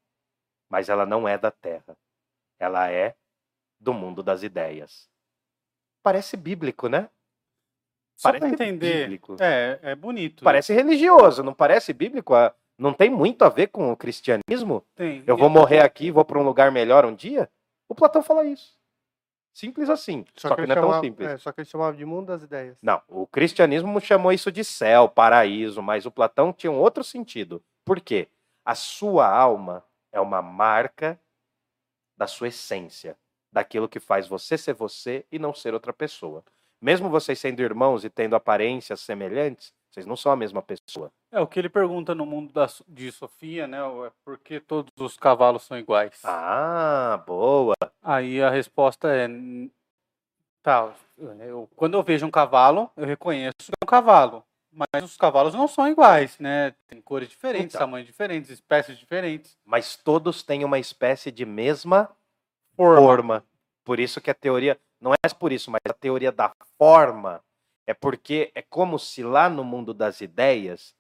[0.69, 1.97] mas ela não é da terra.
[2.59, 3.16] Ela é
[3.87, 5.09] do mundo das ideias.
[6.03, 7.09] Parece bíblico, né?
[8.17, 9.03] Só pra Parece entender.
[9.05, 9.37] bíblico.
[9.39, 10.43] É, é bonito.
[10.43, 12.35] Parece religioso, não parece bíblico?
[12.35, 14.85] Ah, Não tem muito a ver com o cristianismo?
[14.97, 15.23] Tem.
[15.25, 17.49] Eu vou morrer aqui e vou para um lugar melhor um dia?
[17.89, 18.77] O Platão fala isso.
[19.55, 20.25] Simples assim.
[20.37, 21.29] Só, que, ele não é tão chamava- simples.
[21.29, 22.77] é, só que ele chamava de mundo das ideias.
[22.83, 27.63] Não, o cristianismo chamou isso de céu, paraíso, mas o Platão tinha um outro sentido.
[27.85, 28.29] Por quê?
[28.65, 31.19] A sua alma é uma marca
[32.19, 33.17] da sua essência,
[33.57, 36.45] daquilo que faz você ser você e não ser outra pessoa.
[36.78, 41.11] Mesmo vocês sendo irmãos e tendo aparências semelhantes, vocês não são a mesma pessoa.
[41.33, 43.78] É o que ele pergunta no mundo da, de Sofia, né?
[43.78, 46.20] É por que todos os cavalos são iguais?
[46.23, 47.73] Ah, boa.
[48.03, 49.24] Aí a resposta é.
[49.27, 49.70] "N-
[50.62, 54.45] Tá, eu, quando eu vejo um cavalo, eu reconheço que é um cavalo.
[54.73, 56.74] Mas os cavalos não são iguais, né?
[56.89, 57.87] Tem cores diferentes, Então.
[57.87, 59.57] tamanhos diferentes, espécies diferentes.
[59.65, 62.11] Mas todos têm uma espécie de mesma
[62.77, 63.01] Forma.
[63.01, 63.44] forma.
[63.85, 67.40] Por isso que a teoria, não é por isso, mas a teoria da forma
[67.86, 70.94] é porque é como se lá no mundo das ideias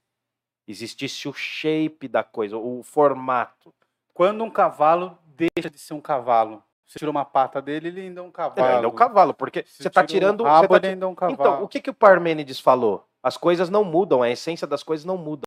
[0.66, 3.74] existisse o shape da coisa, o formato.
[4.14, 8.20] Quando um cavalo deixa de ser um cavalo, você tira uma pata dele, ele ainda
[8.20, 8.60] é um cavalo.
[8.60, 10.44] Ele ainda é o cavalo, porque Se você está tirando.
[10.44, 11.38] rabo, você tá ele ainda é um cavalo.
[11.40, 13.04] Então, o que, que o Parmênides falou?
[13.22, 15.42] As coisas não mudam, a essência das coisas não muda.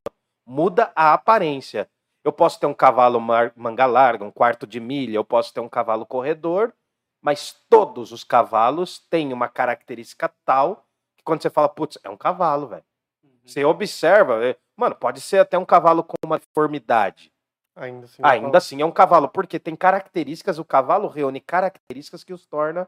[0.45, 1.89] Muda a aparência.
[2.23, 3.19] Eu posso ter um cavalo
[3.55, 6.73] manga larga, um quarto de milha, eu posso ter um cavalo corredor,
[7.21, 10.85] mas todos os cavalos têm uma característica tal
[11.17, 12.83] que quando você fala, putz, é um cavalo, velho.
[13.23, 13.31] Uhum.
[13.45, 17.31] Você observa, é- mano, pode ser até um cavalo com uma deformidade.
[17.75, 18.21] Ainda assim.
[18.23, 22.87] Ainda assim é um cavalo, porque tem características, o cavalo reúne características que os torna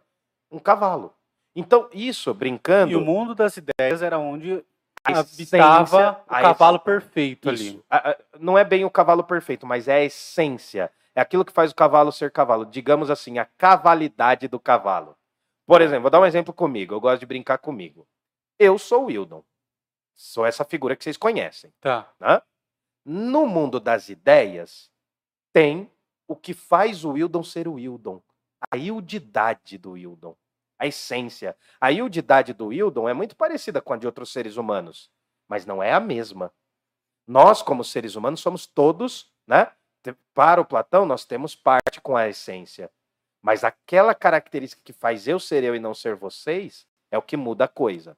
[0.52, 1.14] um cavalo.
[1.56, 2.92] Então, isso, brincando.
[2.92, 4.64] E o mundo das ideias era onde
[5.04, 7.68] habitava o cavalo perfeito ali.
[7.70, 7.84] Isso.
[7.90, 10.92] A- a- Não é bem o cavalo perfeito, mas é a essência.
[11.16, 12.66] É aquilo que faz o cavalo ser cavalo.
[12.66, 15.18] Digamos assim, a cavalidade do cavalo.
[15.66, 16.94] Por exemplo, vou dar um exemplo comigo.
[16.94, 18.08] Eu gosto de brincar comigo.
[18.60, 19.44] Eu sou o Wildon.
[20.16, 21.72] Sou essa figura que vocês conhecem.
[21.82, 22.44] Tá.
[23.06, 24.90] No mundo das ideias,
[25.52, 25.90] tem
[26.28, 28.22] o que faz o Wildon ser o Wildon.
[28.72, 30.36] A ildidade do Wildon.
[30.82, 31.56] A essência.
[31.80, 35.12] A ildidade do Wildon é muito parecida com a de outros seres humanos,
[35.48, 36.52] mas não é a mesma.
[37.28, 39.72] Nós, como seres humanos, somos todos, né?
[40.34, 42.90] Para o Platão, nós temos parte com a essência.
[43.44, 47.38] Mas aquela característica que faz eu ser eu e não ser vocês é o que
[47.38, 48.18] muda a coisa.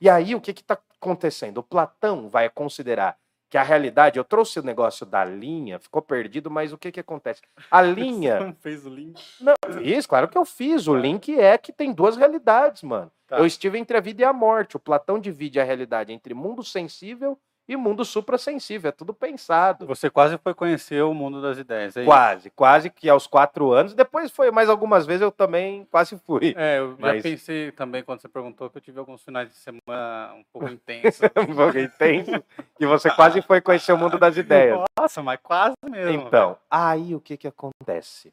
[0.00, 1.58] E aí, o que está acontecendo?
[1.58, 3.19] O Platão vai considerar
[3.50, 7.00] que a realidade, eu trouxe o negócio da linha, ficou perdido, mas o que, que
[7.00, 7.42] acontece?
[7.68, 8.38] A linha.
[8.38, 9.20] Não fez o link.
[9.40, 10.86] Não, fiz, claro que eu fiz.
[10.86, 13.10] O link é que tem duas realidades, mano.
[13.26, 13.38] Tá.
[13.38, 14.76] Eu estive entre a vida e a morte.
[14.76, 17.36] O Platão divide a realidade entre mundo sensível
[17.70, 18.88] e mundo suprassensível.
[18.88, 19.86] É tudo pensado.
[19.86, 21.96] Você quase foi conhecer o mundo das ideias.
[21.96, 22.06] É, isso?
[22.08, 23.94] Quase, quase que aos quatro anos.
[23.94, 26.52] Depois foi mais algumas vezes, eu também quase fui.
[26.56, 29.54] É, eu Mas- já pensei também quando você perguntou que eu tive alguns finais de
[29.54, 31.20] semana um pouco intensos.
[31.36, 32.42] um pouco intenso.
[32.80, 34.80] E você quase foi conhecer o mundo das ideias.
[34.98, 36.26] Nossa, mas quase mesmo.
[36.26, 38.32] Então, aí o que que acontece?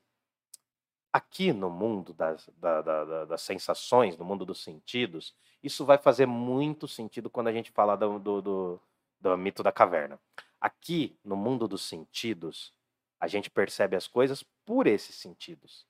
[1.13, 5.33] Aqui no mundo das, da- da- da- das sensações, no mundo dos sentidos,
[5.63, 8.79] isso vai fazer muito sentido quando a gente falar do, do, do-
[9.19, 10.19] do mito da caverna.
[10.59, 12.73] Aqui, no mundo dos sentidos,
[13.19, 15.85] a gente percebe as coisas por esses sentidos.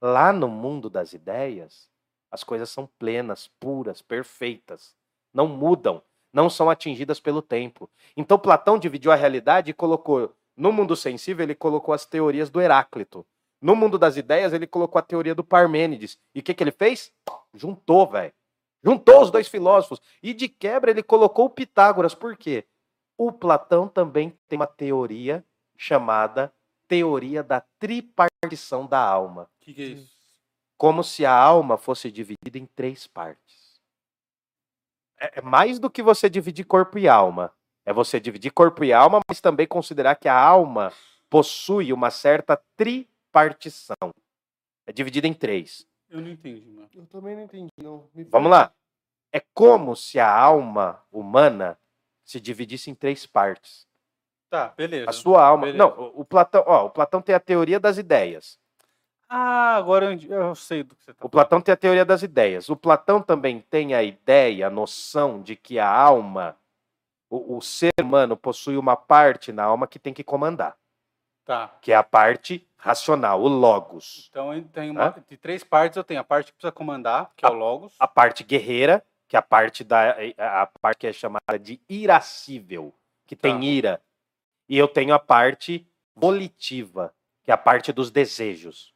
[0.00, 1.90] Lá no mundo das ideias,
[2.30, 4.94] as coisas são plenas, puras, perfeitas.
[5.32, 6.02] Não mudam,
[6.32, 7.88] não são atingidas pelo tempo.
[8.16, 12.60] Então Platão dividiu a realidade e colocou no mundo sensível ele colocou as teorias do
[12.60, 13.26] Heráclito.
[13.60, 16.18] No mundo das ideias ele colocou a teoria do Parmênides.
[16.34, 17.12] E o que, que ele fez?
[17.52, 18.32] Juntou, velho.
[18.84, 20.00] Juntou os dois filósofos.
[20.22, 22.14] E de quebra ele colocou o Pitágoras.
[22.14, 22.66] Por quê?
[23.16, 25.44] O Platão também tem uma teoria
[25.76, 26.52] chamada
[26.86, 29.44] teoria da tripartição da alma.
[29.44, 30.14] O que, que é isso?
[30.76, 33.80] Como se a alma fosse dividida em três partes.
[35.18, 37.52] É é mais do que você dividir corpo e alma.
[37.86, 40.92] É você dividir corpo e alma, mas também considerar que a alma
[41.30, 44.10] possui uma certa tripartição.
[44.86, 45.86] É dividida em três.
[46.10, 46.88] Eu não entendi, mano.
[46.94, 48.08] Eu também não entendi, não.
[48.14, 48.72] Me Vamos lá.
[49.32, 51.78] É como se a alma humana
[52.24, 53.86] se dividisse em três partes.
[54.48, 55.10] Tá, beleza.
[55.10, 55.66] A sua alma.
[55.66, 55.78] beleza.
[55.78, 58.58] Não, o- Platão, ó, o Platão tem a teoria das ideias.
[59.28, 62.22] Ah, agora eu, eu sei do que você tá O Platão tem a teoria das
[62.22, 62.68] ideias.
[62.68, 66.56] O Platão também tem a ideia, a noção de que a alma,
[67.28, 70.76] o, o ser humano possui uma parte na alma que tem que comandar,
[71.44, 71.76] Tá.
[71.82, 74.28] que é a parte racional, o logos.
[74.30, 77.48] Então tenho uma, de três partes, eu tenho a parte que precisa comandar, que é
[77.48, 77.94] o Logos.
[77.98, 82.94] A parte guerreira, que é a parte da a parte que é chamada de irascível,
[83.26, 83.64] que tem Tá.
[83.64, 84.02] ira.
[84.68, 88.94] E eu tenho a parte volitiva, que é a parte dos desejos.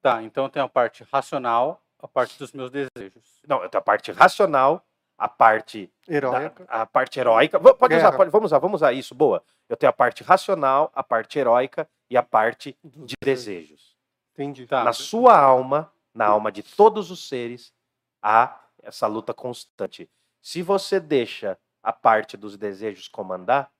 [0.00, 3.40] Tá, então eu tenho a parte racional, a parte dos meus desejos.
[3.46, 4.84] Não, eu tenho a parte racional,
[5.22, 6.64] a parte da- Heróica.
[6.68, 7.60] a parte heróica.
[7.60, 8.16] Pode usar, Guerra.
[8.16, 9.42] pode, vamos usar, vamos usar isso, boa.
[9.68, 13.96] Eu tenho a parte racional, a parte heróica e a parte de desejos.
[14.32, 14.66] Entendi.
[14.66, 14.82] Tá.
[14.82, 17.72] Na sua alma, na alma de todos os seres,
[18.20, 20.10] há essa luta constante.
[20.40, 23.70] Se você deixa a parte dos desejos comandar,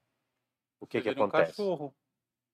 [0.80, 1.50] o que, Você que um acontece?
[1.56, 1.92] cachorro.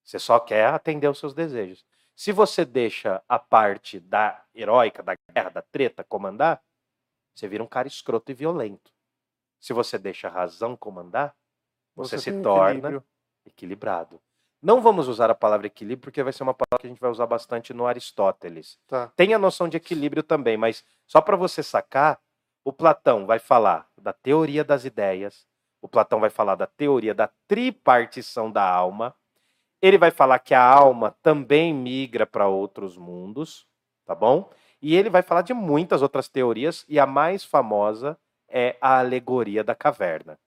[0.03, 1.85] Você só quer atender os seus desejos.
[2.17, 6.63] Se você deixa a parte da heróica, da guerra, da treta comandar,
[7.39, 8.91] você vira um cara escroto e violento.
[9.61, 11.35] Se você deixa a razão comandar,
[11.95, 13.05] você, Você se torna equilíbrio.
[13.47, 14.21] equilibrado.
[14.61, 17.11] Não vamos usar a palavra equilíbrio, porque vai ser uma palavra que a gente vai
[17.11, 18.79] usar bastante no Aristóteles.
[18.89, 19.13] Tá.
[19.15, 22.21] Tem a noção de equilíbrio também, mas só para você sacar,
[22.65, 25.47] o Platão vai falar da teoria das ideias,
[25.81, 29.15] o Platão vai falar da teoria da tripartição da alma,
[29.81, 33.65] ele vai falar que a alma também migra para outros mundos,
[34.05, 34.51] tá bom?
[34.81, 38.17] E ele vai falar de muitas outras teorias, e a mais famosa
[38.49, 40.39] é a alegoria da caverna.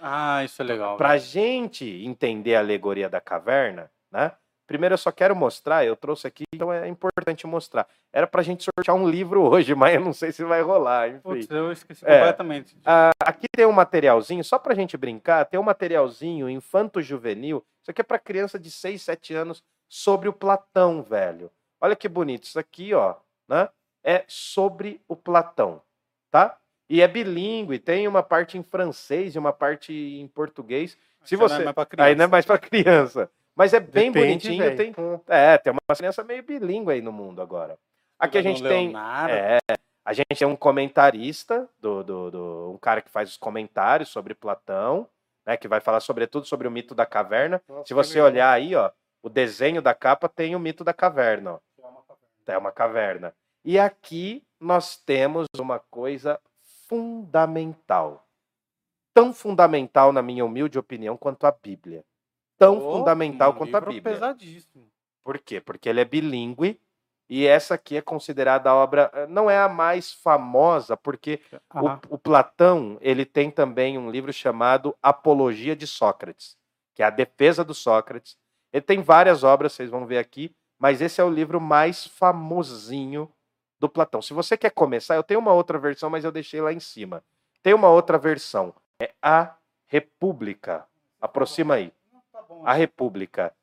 [0.00, 0.96] Ah, isso é legal.
[0.96, 4.32] Para a gente entender a alegoria da caverna, né?
[4.66, 7.88] Primeiro eu só quero mostrar, eu trouxe aqui, então é importante mostrar.
[8.12, 11.08] Era para a gente sortear um livro hoje, mas eu não sei se vai rolar,
[11.08, 11.20] enfim.
[11.22, 12.18] Putz, eu esqueci É.
[12.18, 12.76] completamente.
[12.84, 17.64] Ah, aqui tem um materialzinho, só pra gente brincar, tem um materialzinho infanto-juvenil.
[17.82, 21.50] Isso aqui é pra criança de 6, 7 anos sobre o Platão, velho.
[21.80, 22.44] Olha que bonito.
[22.44, 23.16] Isso aqui, ó,
[23.48, 23.68] né?
[24.02, 25.82] É sobre o Platão,
[26.30, 26.56] tá?
[26.88, 30.98] E é bilíngue, tem uma parte em francês e uma parte em português.
[31.24, 33.30] Se você é pra Aí não é mais pra criança.
[33.54, 34.94] Mas é bem Depende, bonitinho, tem
[35.28, 37.78] é, tem uma criança meio bilíngue aí no mundo agora.
[38.18, 38.92] Aqui a gente tem
[39.30, 39.58] é,
[40.04, 44.34] a gente tem um comentarista, do, do, do- um cara que faz os comentários sobre
[44.34, 45.06] Platão,
[45.44, 47.60] né, que vai falar sobretudo sobre o mito da caverna.
[47.68, 48.90] Nossa, Se você olhar aí, ó,
[49.22, 51.58] o desenho da capa tem o mito da caverna, ó.
[52.46, 53.32] É uma caverna.
[53.64, 56.40] E aqui nós temos uma coisa
[56.88, 58.26] fundamental.
[59.14, 62.04] Tão fundamental, na minha humilde opinião, quanto a Bíblia.
[62.58, 64.14] Tão Pô, fundamental um quanto a Bíblia.
[64.14, 64.86] pesadíssimo.
[65.24, 65.60] Por quê?
[65.60, 66.80] Porque ele é bilíngue
[67.28, 72.00] e essa aqui é considerada a obra, eh, não é a mais famosa, porque Ah,
[72.10, 76.56] o, o Platão ele tem também um livro chamado Apologia de Sócrates,
[76.94, 78.36] que é a defesa do Sócrates.
[78.72, 83.30] Ele tem várias obras, vocês vão ver aqui, mas esse é o livro mais famosinho
[83.80, 84.20] do Platão.
[84.20, 87.24] Se você quer começar, eu tenho uma outra versão, mas eu deixei lá em cima.
[87.62, 90.86] Tem uma outra versão, é a República.
[91.20, 91.92] Aproxima aí.
[92.64, 93.54] A República.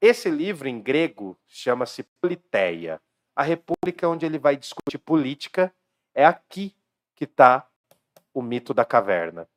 [0.00, 3.00] Esse livro em grego chama-se Politeia.
[3.34, 5.72] A República, onde ele vai discutir política,
[6.14, 6.74] é aqui
[7.14, 7.66] que está
[8.32, 9.48] o mito da caverna.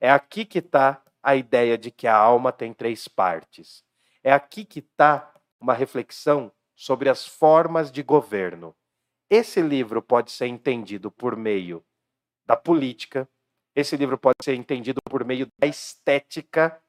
[0.00, 3.84] É aqui que está a ideia de que a alma tem três partes.
[4.22, 8.74] É aqui que está uma reflexão sobre as formas de governo.
[9.28, 11.84] Esse livro pode ser entendido por meio
[12.46, 13.28] da política,
[13.74, 16.80] esse livro pode ser entendido por meio da estética,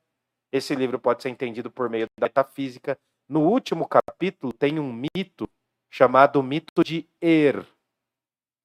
[0.51, 2.97] esse livro pode ser entendido por meio da metafísica.
[3.27, 5.49] No último capítulo tem um mito
[5.89, 7.65] chamado mito de Er.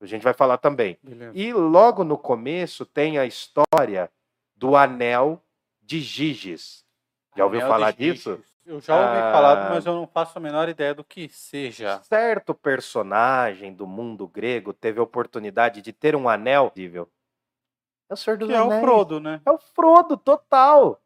[0.01, 0.99] A gente vai falar também.
[1.03, 1.33] Beleza.
[1.35, 4.11] E logo no começo tem a história
[4.55, 5.43] do anel
[5.81, 6.85] de Giges.
[7.37, 8.52] Já ouviu Anel falar de Giges.
[8.65, 9.33] Eu já ouvi Ah.
[9.33, 12.01] falar, mas eu não faço a menor ideia do que seja.
[12.05, 17.09] Certo personagem do mundo grego teve a oportunidade de ter um anel visível.
[18.09, 18.81] É o Senhor dos Que é o Anéis.
[18.83, 19.41] Frodo, né?
[19.45, 21.01] É o Frodo, total.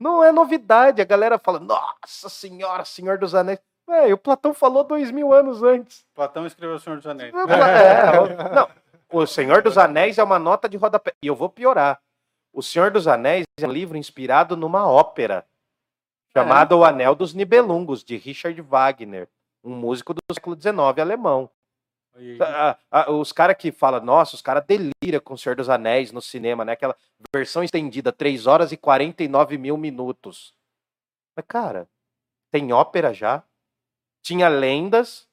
[0.00, 1.02] Não é novidade.
[1.02, 3.58] A galera fala, nossa senhora, Senhor dos Anéis.
[3.88, 6.04] Véi, o Platão falou dois mil anos antes.
[6.14, 7.32] Platão escreveu O Senhor dos Anéis.
[7.48, 8.68] É, não,
[9.12, 11.12] o Senhor dos Anéis é uma nota de rodapé.
[11.22, 12.00] E eu vou piorar.
[12.52, 15.44] O Senhor dos Anéis é um livro inspirado numa ópera
[16.42, 19.28] chamada O Anel dos Nibelungos, de Richard Wagner,
[19.64, 21.50] um músico do século XIX alemão.
[22.18, 25.68] E- Ah, ah, os caras que falam, nossa, os caras deliram com o Senhor dos
[25.68, 26.72] Anéis no cinema, né?
[26.72, 26.96] Aquela
[27.34, 30.54] versão estendida, 3 horas e 49 mil minutos.
[31.36, 31.88] Mas, cara,
[32.50, 33.42] tem ópera já,
[34.22, 35.28] tinha lendas,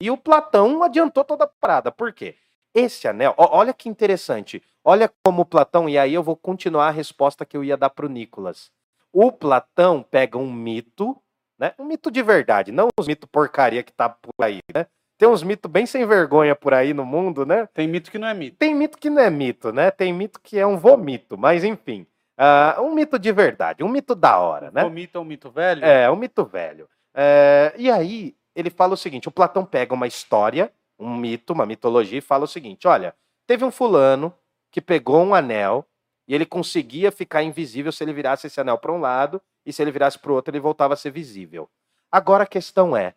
[0.00, 1.92] e o Platão adiantou toda a parada.
[1.92, 2.36] Por quê?
[2.74, 4.60] Esse anel, ó, olha que interessante.
[4.84, 7.90] Olha como o Platão, e aí eu vou continuar a resposta que eu ia dar
[7.90, 8.72] pro Nicolas.
[9.14, 11.16] O Platão pega um mito,
[11.56, 11.72] né?
[11.78, 14.86] Um mito de verdade, não os mitos porcaria que tá por aí, né?
[15.16, 17.68] Tem uns mitos bem sem vergonha por aí no mundo, né?
[17.72, 18.56] Tem mito que não é mito.
[18.58, 19.92] Tem mito que não é mito, né?
[19.92, 22.04] Tem mito que é um vomito, mas enfim.
[22.36, 24.82] Ah, um mito de verdade, um mito da hora, né?
[24.82, 25.84] O mito é um mito velho?
[25.84, 26.88] É, um mito velho.
[27.14, 31.64] É, e aí, ele fala o seguinte: o Platão pega uma história, um mito, uma
[31.64, 33.14] mitologia, e fala o seguinte: olha,
[33.46, 34.34] teve um fulano
[34.72, 35.86] que pegou um anel
[36.26, 39.82] e ele conseguia ficar invisível se ele virasse esse anel para um lado e se
[39.82, 41.68] ele virasse para o outro, ele voltava a ser visível.
[42.10, 43.14] Agora a questão é: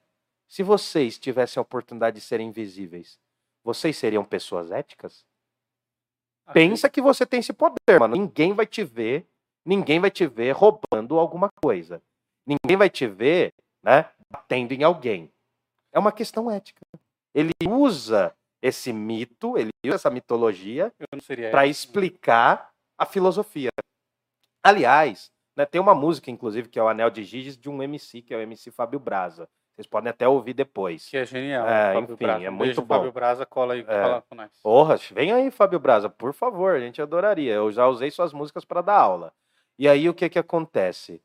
[0.47, 3.19] se vocês tivessem a oportunidade de serem invisíveis,
[3.63, 5.25] vocês seriam pessoas éticas?
[6.45, 8.15] Assim, Pensa que você tem esse poder, mano.
[8.15, 9.25] Ninguém vai te ver,
[9.65, 12.01] ninguém vai te ver roubando alguma coisa.
[12.45, 13.53] Ninguém vai te ver,
[13.83, 15.31] né, batendo em alguém.
[15.91, 16.81] É uma questão ética.
[17.35, 20.93] Ele usa esse mito, ele usa essa mitologia
[21.51, 23.69] para explicar a filosofia.
[24.63, 28.21] Aliás, né, tem uma música, inclusive, que é o Anel de Giges, de um MC,
[28.21, 29.47] que é o MC Fábio Braza.
[29.75, 31.07] Vocês podem até ouvir depois.
[31.07, 31.67] Que é genial.
[31.67, 32.45] É, Fábio enfim, Braza.
[32.45, 32.95] é muito beijo, bom.
[32.95, 33.83] Fábio Braza, cola aí É.
[33.85, 34.51] fala com nós.
[34.63, 37.53] Porra, vem aí, Fábio Braza, por favor, a gente adoraria.
[37.53, 39.31] Eu já usei suas músicas para dar aula.
[39.77, 41.21] E aí o que que acontece?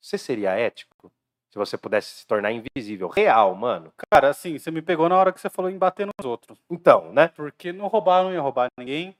[0.00, 1.12] Você seria ético
[1.48, 3.92] se você pudesse se tornar invisível, real, mano?
[4.10, 6.58] Cara, assim, você me pegou na hora que você falou em bater nos outros.
[6.70, 7.28] Então, né?
[7.28, 9.14] Porque não roubar, não ia roubar ninguém.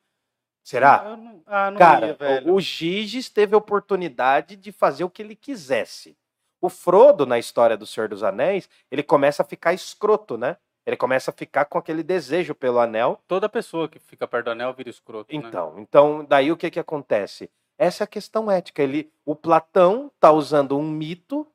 [0.62, 1.02] Será?
[1.04, 2.54] Eu não- ah, não Cara, ia, velho.
[2.54, 6.16] o Giges teve a oportunidade de fazer o que ele quisesse.
[6.60, 10.56] O Frodo, na história do Senhor dos Anéis, ele começa a ficar escroto, né?
[10.86, 13.20] Ele começa a ficar com aquele desejo pelo anel.
[13.26, 15.48] Toda pessoa que fica perto do anel vira escroto, né?
[15.48, 17.50] Então, então daí o que que acontece?
[17.78, 18.82] Essa é a questão ética.
[18.82, 21.46] Ele, o Platão tá usando um mito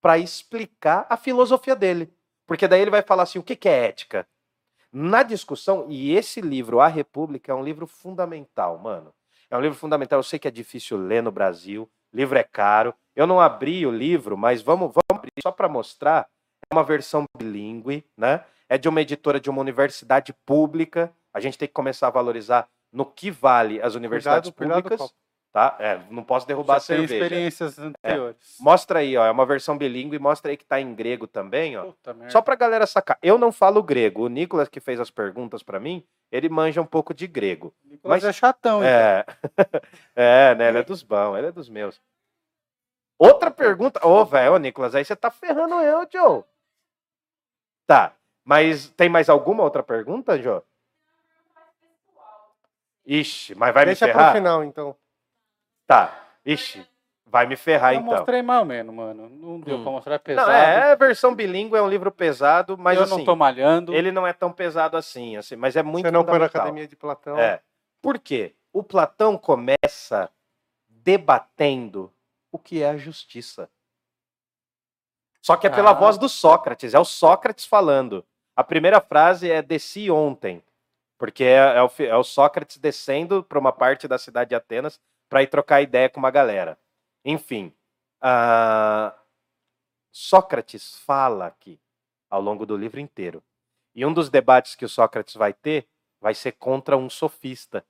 [0.00, 2.12] para explicar a filosofia dele.
[2.46, 4.26] Porque daí ele vai falar assim, o que que é ética?
[4.96, 9.12] Na discussão, e esse livro, A República, é um livro fundamental, mano.
[9.50, 10.20] É um livro fundamental.
[10.20, 12.94] Eu sei que é difícil ler no Brasil, livro é caro.
[13.16, 16.28] Eu não abri o livro, mas vamos, vamos abrir só para mostrar.
[16.70, 18.44] É uma versão bilíngue, né?
[18.68, 21.12] É de uma editora de uma universidade pública.
[21.32, 25.10] A gente tem que começar a valorizar no que vale as universidades cuidado, públicas.
[25.10, 25.23] copo.
[25.54, 25.76] Tá?
[25.78, 27.14] É, não posso derrubar Já a cerveja.
[27.14, 28.56] experiências anteriores.
[28.58, 31.84] Mostra aí, ó, é uma versão bilíngue, mostra aí que tá em grego também, ó.
[31.84, 32.30] Puta merda.
[32.32, 33.16] Só pra galera sacar.
[33.22, 34.24] Eu não falo grego.
[34.24, 37.72] O Nicolas que fez as perguntas pra mim, ele manja um pouco de grego.
[37.84, 38.88] Nicolas mas- é chatão, então.
[38.88, 39.24] É.
[40.50, 40.68] é, né?
[40.70, 42.00] Ele é dos bons, ele é dos meus.
[43.16, 44.04] Outra pergunta.
[44.04, 46.42] Ô, velho, ô, Nicolas, aí você tá ferrando eu, Joe.
[47.86, 48.12] Tá.
[48.44, 50.60] Mas tem mais alguma outra pergunta, Joe?
[53.06, 54.34] Ixi, mas vai Deixa me pro ferrar?
[54.34, 54.96] final, então.
[55.86, 56.28] Tá.
[56.44, 56.86] Ixi,
[57.26, 58.14] vai me ferrar eu então.
[58.16, 59.28] mostrei mal menos, mano.
[59.28, 59.82] Não deu Hum.
[59.82, 60.48] pra mostrar, é pesado.
[60.48, 63.94] Não, é, é versão bilíngue, é um livro pesado, mas eu assim, não tô malhando.
[63.94, 66.86] ele não é tão pesado assim, assim, mas é muito Você não foi na academia
[66.86, 67.38] de Platão.
[67.38, 67.60] É.
[68.02, 68.54] Por quê?
[68.72, 70.30] O Platão começa
[70.88, 72.12] debatendo
[72.52, 73.68] o que é a justiça.
[75.42, 75.94] Só que é pela Ah.
[75.94, 78.24] voz do Sócrates, é o Sócrates falando.
[78.56, 80.62] A primeira frase é desci ontem,
[81.18, 84.98] porque é, é o, é o Sócrates descendo para uma parte da cidade de Atenas
[85.28, 86.78] para ir trocar ideia com uma galera.
[87.24, 87.72] Enfim,
[88.20, 89.14] ah,
[90.10, 91.80] Sócrates fala aqui
[92.30, 93.42] ao longo do livro inteiro.
[93.94, 95.86] E um dos debates que o Sócrates vai ter
[96.20, 97.84] vai ser contra um sofista,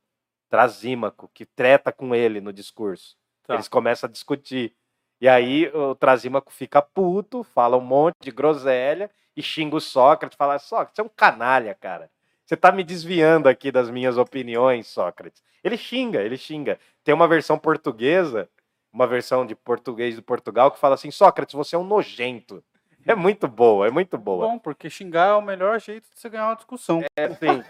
[0.48, 3.16] Trasímaco, que treta com ele no discurso.
[3.44, 3.54] Tá.
[3.54, 4.74] Eles começam a discutir.
[5.20, 10.36] E aí o Trasímaco fica puto, fala um monte de groselha e xinga o Sócrates,
[10.36, 12.10] fala: Sócrates, você é um canalha, cara.
[12.44, 15.42] Você tá me desviando aqui das minhas opiniões, Sócrates.
[15.62, 16.78] Ele xinga, ele xinga.
[17.04, 18.48] Tem uma versão portuguesa,
[18.92, 22.64] uma versão de português de Portugal, que fala assim: Sócrates, você é um nojento.
[23.06, 24.46] É muito boa, é muito boa.
[24.46, 27.02] Bom, porque xingar é o melhor jeito de você ganhar uma discussão.
[27.14, 27.62] É, sim.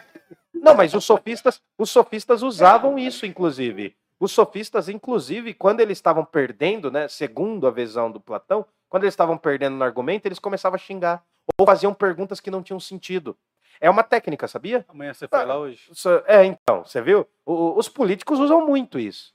[0.54, 3.96] Não, mas os sofistas, os sofistas usavam isso, inclusive.
[4.20, 9.12] Os sofistas, inclusive, quando eles estavam perdendo, né, segundo a visão do Platão, quando eles
[9.12, 11.24] estavam perdendo no argumento, eles começavam a xingar
[11.58, 13.36] ou faziam perguntas que não tinham sentido.
[13.84, 14.82] É uma técnica, sabia?
[14.88, 15.90] Amanhã você foi lá hoje?
[16.26, 17.28] É, então, você viu?
[17.44, 19.34] O- os políticos usam muito isso.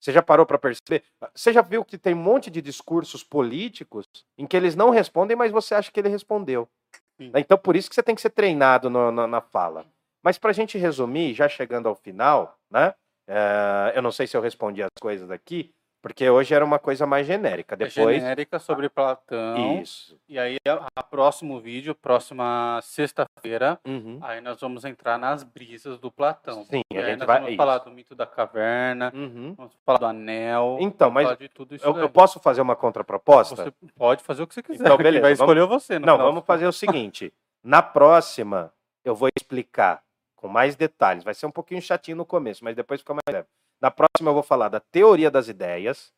[0.00, 1.04] Você já parou para perceber?
[1.32, 4.06] Você já viu que tem um monte de discursos políticos
[4.36, 6.68] em que eles não respondem, mas você acha que ele respondeu.
[7.16, 7.30] Sim.
[7.36, 9.86] Então, por isso que você tem que ser treinado no- no- na fala.
[10.20, 12.92] Mas para a gente resumir, já chegando ao final, né?
[13.28, 15.72] é, eu não sei se eu respondi as coisas aqui,
[16.02, 17.74] porque hoje era uma coisa mais genérica.
[17.74, 18.16] É Depois.
[18.20, 19.80] genérica sobre Platão.
[19.82, 20.18] Isso.
[20.28, 24.18] E aí, a, a próximo vídeo, próxima sexta-feira, Uhum.
[24.22, 26.64] aí nós vamos entrar nas brisas do Platão.
[26.64, 27.36] Sim, a gente nós vai.
[27.38, 27.56] vamos isso.
[27.56, 29.54] falar do mito da caverna, Uhum.
[29.56, 32.60] vamos falar do anel, Então, vamos mas falar de tudo isso Eu, eu posso fazer
[32.60, 33.56] uma contraproposta?
[33.56, 34.84] Você pode fazer o que você quiser.
[34.84, 35.98] Então, beleza, vai vamos- escolher você.
[35.98, 36.72] no Não, final vamos fazer o
[37.02, 37.32] seguinte.
[37.62, 38.72] Na próxima,
[39.04, 40.02] eu vou explicar
[40.34, 41.22] com mais detalhes.
[41.22, 43.46] Vai ser um pouquinho chatinho no começo, mas depois fica mais leve.
[43.80, 46.12] Na próxima, eu vou falar da teoria das ideias.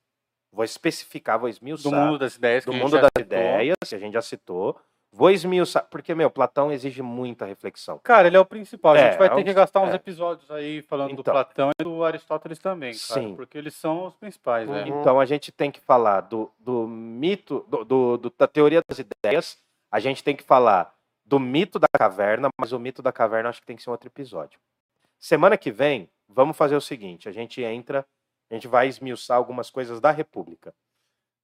[0.52, 1.90] Vou especificar, vou esmiuçar.
[1.90, 2.64] Do mundo das ideias.
[2.64, 3.22] do que a gente mundo já das citou.
[3.38, 4.78] ideias, que a gente já citou.
[5.14, 7.98] Vou esmiuçar, porque, meu, Platão exige muita reflexão.
[8.02, 8.94] Cara, ele é o principal.
[8.94, 9.96] A É, gente vai é ter um- que gastar uns é.
[9.96, 11.32] episódios aí falando do Então.
[11.34, 13.20] Platão e do Aristóteles também, cara.
[13.20, 13.34] Sim.
[13.36, 14.74] Porque eles são os principais, Uhum.
[14.74, 14.84] né?
[14.88, 18.98] Então a gente tem que falar do, do mito, do, do- do- da teoria das
[19.00, 19.58] ideias,
[19.90, 20.94] a gente tem que falar
[21.26, 23.92] do mito da caverna, mas o mito da caverna acho que tem que ser um
[23.92, 24.58] outro episódio.
[25.18, 28.06] Semana que vem, vamos fazer o seguinte: a gente entra,
[28.50, 30.74] a gente vai esmiuçar algumas coisas da República.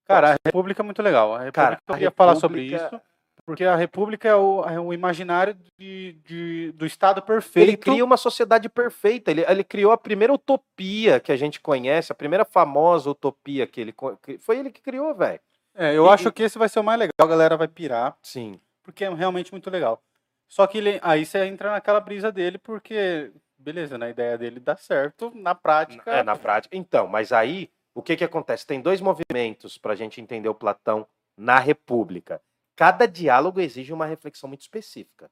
[0.05, 1.35] Cara, a República é muito legal.
[1.35, 3.09] A República Cara, eu queria falar sobre República- isso.
[3.45, 7.67] Porque a República é o, é o imaginário de, de- do Estado perfeito.
[7.71, 9.31] Ele cria uma sociedade perfeita.
[9.31, 13.81] Ele, ele criou a primeira utopia que a gente conhece, a primeira famosa utopia que
[13.81, 13.95] ele
[14.41, 15.41] foi ele que criou, velho.
[15.75, 17.13] É, eu E- acho que esse vai ser o mais legal.
[17.19, 18.61] A galera vai pirar, Sim.
[18.83, 20.03] porque é realmente muito legal.
[20.47, 24.77] Só que ele, aí você entra naquela brisa dele, porque, beleza, na ideia dele dá
[24.77, 26.11] certo, na prática.
[26.11, 26.77] É, na prática.
[26.77, 28.67] Então, mas aí, o que que acontece?
[28.67, 31.07] Tem dois movimentos para a gente entender o Platão
[31.37, 32.41] na República.
[32.75, 35.31] cada diálogo exige uma reflexão muito específica.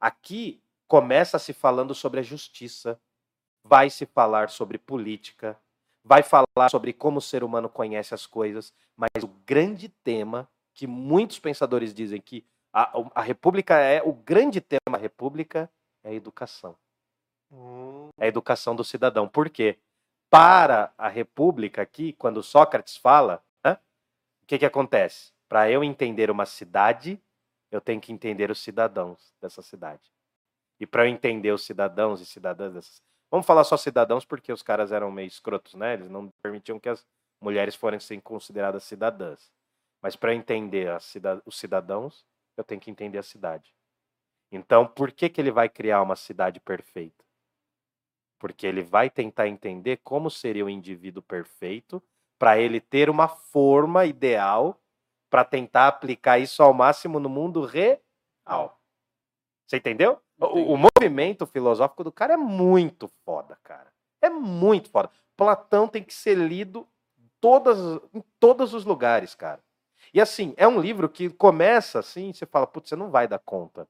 [0.00, 2.98] Aqui começa se falando sobre a justiça,
[3.62, 5.58] vai se falar sobre política,
[6.02, 10.86] vai falar sobre como o ser humano conhece as coisas, mas o grande tema que
[10.86, 15.70] muitos pensadores dizem que a, a república é o grande tema da república
[16.02, 16.76] é a educação.
[18.18, 19.28] É a educação do cidadão.
[19.28, 19.78] Por quê?
[20.28, 23.42] Para a república aqui, quando Sócrates fala,
[24.42, 25.32] o que, que acontece?
[25.48, 27.20] Para eu entender uma cidade,
[27.70, 30.10] eu tenho que entender os cidadãos dessa cidade.
[30.78, 33.02] E para eu entender os cidadãos e cidadãs dessas.
[33.30, 35.94] Vamos falar só cidadãos porque os caras eram meio escrotos, né?
[35.94, 37.06] Eles não permitiam que as
[37.40, 39.52] mulheres fossem consideradas cidadãs.
[40.02, 42.24] Mas para entender cida- os cidadãos,
[42.56, 43.72] eu tenho que entender a cidade.
[44.50, 47.24] Então, por que, que ele vai criar uma cidade perfeita?
[48.40, 52.02] Porque ele vai tentar entender como seria o indivíduo perfeito
[52.38, 54.80] para ele ter uma forma ideal
[55.28, 58.80] para tentar aplicar isso ao máximo no mundo real.
[59.66, 60.18] Você entendeu?
[60.40, 63.92] O, o movimento filosófico do cara é muito foda, cara.
[64.20, 65.10] É muito foda.
[65.36, 66.88] Platão tem que ser lido
[67.40, 67.78] todas,
[68.12, 69.62] em todos os lugares, cara.
[70.12, 73.38] E assim, é um livro que começa assim, você fala, putz, você não vai dar
[73.38, 73.86] conta.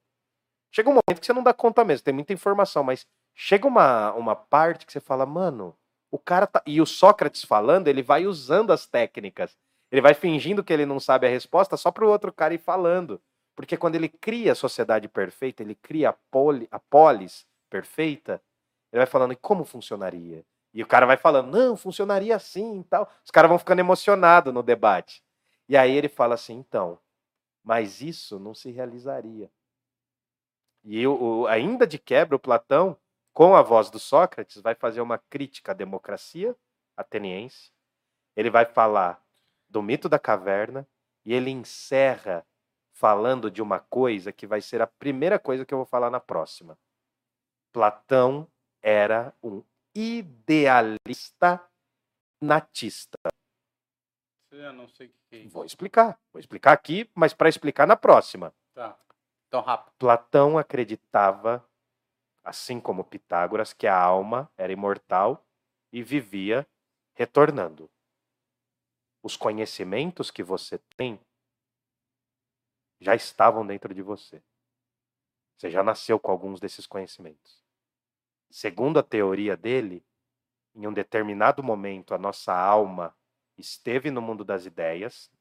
[0.71, 4.13] Chega um momento que você não dá conta mesmo, tem muita informação, mas chega uma,
[4.13, 5.75] uma parte que você fala, mano,
[6.11, 6.61] o cara tá.
[6.65, 9.57] E o Sócrates falando, ele vai usando as técnicas.
[9.91, 12.59] Ele vai fingindo que ele não sabe a resposta só para o outro cara ir
[12.59, 13.21] falando.
[13.55, 18.41] Porque quando ele cria a sociedade perfeita, ele cria a, poli, a polis perfeita,
[18.91, 20.45] ele vai falando, e como funcionaria?
[20.73, 23.09] E o cara vai falando, não, funcionaria assim e tal.
[23.23, 25.21] Os caras vão ficando emocionados no debate.
[25.67, 26.97] E aí ele fala assim, então,
[27.63, 29.49] mas isso não se realizaria.
[30.83, 32.97] E o, o- ainda de quebra, o Platão,
[33.33, 36.55] com a voz do Sócrates, vai fazer uma crítica à democracia
[36.95, 37.71] ateniense.
[38.35, 39.23] Ele vai falar
[39.69, 40.87] do mito da caverna
[41.25, 42.45] e ele encerra
[42.93, 46.19] falando de uma coisa que vai ser a primeira coisa que eu vou falar na
[46.19, 46.77] próxima.
[47.71, 48.47] Platão
[48.81, 49.63] era um
[49.95, 51.63] idealista
[52.41, 53.17] natista.
[54.51, 55.53] Eu não sei o que é isso.
[55.53, 56.19] Vou explicar.
[56.33, 58.53] Vou explicar aqui, mas para explicar na próxima.
[58.73, 58.97] Tá.
[59.47, 59.93] Então, rápido.
[59.97, 61.65] Platão acreditava,
[62.43, 65.45] assim como Pitágoras, que a alma era imortal
[65.91, 66.67] e vivia
[67.13, 67.89] retornando.
[69.21, 71.19] Os conhecimentos que você tem
[72.99, 74.41] já estavam dentro de você.
[75.57, 77.63] Você já nasceu com alguns desses conhecimentos.
[78.49, 80.03] Segundo a teoria dele,
[80.73, 83.15] em um determinado momento a nossa alma
[83.57, 85.31] esteve no mundo das ideias,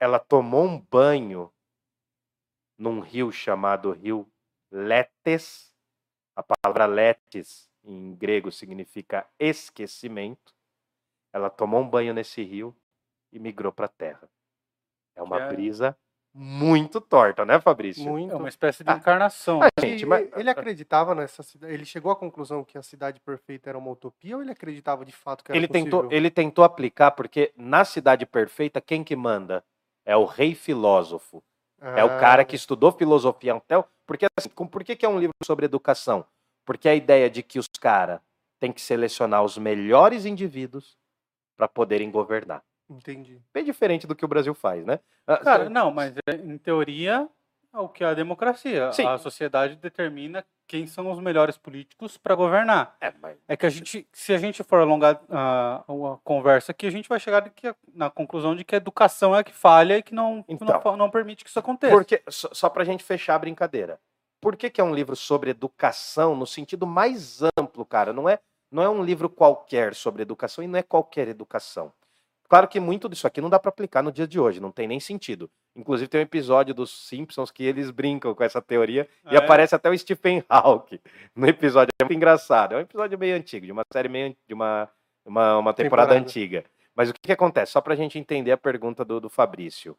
[0.00, 1.52] ela tomou um banho
[2.76, 4.28] num rio chamado Rio
[4.74, 5.72] Letes.
[6.36, 10.52] A palavra Letes em grego significa esquecimento.
[11.32, 12.74] Ela tomou um banho nesse rio
[13.32, 14.28] e migrou para a terra.
[15.14, 15.96] É uma é- brisa
[16.36, 18.02] muito torta, né, Fabrício?
[18.02, 18.32] muito.
[18.32, 18.96] É uma espécie de Ah.
[18.96, 19.60] encarnação.
[19.62, 21.72] Ah, gente, mas- ele acreditava nessa cidade.
[21.72, 25.12] Ele chegou à conclusão que a cidade perfeita era uma utopia ou ele acreditava de
[25.12, 26.16] fato que era ele tentou, possível?
[26.18, 29.64] ele tentou aplicar porque na cidade perfeita quem que manda
[30.04, 31.40] é o rei filósofo.
[31.80, 35.18] É o cara Ah, que estudou filosofia até porque assim, por que, que é um
[35.18, 36.24] livro sobre educação?
[36.64, 38.20] Porque a ideia de que os caras
[38.58, 40.96] têm que selecionar os melhores indivíduos
[41.56, 42.62] para poderem governar.
[42.88, 43.40] Entendi.
[43.52, 45.00] Bem diferente do que o Brasil faz, né?
[45.26, 47.28] Ah, Cara, não, mas é, em teoria
[47.72, 48.92] é o que é a democracia.
[48.92, 49.06] Sim.
[49.06, 52.96] A sociedade determina quem são os melhores políticos para governar.
[53.00, 56.86] é, mas É que a gente, se a gente for alongar ah, a conversa aqui,
[56.86, 59.98] a gente vai chegar que- na conclusão de que a educação é a que falha
[59.98, 60.80] e que não, que não Então.
[60.80, 61.94] fa- não permite que isso aconteça.
[61.94, 64.00] Porque, só, só para a gente fechar a brincadeira.
[64.40, 68.12] Por que, que é um livro sobre educação no sentido mais amplo, cara?
[68.12, 68.38] Não é,
[68.70, 71.92] não é um livro qualquer sobre educação e não é qualquer educação.
[72.48, 74.86] Claro que muito disso aqui não dá para aplicar no dia de hoje, não tem
[74.86, 75.50] nem sentido.
[75.74, 79.38] Inclusive tem um episódio dos Simpsons que eles brincam com essa teoria e É.
[79.38, 81.00] aparece até o Stephen Hawking
[81.34, 81.90] no episódio.
[82.00, 82.74] É muito engraçado.
[82.74, 84.88] É um episódio meio antigo, de uma série meio de uma,
[85.24, 86.14] uma, uma temporada, Temporada.
[86.16, 86.64] antiga.
[86.94, 87.72] Mas o que, que acontece?
[87.72, 89.96] Só para a gente entender a pergunta do, do Fabrício.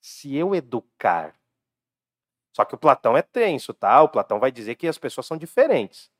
[0.00, 1.34] Se eu educar.
[2.56, 4.00] Só que o Platão é tenso, tá?
[4.02, 6.10] O Platão vai dizer que as pessoas são diferentes.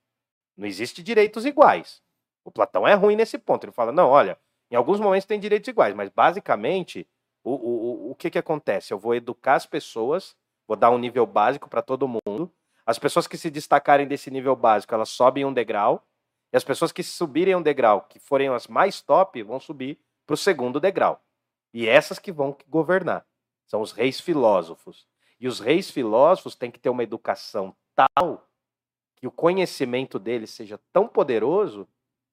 [0.56, 2.02] Não existe direitos iguais.
[2.44, 3.64] O Platão é ruim nesse ponto.
[3.64, 4.36] Ele fala: não, olha,
[4.74, 7.06] em alguns momentos tem direitos iguais, mas basicamente,
[7.44, 8.92] o, o, o- que, que acontece?
[8.92, 10.34] Eu vou educar as pessoas,
[10.66, 12.52] vou dar um nível básico para todo mundo.
[12.84, 16.04] As pessoas que se destacarem desse nível básico, elas sobem um degrau.
[16.52, 19.96] E as pessoas que subirem um degrau, que forem as mais top, vão subir
[20.26, 21.22] para o segundo degrau.
[21.72, 23.24] E essas que vão governar.
[23.68, 25.06] São os reis filósofos.
[25.38, 28.44] E os reis filósofos têm que ter uma educação tal
[29.14, 31.86] que o conhecimento deles seja tão poderoso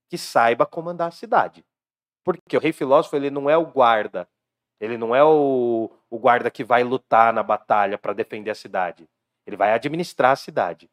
[0.09, 1.63] que saiba comandar a cidade.
[2.23, 4.27] Porque o rei filósofo ele não é o guarda,
[4.79, 9.07] Ele não é o, o guarda que vai lutar na batalha para defender a cidade.
[9.45, 10.89] Ele vai administrar a cidade.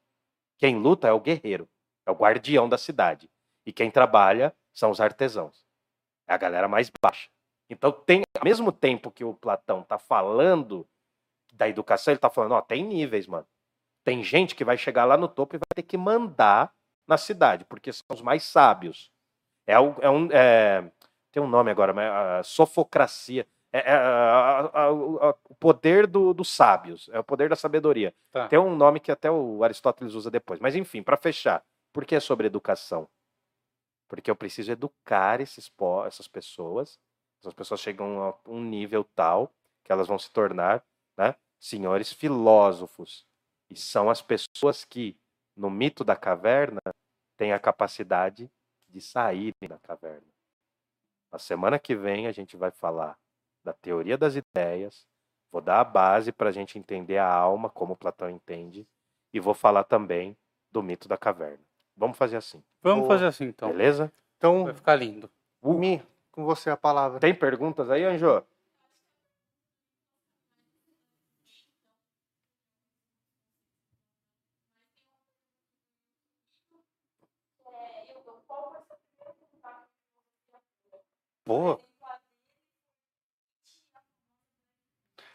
[0.59, 1.69] Quem luta é o guerreiro,
[2.07, 3.31] é o guardião da cidade.
[3.65, 5.65] E quem trabalha são os artesãos.
[6.27, 7.29] É a galera mais baixa.
[7.71, 10.87] Então, tem, ao mesmo tempo que o Platão está falando
[11.53, 13.47] da educação, ele está falando, ó, tem níveis, mano.
[14.05, 16.73] Tem gente que vai chegar lá no topo e vai ter que mandar
[17.07, 19.11] na cidade, porque são os mais sábios.
[19.67, 19.81] É, é
[20.11, 20.91] um, é,
[21.39, 23.47] tem um nome agora, mas a sofocracia.
[23.73, 28.15] É, é a, a, a, o poder do, dos sábios, é o poder da sabedoria.
[28.33, 28.49] Tá.
[28.49, 30.59] Tem um nome que até o Aristóteles usa depois.
[30.59, 31.63] Mas enfim, para fechar,
[31.93, 33.09] por que é sobre educação?
[34.09, 35.71] Porque eu preciso educar esses,
[36.07, 36.99] essas pessoas.
[37.41, 39.53] Essas pessoas chegam a um nível tal
[39.85, 40.83] que elas vão se tornar
[41.17, 43.27] né, senhores filósofos.
[43.71, 45.17] E são as pessoas que,
[45.55, 46.81] no mito da caverna,
[47.37, 48.51] têm a capacidade
[48.89, 50.38] de saírem da caverna.
[51.31, 53.17] Na semana que vem a gente vai falar
[53.63, 55.07] da teoria das ideias,
[55.53, 58.87] vou dar a base para a gente entender a alma, como Platão entende,
[59.33, 60.37] e vou falar também
[60.71, 61.65] do mito da caverna.
[61.97, 62.63] Vamos fazer assim.
[62.81, 63.15] Vamos Boa.
[63.15, 63.71] fazer assim, então.
[63.71, 64.13] Beleza?
[64.37, 65.29] Então, vai ficar lindo.
[65.63, 67.19] Mi, com você a palavra.
[67.19, 68.43] Tem perguntas aí, Anjo?
[81.49, 81.79] Boa.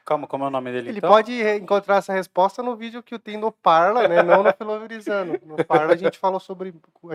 [0.05, 0.89] Calma, como é o nome dele?
[0.89, 1.09] Ele então?
[1.09, 4.21] pode encontrar essa resposta no vídeo que tem no Parla, né?
[4.21, 5.39] Não no Filoverizando.
[5.43, 6.71] No Parla a gente falou sobre.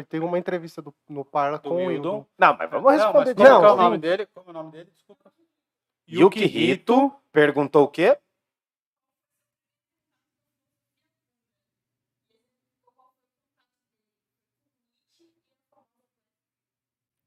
[0.08, 2.26] Tem uma entrevista do, no Parla do com o Hildon.
[2.36, 4.26] Não, mas vamos responder não, mas qual é o nome dele?
[4.34, 4.90] Como é o nome dele?
[4.92, 5.32] Desculpa.
[6.10, 8.18] Yukihito perguntou o quê?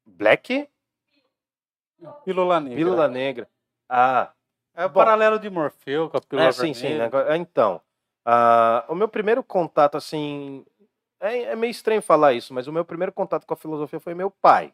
[0.04, 0.68] Black?
[2.24, 2.76] Pílula Negra.
[2.76, 3.48] Pílula Negra.
[3.88, 4.32] Ah.
[4.74, 6.94] É o Bom, paralelo de Morfeu com a Pílula é, sim, sim.
[6.94, 7.10] Né?
[7.36, 7.80] Então,
[8.26, 10.64] uh, o meu primeiro contato, assim...
[11.20, 14.14] É, é, meio estranho falar isso, mas o meu primeiro contato com a filosofia foi
[14.14, 14.72] meu pai.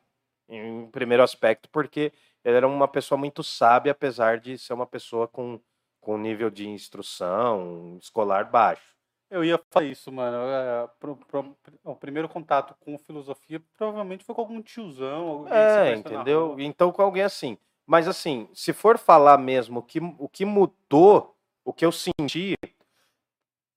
[0.49, 2.13] Em primeiro aspecto, porque
[2.45, 5.61] ele era uma pessoa muito sábia, apesar de ser uma pessoa com,
[6.01, 8.98] com nível de instrução escolar baixo.
[9.31, 10.37] Eu ia falar isso, mano.
[10.37, 15.47] É, pro, pro, o primeiro contato com filosofia provavelmente foi com algum tiozão.
[15.49, 16.57] É, entendeu?
[16.59, 17.59] Então com alguém assim.
[17.87, 21.35] Mas assim, se for falar mesmo que, o que mudou,
[21.65, 22.55] o que eu senti,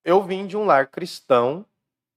[0.04, 1.66] eu vim de um lar cristão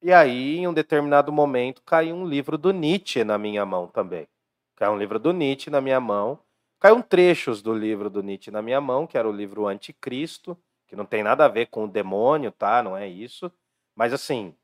[0.02, 4.28] e aí em um determinado momento caiu um livro do Nietzsche na minha mão também.
[4.76, 6.38] Caiu um livro do Nietzsche na minha mão.
[6.78, 10.56] Caiu um trechos do livro do Nietzsche na minha mão, que era o livro Anticristo
[10.94, 12.82] que não tem nada a ver com o demônio, tá?
[12.82, 13.50] Não é isso.
[13.96, 14.54] Mas assim,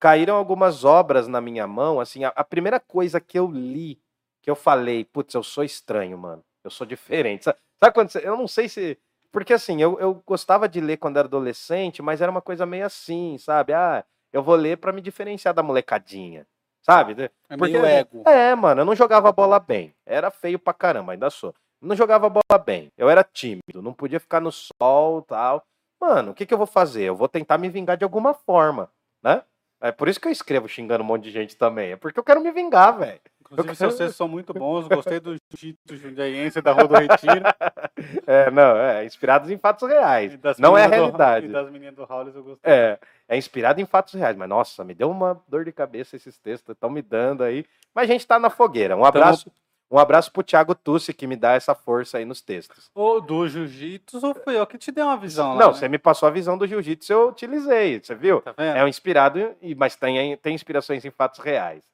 [0.00, 4.00] caíram algumas obras na minha mão, assim, a, a primeira coisa que eu li,
[4.42, 6.42] que eu falei, putz, eu sou estranho, mano.
[6.64, 7.44] Eu sou diferente.
[7.44, 8.98] Sabe, sabe quando você, eu não sei se
[9.30, 12.86] porque assim, eu, eu gostava de ler quando era adolescente, mas era uma coisa meio
[12.86, 13.72] assim, sabe?
[13.72, 16.46] Ah, eu vou ler para me diferenciar da molecadinha,
[16.80, 17.24] sabe?
[17.48, 18.22] É Porque, meio ego.
[18.24, 19.92] É, mano, eu não jogava bola bem.
[20.06, 21.52] Era feio pra caramba, ainda sou
[21.84, 22.90] não jogava bola bem.
[22.96, 25.64] Eu era tímido, não podia ficar no sol tal.
[26.04, 27.04] Mano, o que, que eu vou fazer?
[27.04, 28.90] Eu vou tentar me vingar de alguma forma,
[29.22, 29.42] né?
[29.80, 31.92] É por isso que eu escrevo xingando um monte de gente também.
[31.92, 33.20] É porque eu quero me vingar, velho.
[33.40, 33.90] Inclusive, quero...
[33.90, 34.86] vocês são muito bons.
[34.86, 37.44] Gostei do jiu-jitsu jundiaiense da Rua do Retiro.
[38.26, 40.38] É, não, é inspirados em fatos reais.
[40.58, 41.46] Não é a realidade.
[41.46, 42.70] Do, e das meninas do Howlis eu gostei.
[42.70, 44.36] É, é inspirado em fatos reais.
[44.36, 46.74] Mas, nossa, me deu uma dor de cabeça esses textos.
[46.74, 47.64] Estão me dando aí.
[47.94, 48.94] Mas a gente tá na fogueira.
[48.96, 49.44] Um abraço.
[49.44, 49.56] Tamo
[49.90, 52.90] um abraço pro Thiago Tussi, que me dá essa força aí nos textos.
[52.94, 55.54] O do jiu-jitsu ou foi eu que te dei uma visão?
[55.56, 58.40] Não, lá, você me passou a visão do jiu-jitsu, eu utilizei, você viu?
[58.40, 61.84] Tá é um inspirado, mas tem, tem inspirações em fatos reais.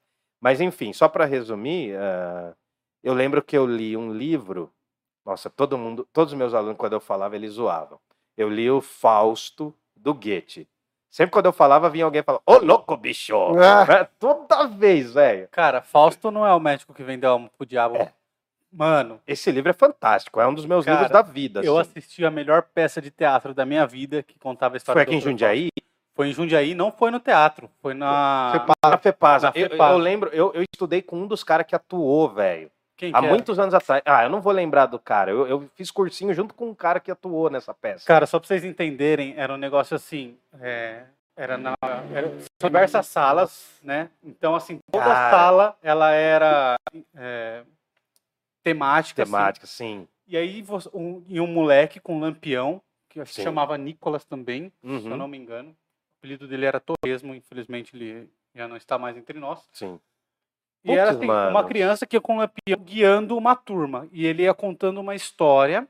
[0.40, 2.54] Mas enfim, só para resumir, uh,
[3.02, 4.72] eu lembro que eu li um livro.
[5.24, 8.00] Nossa, todo mundo, todos os meus alunos, quando eu falava, eles zoavam.
[8.36, 10.66] Eu li o Fausto do Goethe.
[11.11, 13.35] Sempre quando eu falava, vinha alguém falando, ô louco, bicho!
[13.59, 14.09] Ah.
[14.19, 15.49] Toda vez, velho.
[15.51, 17.97] Cara, Fausto não é o médico que vendeu alma pro diabo.
[17.97, 18.12] É.
[18.73, 19.20] Mano.
[19.27, 21.61] Esse livro é fantástico, é um dos meus cara, livros da vida.
[21.65, 21.91] Eu assim.
[21.91, 25.16] assisti a melhor peça de teatro da minha vida, que contava a história Foi aqui
[25.16, 25.69] em Jundiaí?
[25.74, 25.91] Fausto.
[26.15, 28.66] Foi em Jundiaí, não foi no teatro, foi na.
[28.85, 29.43] Na FEPAS.
[29.43, 32.70] Na Eu, eu, lembro, eu, eu estudei com um dos caras que atuou, velho.
[33.01, 34.02] Quem Há muitos anos atrás.
[34.05, 35.31] Ah, eu não vou lembrar do cara.
[35.31, 38.05] Eu, eu, fiz cursinho junto com um cara que atuou nessa peça.
[38.05, 40.36] Cara, só pra vocês entenderem, era um negócio assim.
[40.60, 41.05] É,
[41.35, 41.72] era na.
[42.14, 42.28] Era,
[42.60, 44.10] são diversas salas, né?
[44.22, 45.31] Então, assim, toda cara.
[45.31, 46.77] sala ela era
[47.16, 47.62] é,
[48.62, 49.22] temática.
[49.22, 49.32] Assim.
[49.32, 50.01] Temática, assim.
[50.01, 50.09] sim.
[50.28, 50.62] E aí,
[50.93, 55.01] um, e um moleque com um lampião, que acho que chamava Nicolas também, uhum.
[55.01, 55.16] se eu uhum.
[55.16, 55.70] não me engano.
[55.70, 55.74] O
[56.20, 59.66] apelido dele era Torresmo, infelizmente ele já não está mais entre nós.
[59.72, 59.98] Sim.
[60.82, 64.09] E Putz, era assim, uma criança que ia com um lampião guiando uma turma.
[64.12, 65.86] E ele ia contando uma história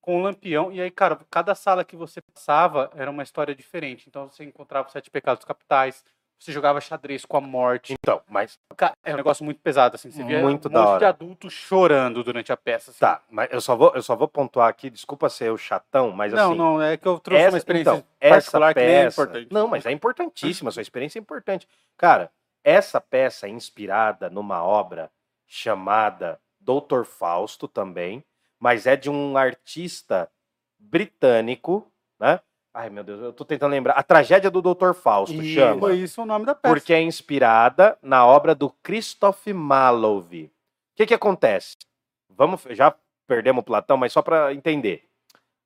[0.00, 0.70] com um lampião.
[0.70, 4.06] E aí, cara, cada sala que você passava era uma história diferente.
[4.08, 6.04] Então você encontrava os sete pecados capitais,
[6.38, 7.94] você jogava xadrez com a morte.
[7.94, 10.10] Então, mas Cara, é um negócio muito pesado, assim.
[10.10, 10.98] Você via Muito um da monte hora.
[10.98, 12.90] de adultos chorando durante a peça.
[12.90, 12.98] assim.
[12.98, 16.32] tá, mas eu só vou, eu só vou pontuar aqui, desculpa ser o chatão, mas
[16.32, 19.04] não, assim, não, é que eu trouxe uma experiência então, essa particular que nem é
[19.04, 19.48] peça, importante.
[19.52, 21.68] Não, mas é importantíssima, sua experiência é importante.
[21.96, 22.28] Cara,
[22.64, 25.10] essa peça é inspirada numa obra
[25.46, 28.24] chamada Doutor Fausto também,
[28.58, 30.30] mas é de um artista
[30.78, 32.40] britânico, né?
[32.74, 33.94] Ai, meu Deus, eu tô tentando lembrar.
[33.94, 35.54] A Tragédia do Doutor Fausto Isso.
[35.54, 35.80] chama.
[35.80, 36.72] Foi isso o nome da peça.
[36.72, 40.32] Porque é inspirada na obra do Christoph Malov.
[40.32, 40.50] O
[40.94, 41.76] que que acontece?
[42.30, 42.94] Vamos, já
[43.26, 45.04] perdemos Platão, mas só para entender.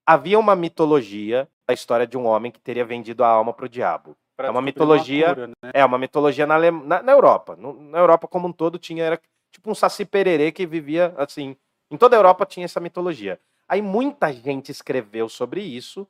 [0.04, 3.68] Havia uma mitologia da história de um homem que teria vendido a alma para o
[3.68, 4.16] diabo.
[4.38, 5.54] É uma mitologia- cura, né?
[5.72, 7.56] É uma mitologia na, Ale- na, na Europa.
[7.56, 11.56] No- na Europa como um todo tinha era tipo um saci pererê que vivia assim.
[11.90, 13.40] Em toda a Europa tinha essa mitologia.
[13.68, 16.06] Aí muita gente escreveu sobre isso.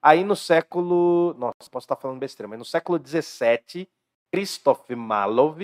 [0.00, 3.88] Aí no século, nossa, posso estar falando besteira, mas no século 17,
[4.32, 5.60] Christoph Malov,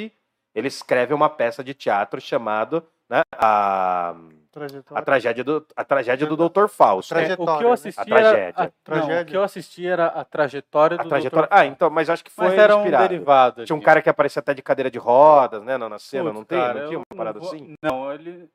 [0.55, 4.15] ele escreve uma peça de teatro chamado né, a,
[4.53, 5.01] Trajetória.
[5.01, 6.69] a tragédia do a tragédia do Dr.
[6.69, 7.15] Fausto.
[7.17, 7.73] É, o que eu né?
[7.73, 8.55] assisti A era tragédia.
[8.57, 9.25] a, não, o Tragédia.
[9.25, 11.49] que eu assisti era a trajetória A do trajetória.
[11.49, 11.55] Dr.
[11.59, 13.09] Ah, então, mas acho que foi Mas era um inspirado.
[13.09, 13.65] derivado.
[13.65, 16.35] Tinha um cara que aparecia até de cadeira de rodas, né, na na cena, Putz,
[16.37, 16.59] não tem?
[16.61, 17.75] cara, não tinha uma não parada vou- assim?
[17.83, 18.49] Não, ele.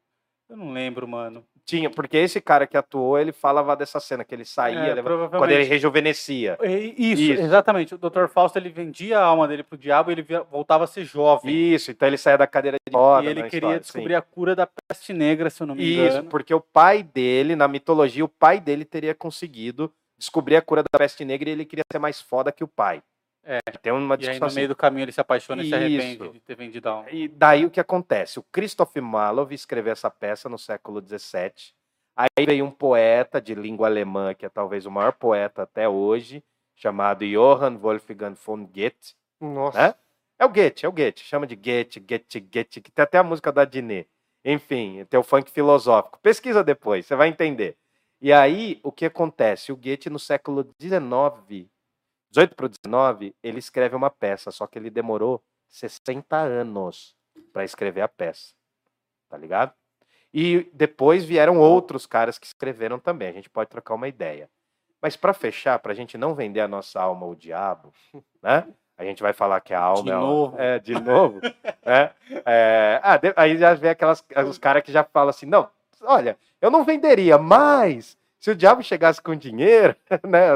[0.49, 1.43] Eu não lembro, mano.
[1.67, 5.27] Tinha, porque esse cara que atuou, ele falava dessa cena, que ele saía, É, leva-
[5.27, 6.57] quando ele rejuvenescia.
[6.63, 7.41] Isso, Isso.
[7.41, 7.93] exatamente.
[7.93, 8.27] O Dr.
[8.29, 11.53] Fausto ele vendia a alma dele pro diabo e ele voltava a ser jovem.
[11.53, 13.25] Isso, então ele saía da cadeira de rodas.
[13.25, 14.17] e ele queria história, descobrir sim.
[14.17, 16.29] a cura da peste negra, se eu não me Isso, engano.
[16.29, 20.97] porque o pai dele, na mitologia, o pai dele teria conseguido descobrir a cura da
[20.97, 23.03] peste negra e ele queria ser mais foda que o pai.
[23.49, 23.59] É.
[23.81, 24.67] Tem uma E aí discussão no meio assim.
[24.67, 27.09] do caminho ele se apaixona e se arrepende de ter vendido a alma.
[27.09, 28.39] E daí o que acontece?
[28.39, 31.73] O Christoph Malov escreveu essa peça no século XVII.
[32.13, 36.43] Aí veio um poeta de língua alemã, que é talvez o maior poeta até hoje,
[36.75, 39.15] chamado Johann Wolfgang von Goethe.
[39.39, 39.81] Nossa.
[39.81, 39.95] É?
[40.39, 41.23] É o Goethe, é o Goethe.
[41.23, 44.07] Chama de Goethe, Goethe, Goethe, que tem até a música da Diné.
[44.43, 46.19] Enfim, tem o funk filosófico.
[46.21, 47.77] Pesquisa depois, você vai entender.
[48.19, 49.71] E aí, o que acontece?
[49.71, 51.67] O Goethe, no século XIX,
[52.31, 57.15] 18 para o 19, ele escreve uma peça, só que ele demorou 60 anos
[57.53, 58.53] para escrever a peça.
[59.29, 59.73] Tá ligado?
[60.33, 63.29] E depois vieram outros caras que escreveram também.
[63.29, 64.49] A gente pode trocar uma ideia.
[65.01, 67.93] Mas para fechar, para a gente não vender a nossa alma ao diabo,
[68.41, 68.67] né?
[68.97, 70.55] A gente vai falar que a alma De é, novo.
[70.59, 71.39] é de novo,
[71.85, 72.11] né?
[72.45, 75.69] É, ah, de- aí já vem aquelas os caras que já falam assim, não,
[76.01, 79.95] olha, eu não venderia, mas se o diabo chegasse com dinheiro,
[80.27, 80.49] né?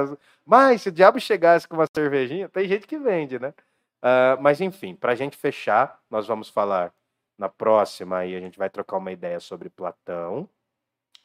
[0.46, 3.54] Mas se o diabo chegasse com uma cervejinha, tem gente que vende, né?
[4.02, 6.94] Ah, mas enfim, para a gente fechar, nós vamos falar
[7.38, 10.48] na próxima aí a gente vai trocar uma ideia sobre Platão.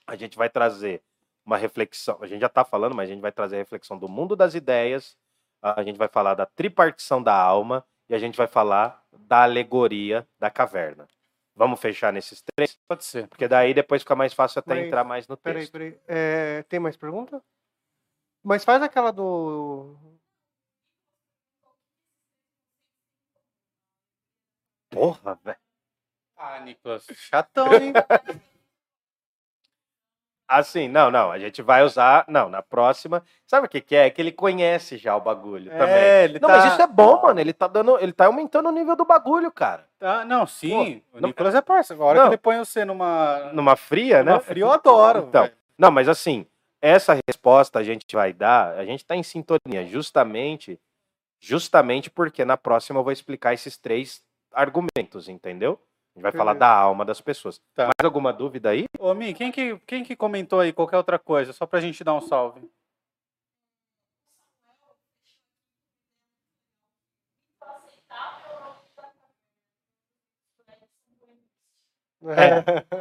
[0.06, 1.02] A gente vai trazer
[1.44, 2.18] uma reflexão.
[2.20, 4.54] A gente já está falando, mas a gente vai trazer a reflexão do mundo das
[4.54, 5.16] ideias.
[5.62, 10.26] A gente vai falar da tripartição da alma e a gente vai falar da alegoria
[10.38, 11.06] da caverna.
[11.54, 13.26] Vamos fechar nesses três, Pode ser.
[13.28, 15.72] porque daí depois fica mais fácil até Mas, entrar mais no Peraí, texto.
[15.72, 15.98] peraí.
[16.06, 17.42] É, tem mais pergunta?
[18.46, 19.96] Mas faz aquela do.
[24.88, 25.58] Porra, velho.
[26.36, 27.92] Ah, Nicolas, chatão, hein?
[30.46, 32.24] Assim, não, não, a gente vai usar.
[32.28, 33.20] Não, na próxima.
[33.48, 34.06] Sabe o que, que é?
[34.06, 35.88] É que ele conhece já o bagulho também.
[35.96, 36.56] É, ele Não, tá...
[36.58, 37.40] mas isso é bom, mano.
[37.40, 37.98] Ele tá dando.
[37.98, 39.88] Ele tá aumentando o nível do bagulho, cara.
[39.98, 41.02] tá- Não, sim.
[41.10, 41.94] Pô, o não- Nicolas é parça.
[41.94, 42.26] Agora Não.
[42.26, 43.50] que ele põe você numa...
[43.52, 44.30] Numa fria, né?
[44.30, 45.26] numa fria, eu adoro.
[45.28, 45.56] Então, velho.
[45.76, 46.46] Não, mas assim,
[46.80, 50.78] essa resposta a gente vai dar, a gente está em sintonia, justamente,
[51.40, 54.22] justamente porque na próxima eu vou explicar esses três
[54.52, 55.80] argumentos, entendeu?
[56.14, 56.60] A gente vai falar Beleza.
[56.60, 57.60] da alma das pessoas.
[57.74, 57.84] Tá.
[57.84, 58.86] Mais alguma dúvida aí?
[58.98, 61.52] Ô, Mi, quem que, quem que comentou aí qualquer outra coisa?
[61.52, 62.62] Só pra gente dar um salve.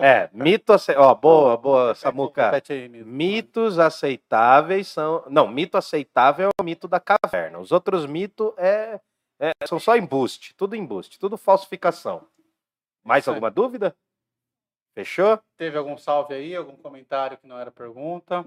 [0.02, 0.95] É, mito ace...
[0.95, 2.45] Ó, boa, boa, Samuca.
[2.45, 3.03] Repete aí, Mi.
[3.03, 5.23] Mitos aceitáveis são.
[5.30, 7.60] Não, mito aceitável é o mito da caverna.
[7.60, 8.99] Os outros mitos é...
[9.39, 12.27] é- são só embuste, tudo embuste, tudo falsificação.
[13.03, 13.95] Mais alguma dúvida?
[14.95, 15.39] Fechou?
[15.57, 16.56] Teve algum salve aí?
[16.56, 18.45] Algum comentário que não era pergunta?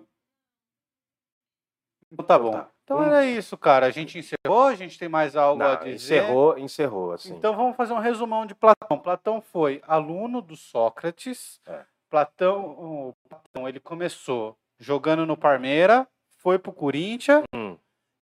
[2.10, 2.52] Então tá bom.
[2.52, 2.70] tá.
[2.88, 3.84] Então era isso, cara.
[3.84, 4.62] A gente encerrou?
[4.62, 6.22] A gente tem mais algo a Não, dizer?
[6.22, 7.34] encerrou, encerrou, assim.
[7.36, 8.98] Então vamos fazer um resumão de Platão.
[8.98, 11.60] Platão foi aluno do Sócrates.
[11.66, 11.82] É.
[12.08, 16.08] Platão, Platão, ele começou jogando no Parmeira,
[16.38, 17.76] foi pro Corinthians, Hum.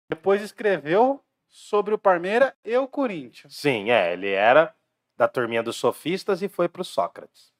[0.10, 3.54] depois escreveu sobre o Parmeira e o Corinthians.
[3.54, 4.74] Sim, é, ele era
[5.18, 7.52] da turminha dos sofistas e foi pro Sócrates.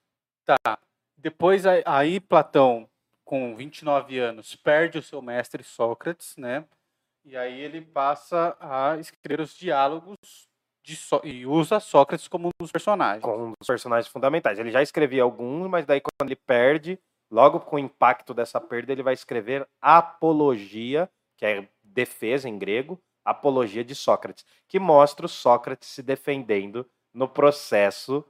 [1.18, 2.88] Depois aí, aí Platão
[3.26, 6.64] com 29 anos, perde o seu mestre Sócrates, né?
[7.26, 10.18] E aí ele passa a escrever os diálogos
[10.84, 13.24] de Só- e usa Sócrates como um dos personagens.
[13.24, 14.60] Com um dos personagens fundamentais.
[14.60, 17.00] Ele já escrevia alguns, mas daí quando ele perde,
[17.32, 23.00] logo com o impacto dessa perda, ele vai escrever Apologia, que é defesa em grego,
[23.24, 28.26] Apologia de Sócrates, que mostra o Sócrates se defendendo no processo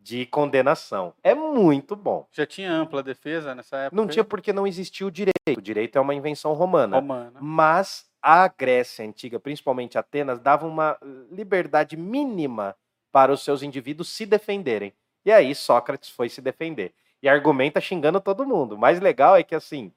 [0.00, 1.12] de condenação.
[1.22, 2.26] É muito bom.
[2.32, 3.96] Já tinha ampla defesa nessa época?
[4.00, 5.34] Não tinha porque não existia o direito.
[5.58, 6.96] O direito é uma invenção romana.
[6.96, 7.38] romana.
[7.42, 10.98] Mas a Grécia antiga, principalmente Atenas, dava uma
[11.30, 12.76] liberdade mínima
[13.10, 14.92] para os seus indivíduos se defenderem.
[15.24, 16.94] E aí Sócrates foi se defender.
[17.22, 18.74] E argumenta xingando todo mundo.
[18.74, 19.92] O mais legal é que, assim,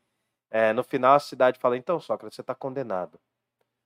[0.50, 3.20] é, no final a cidade fala: então, Sócrates, você está condenado.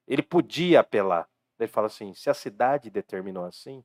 [0.07, 1.27] Ele podia apelar.
[1.59, 3.83] Ele fala assim: se a cidade determinou assim,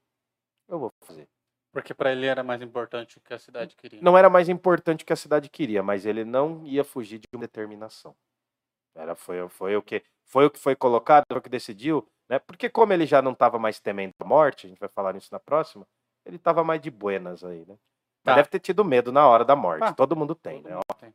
[0.69, 1.29] eu vou fazer.
[1.73, 4.01] Porque para ele era mais importante o que a cidade queria.
[4.03, 7.29] Não era mais importante o que a cidade queria, mas ele não ia fugir de
[7.33, 8.15] uma determinação.
[8.95, 12.39] Era, foi, foi, o que, foi o que foi colocado, foi o que decidiu, né?
[12.39, 15.29] Porque como ele já não estava mais temendo a morte, a gente vai falar nisso
[15.33, 15.87] na próxima,
[16.25, 17.77] ele estava mais de buenas aí, né?
[18.25, 18.37] Mas Tá.
[18.37, 19.83] deve ter tido medo na hora da morte.
[19.85, 20.71] Ah, Todo mundo tem, né?
[20.71, 21.15] Todo mundo tem.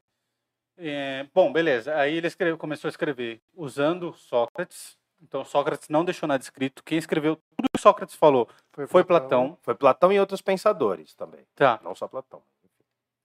[0.78, 1.96] É, bom, beleza.
[1.96, 4.98] Aí ele escreveu, começou a escrever usando Sócrates.
[5.22, 6.84] Então Sócrates não deixou nada escrito.
[6.84, 8.50] Quem escreveu tudo que Sócrates falou
[8.90, 9.58] foi Platão.
[9.62, 11.46] Foi Platão e outros pensadores também.
[11.56, 12.42] Tá, Não só Platão.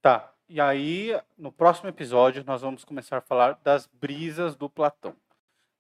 [0.01, 0.33] tá.
[0.49, 5.15] E aí, no próximo episódio, nós vamos começar a falar das brisas do Platão.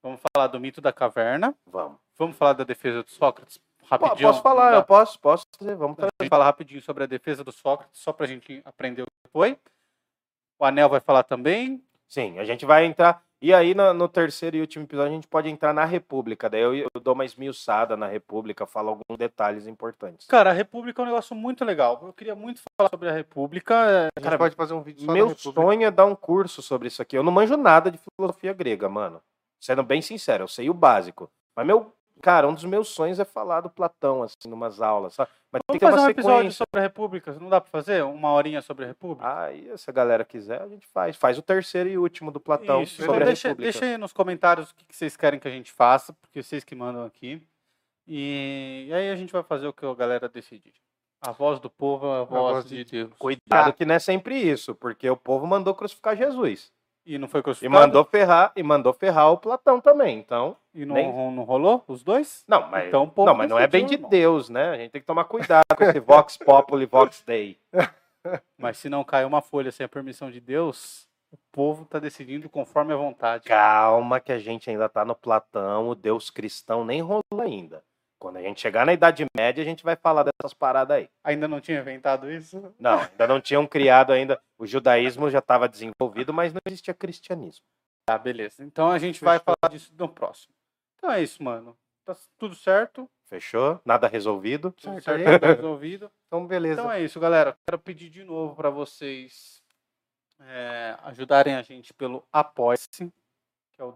[0.02, 1.55] Vamos falar do mito da caverna.
[1.66, 1.98] Vamos.
[2.18, 3.60] Vamos falar da defesa do Sócrates
[3.90, 4.28] rapidinho.
[4.28, 4.74] Posso falar?
[4.74, 5.44] Eu posso, posso.
[5.60, 5.97] Vamos
[6.28, 9.59] falar rapidinho sobre a defesa do Sócrates, só para a gente aprender o que foi.
[10.59, 11.82] O Anel vai falar também.
[12.09, 13.22] Sim, a gente vai entrar.
[13.43, 16.51] E aí, no, no terceiro e último episódio, a gente pode entrar na República.
[16.51, 20.27] Daí eu, eu dou uma esmiuçada na República, falo alguns detalhes importantes.
[20.27, 21.98] Cara, a República é um negócio muito legal.
[22.02, 24.10] Eu queria muito falar sobre a República.
[24.14, 27.16] A Cara, pode fazer um vídeo Meu sonho é dar um curso sobre isso aqui.
[27.16, 29.22] Eu não manjo nada de filosofia grega, mano.
[29.61, 31.31] Sendo bem sincero, eu sei o básico.
[31.55, 31.93] Mas, meu,
[32.23, 35.31] cara, um dos meus sonhos é falar do Platão, assim, numas aulas, sabe?
[35.53, 36.65] Mas tem Vamos que ter fazer uma um episódio sequência.
[36.65, 37.32] sobre a República.
[37.41, 38.03] Não dá para fazer?
[38.05, 39.43] Uma horinha sobre a República?
[39.43, 41.16] Aí, se a galera quiser, a gente faz.
[41.16, 42.97] Faz o terceiro e último do Platão Isso.
[42.97, 43.73] sobre Então a deixa, República.
[43.73, 46.74] deixa aí nos comentários o que vocês querem que a gente faça, porque vocês que
[46.74, 47.43] mandam aqui.
[48.07, 50.73] E, e aí a gente vai fazer o que a galera decidir.
[51.20, 53.12] A voz do povo é a voz, voz de, de Deus.
[53.19, 56.73] Cuidado que não é sempre isso, porque o povo mandou crucificar Jesus.
[57.06, 57.74] E não foi E crucificado?
[57.81, 60.18] mandou ferrar, e mandou ferrar o Platão também.
[60.18, 62.44] Então, E não, nem- não rolou os dois?
[62.47, 64.10] não, mas, Então, povo não, mas não é bem de irmão.
[64.10, 64.70] Deus, né?
[64.70, 67.59] A gente tem que tomar cuidado com esse Vox Populi, Vox Dei.
[68.59, 72.51] Mas se não cai uma folha sem a permissão de Deus, o povo está decidindo
[72.51, 73.44] conforme a vontade.
[73.44, 77.82] Calma que a gente ainda tá no Platão, o Deus cristão nem rolou ainda.
[78.21, 81.09] Quando a gente chegar na Idade Média, a gente vai falar dessas paradas aí.
[81.25, 82.73] Ainda não tinha inventado isso?
[82.79, 84.39] Não, ainda não tinham criado ainda.
[84.59, 87.65] O judaísmo já estava desenvolvido, mas não existia cristianismo.
[88.05, 88.63] Tá, beleza.
[88.63, 89.55] Então a gente vai Fechou.
[89.55, 90.53] falar disso no próximo.
[90.97, 91.75] Então é isso, mano.
[92.05, 93.09] Tá tudo certo.
[93.25, 93.81] Fechou?
[93.87, 94.71] Nada resolvido?
[94.73, 96.11] Tudo Certo tudo resolvido.
[96.31, 96.81] Então, beleza.
[96.81, 97.57] Então é isso, galera.
[97.67, 99.61] Quero pedir de novo para vocês
[100.39, 103.13] é, ajudarem a gente pelo Apoia-se,
[103.73, 103.91] que é o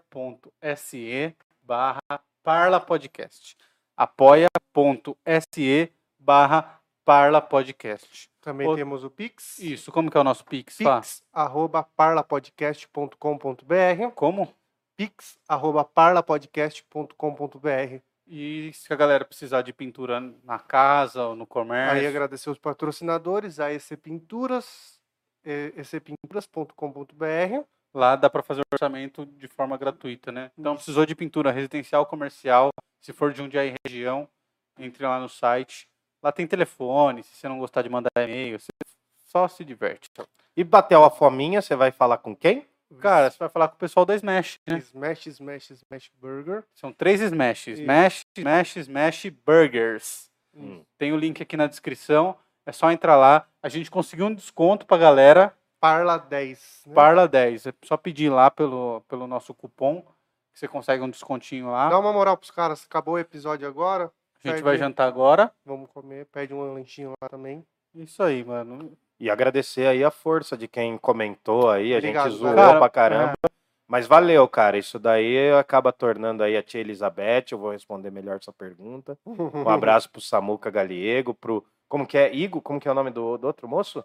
[0.00, 2.00] www.apoia.se barra
[2.42, 3.56] parlapodcast.
[3.96, 8.30] apoia.se barra parlapodcast.
[8.40, 9.58] Também o- temos o Pix.
[9.58, 10.76] Isso, como que é o nosso Pix?
[10.78, 11.00] Fá?
[11.00, 14.10] Pix, arroba parlapodcast.com.br.
[14.14, 14.52] Como?
[14.96, 18.00] Pix, arroba parlapodcast.com.br.
[18.26, 22.58] E se a galera precisar de pintura na casa ou no comércio, Aí agradecer os
[22.58, 25.00] patrocinadores, a EC Pinturas,
[25.44, 27.64] ecpinturas.com.br.
[27.94, 30.50] lá dá para fazer o orçamento de forma gratuita, né?
[30.58, 34.28] Então, precisou de pintura residencial, comercial, se for de um dia em região,
[34.78, 35.88] entre lá no site.
[36.22, 38.68] Lá tem telefone, se você não gostar de mandar e-mail, você
[39.26, 40.08] só se diverte.
[40.56, 42.66] E bateu a fominha, você vai falar com quem?
[42.98, 44.78] Cara, você vai falar com o pessoal da Smash, né?
[44.78, 46.64] Smash, Smash, Smash Burger.
[46.74, 47.68] São três Smash.
[47.68, 50.28] Smash, Smash, Smash Burgers.
[50.54, 50.82] Hum.
[50.98, 52.36] Tem o link aqui na descrição.
[52.66, 53.46] É só entrar lá.
[53.62, 55.56] A gente conseguiu um desconto pra galera.
[55.80, 56.82] Parla 10.
[56.86, 56.94] né?
[56.94, 57.66] Parla 10.
[57.66, 60.02] É só pedir lá pelo, pelo nosso cupom.
[60.52, 61.88] Que você consegue um descontinho lá.
[61.88, 62.84] Dá uma moral pros caras.
[62.84, 64.12] Acabou o episódio agora.
[64.44, 65.52] A gente vai jantar agora.
[65.64, 66.26] Vamos comer.
[66.26, 67.64] Pede um lanchinho lá também.
[67.94, 68.92] Isso aí, mano.
[69.18, 72.78] E agradecer aí a força de quem comentou aí, a Obrigado, gente zoou cara.
[72.78, 73.32] pra caramba.
[73.86, 74.78] Mas valeu, cara.
[74.78, 77.46] Isso daí acaba tornando aí a tia Elizabeth.
[77.50, 79.18] Eu vou responder melhor essa pergunta.
[79.26, 81.64] Um abraço pro Samuca Galiego, pro.
[81.88, 82.32] Como que é?
[82.34, 82.62] Igo?
[82.62, 84.04] Como que é o nome do, do outro moço?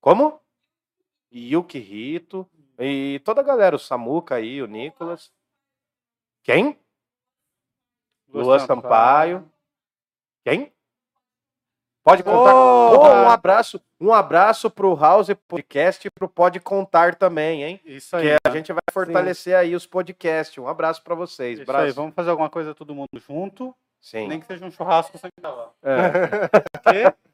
[0.00, 0.40] Como?
[1.32, 2.48] Yuki Rito.
[2.78, 5.32] E toda a galera, o Samuca aí, o Nicolas.
[6.42, 6.78] Quem?
[8.28, 9.50] Lua Sampaio.
[10.44, 10.72] Quem?
[12.04, 12.52] Pode contar.
[12.52, 12.98] Boa!
[13.00, 17.80] Pô, um abraço, um abraço pro House Podcast e pro Pode Contar também, hein?
[17.84, 18.28] Isso aí.
[18.28, 20.56] Que a gente vai fortalecer aí os podcasts.
[20.56, 21.58] Um abraço pra vocês.
[21.58, 23.74] Isso aí, vamos fazer alguma coisa todo mundo junto.
[24.00, 24.28] Sim.
[24.28, 25.72] Nem que seja um churrasco sem lá.
[25.82, 27.12] É.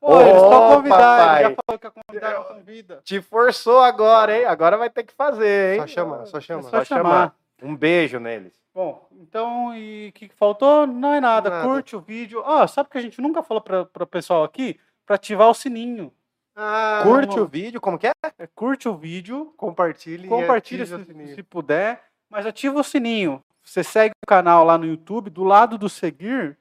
[0.00, 0.88] Pô, Ô, eles estão convidados.
[0.88, 1.44] papai.
[1.44, 3.00] Ele já falou que a convidar não convida.
[3.04, 4.44] Te forçou agora, hein?
[4.46, 5.80] Agora vai ter que fazer, hein?
[5.82, 6.62] Só chamar, só É chamar.
[6.62, 7.02] só Só chamar.
[7.02, 7.36] chamar.
[7.62, 8.54] Um beijo neles.
[8.74, 10.86] Bom, então, e o que, que faltou?
[10.86, 11.50] Não é nada.
[11.50, 11.64] Nada.
[11.68, 12.42] Curte o vídeo.
[12.46, 14.80] Ah, sabe o que a gente nunca falou para o pessoal aqui?
[15.04, 16.10] Para ativar o sininho.
[16.56, 18.12] Ah, Curte vamos- o vídeo, como que é?
[18.38, 23.42] É, curte o vídeo, compartilhe, compartilha e ative se, se puder, mas ativa o sininho.
[23.62, 26.56] Você segue o canal lá no YouTube, do lado do seguir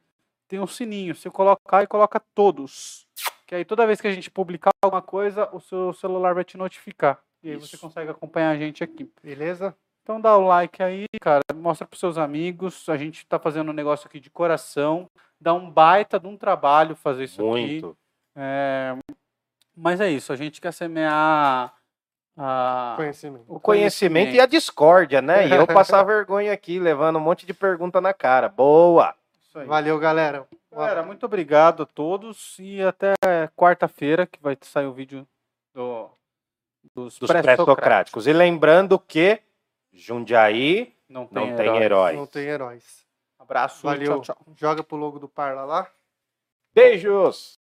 [0.47, 1.15] tem um sininho.
[1.15, 3.07] Você coloca e coloca todos.
[3.49, 6.55] Que aí toda vez que a gente publicar alguma coisa, o seu celular vai te
[6.55, 7.19] notificar.
[7.41, 7.79] E aí você Isso.
[7.79, 9.11] consegue acompanhar a gente aqui.
[9.23, 9.75] Beleza?
[10.03, 12.87] Então dá o like aí, cara, mostra pros seus amigos.
[12.87, 15.09] A gente tá fazendo um negócio aqui de coração.
[15.41, 17.81] Dá um baita de um trabalho fazer isso aqui.
[17.81, 17.97] Muito.
[18.37, 18.95] É,
[19.75, 21.73] Mas é isso, a gente quer semear
[22.37, 22.93] a...
[22.97, 23.45] Conhecimento.
[23.47, 25.47] O conhecimento e a discórdia, né?
[25.47, 28.47] E eu passar vergonha aqui, levando um monte de pergunta na cara.
[28.47, 29.15] Boa!
[29.49, 29.67] Isso aí.
[29.67, 30.47] Valeu, galera.
[30.71, 33.13] Galera, muito obrigado a todos e até
[33.55, 35.27] quarta-feira que vai sair o vídeo
[35.73, 36.09] do,
[36.95, 37.65] dos, Dos pré-socráticos.
[37.65, 38.27] pré-socráticos.
[38.27, 39.41] E lembrando que
[39.91, 41.83] Jundiaí Não tem, não tem herói.
[41.83, 42.15] heróis.
[42.17, 43.05] Não tem heróis.
[43.39, 44.21] Abraço, Valeu.
[44.21, 44.53] tchau, tchau.
[44.55, 45.91] Joga pro logo do Parla lá.
[46.73, 47.58] Beijos!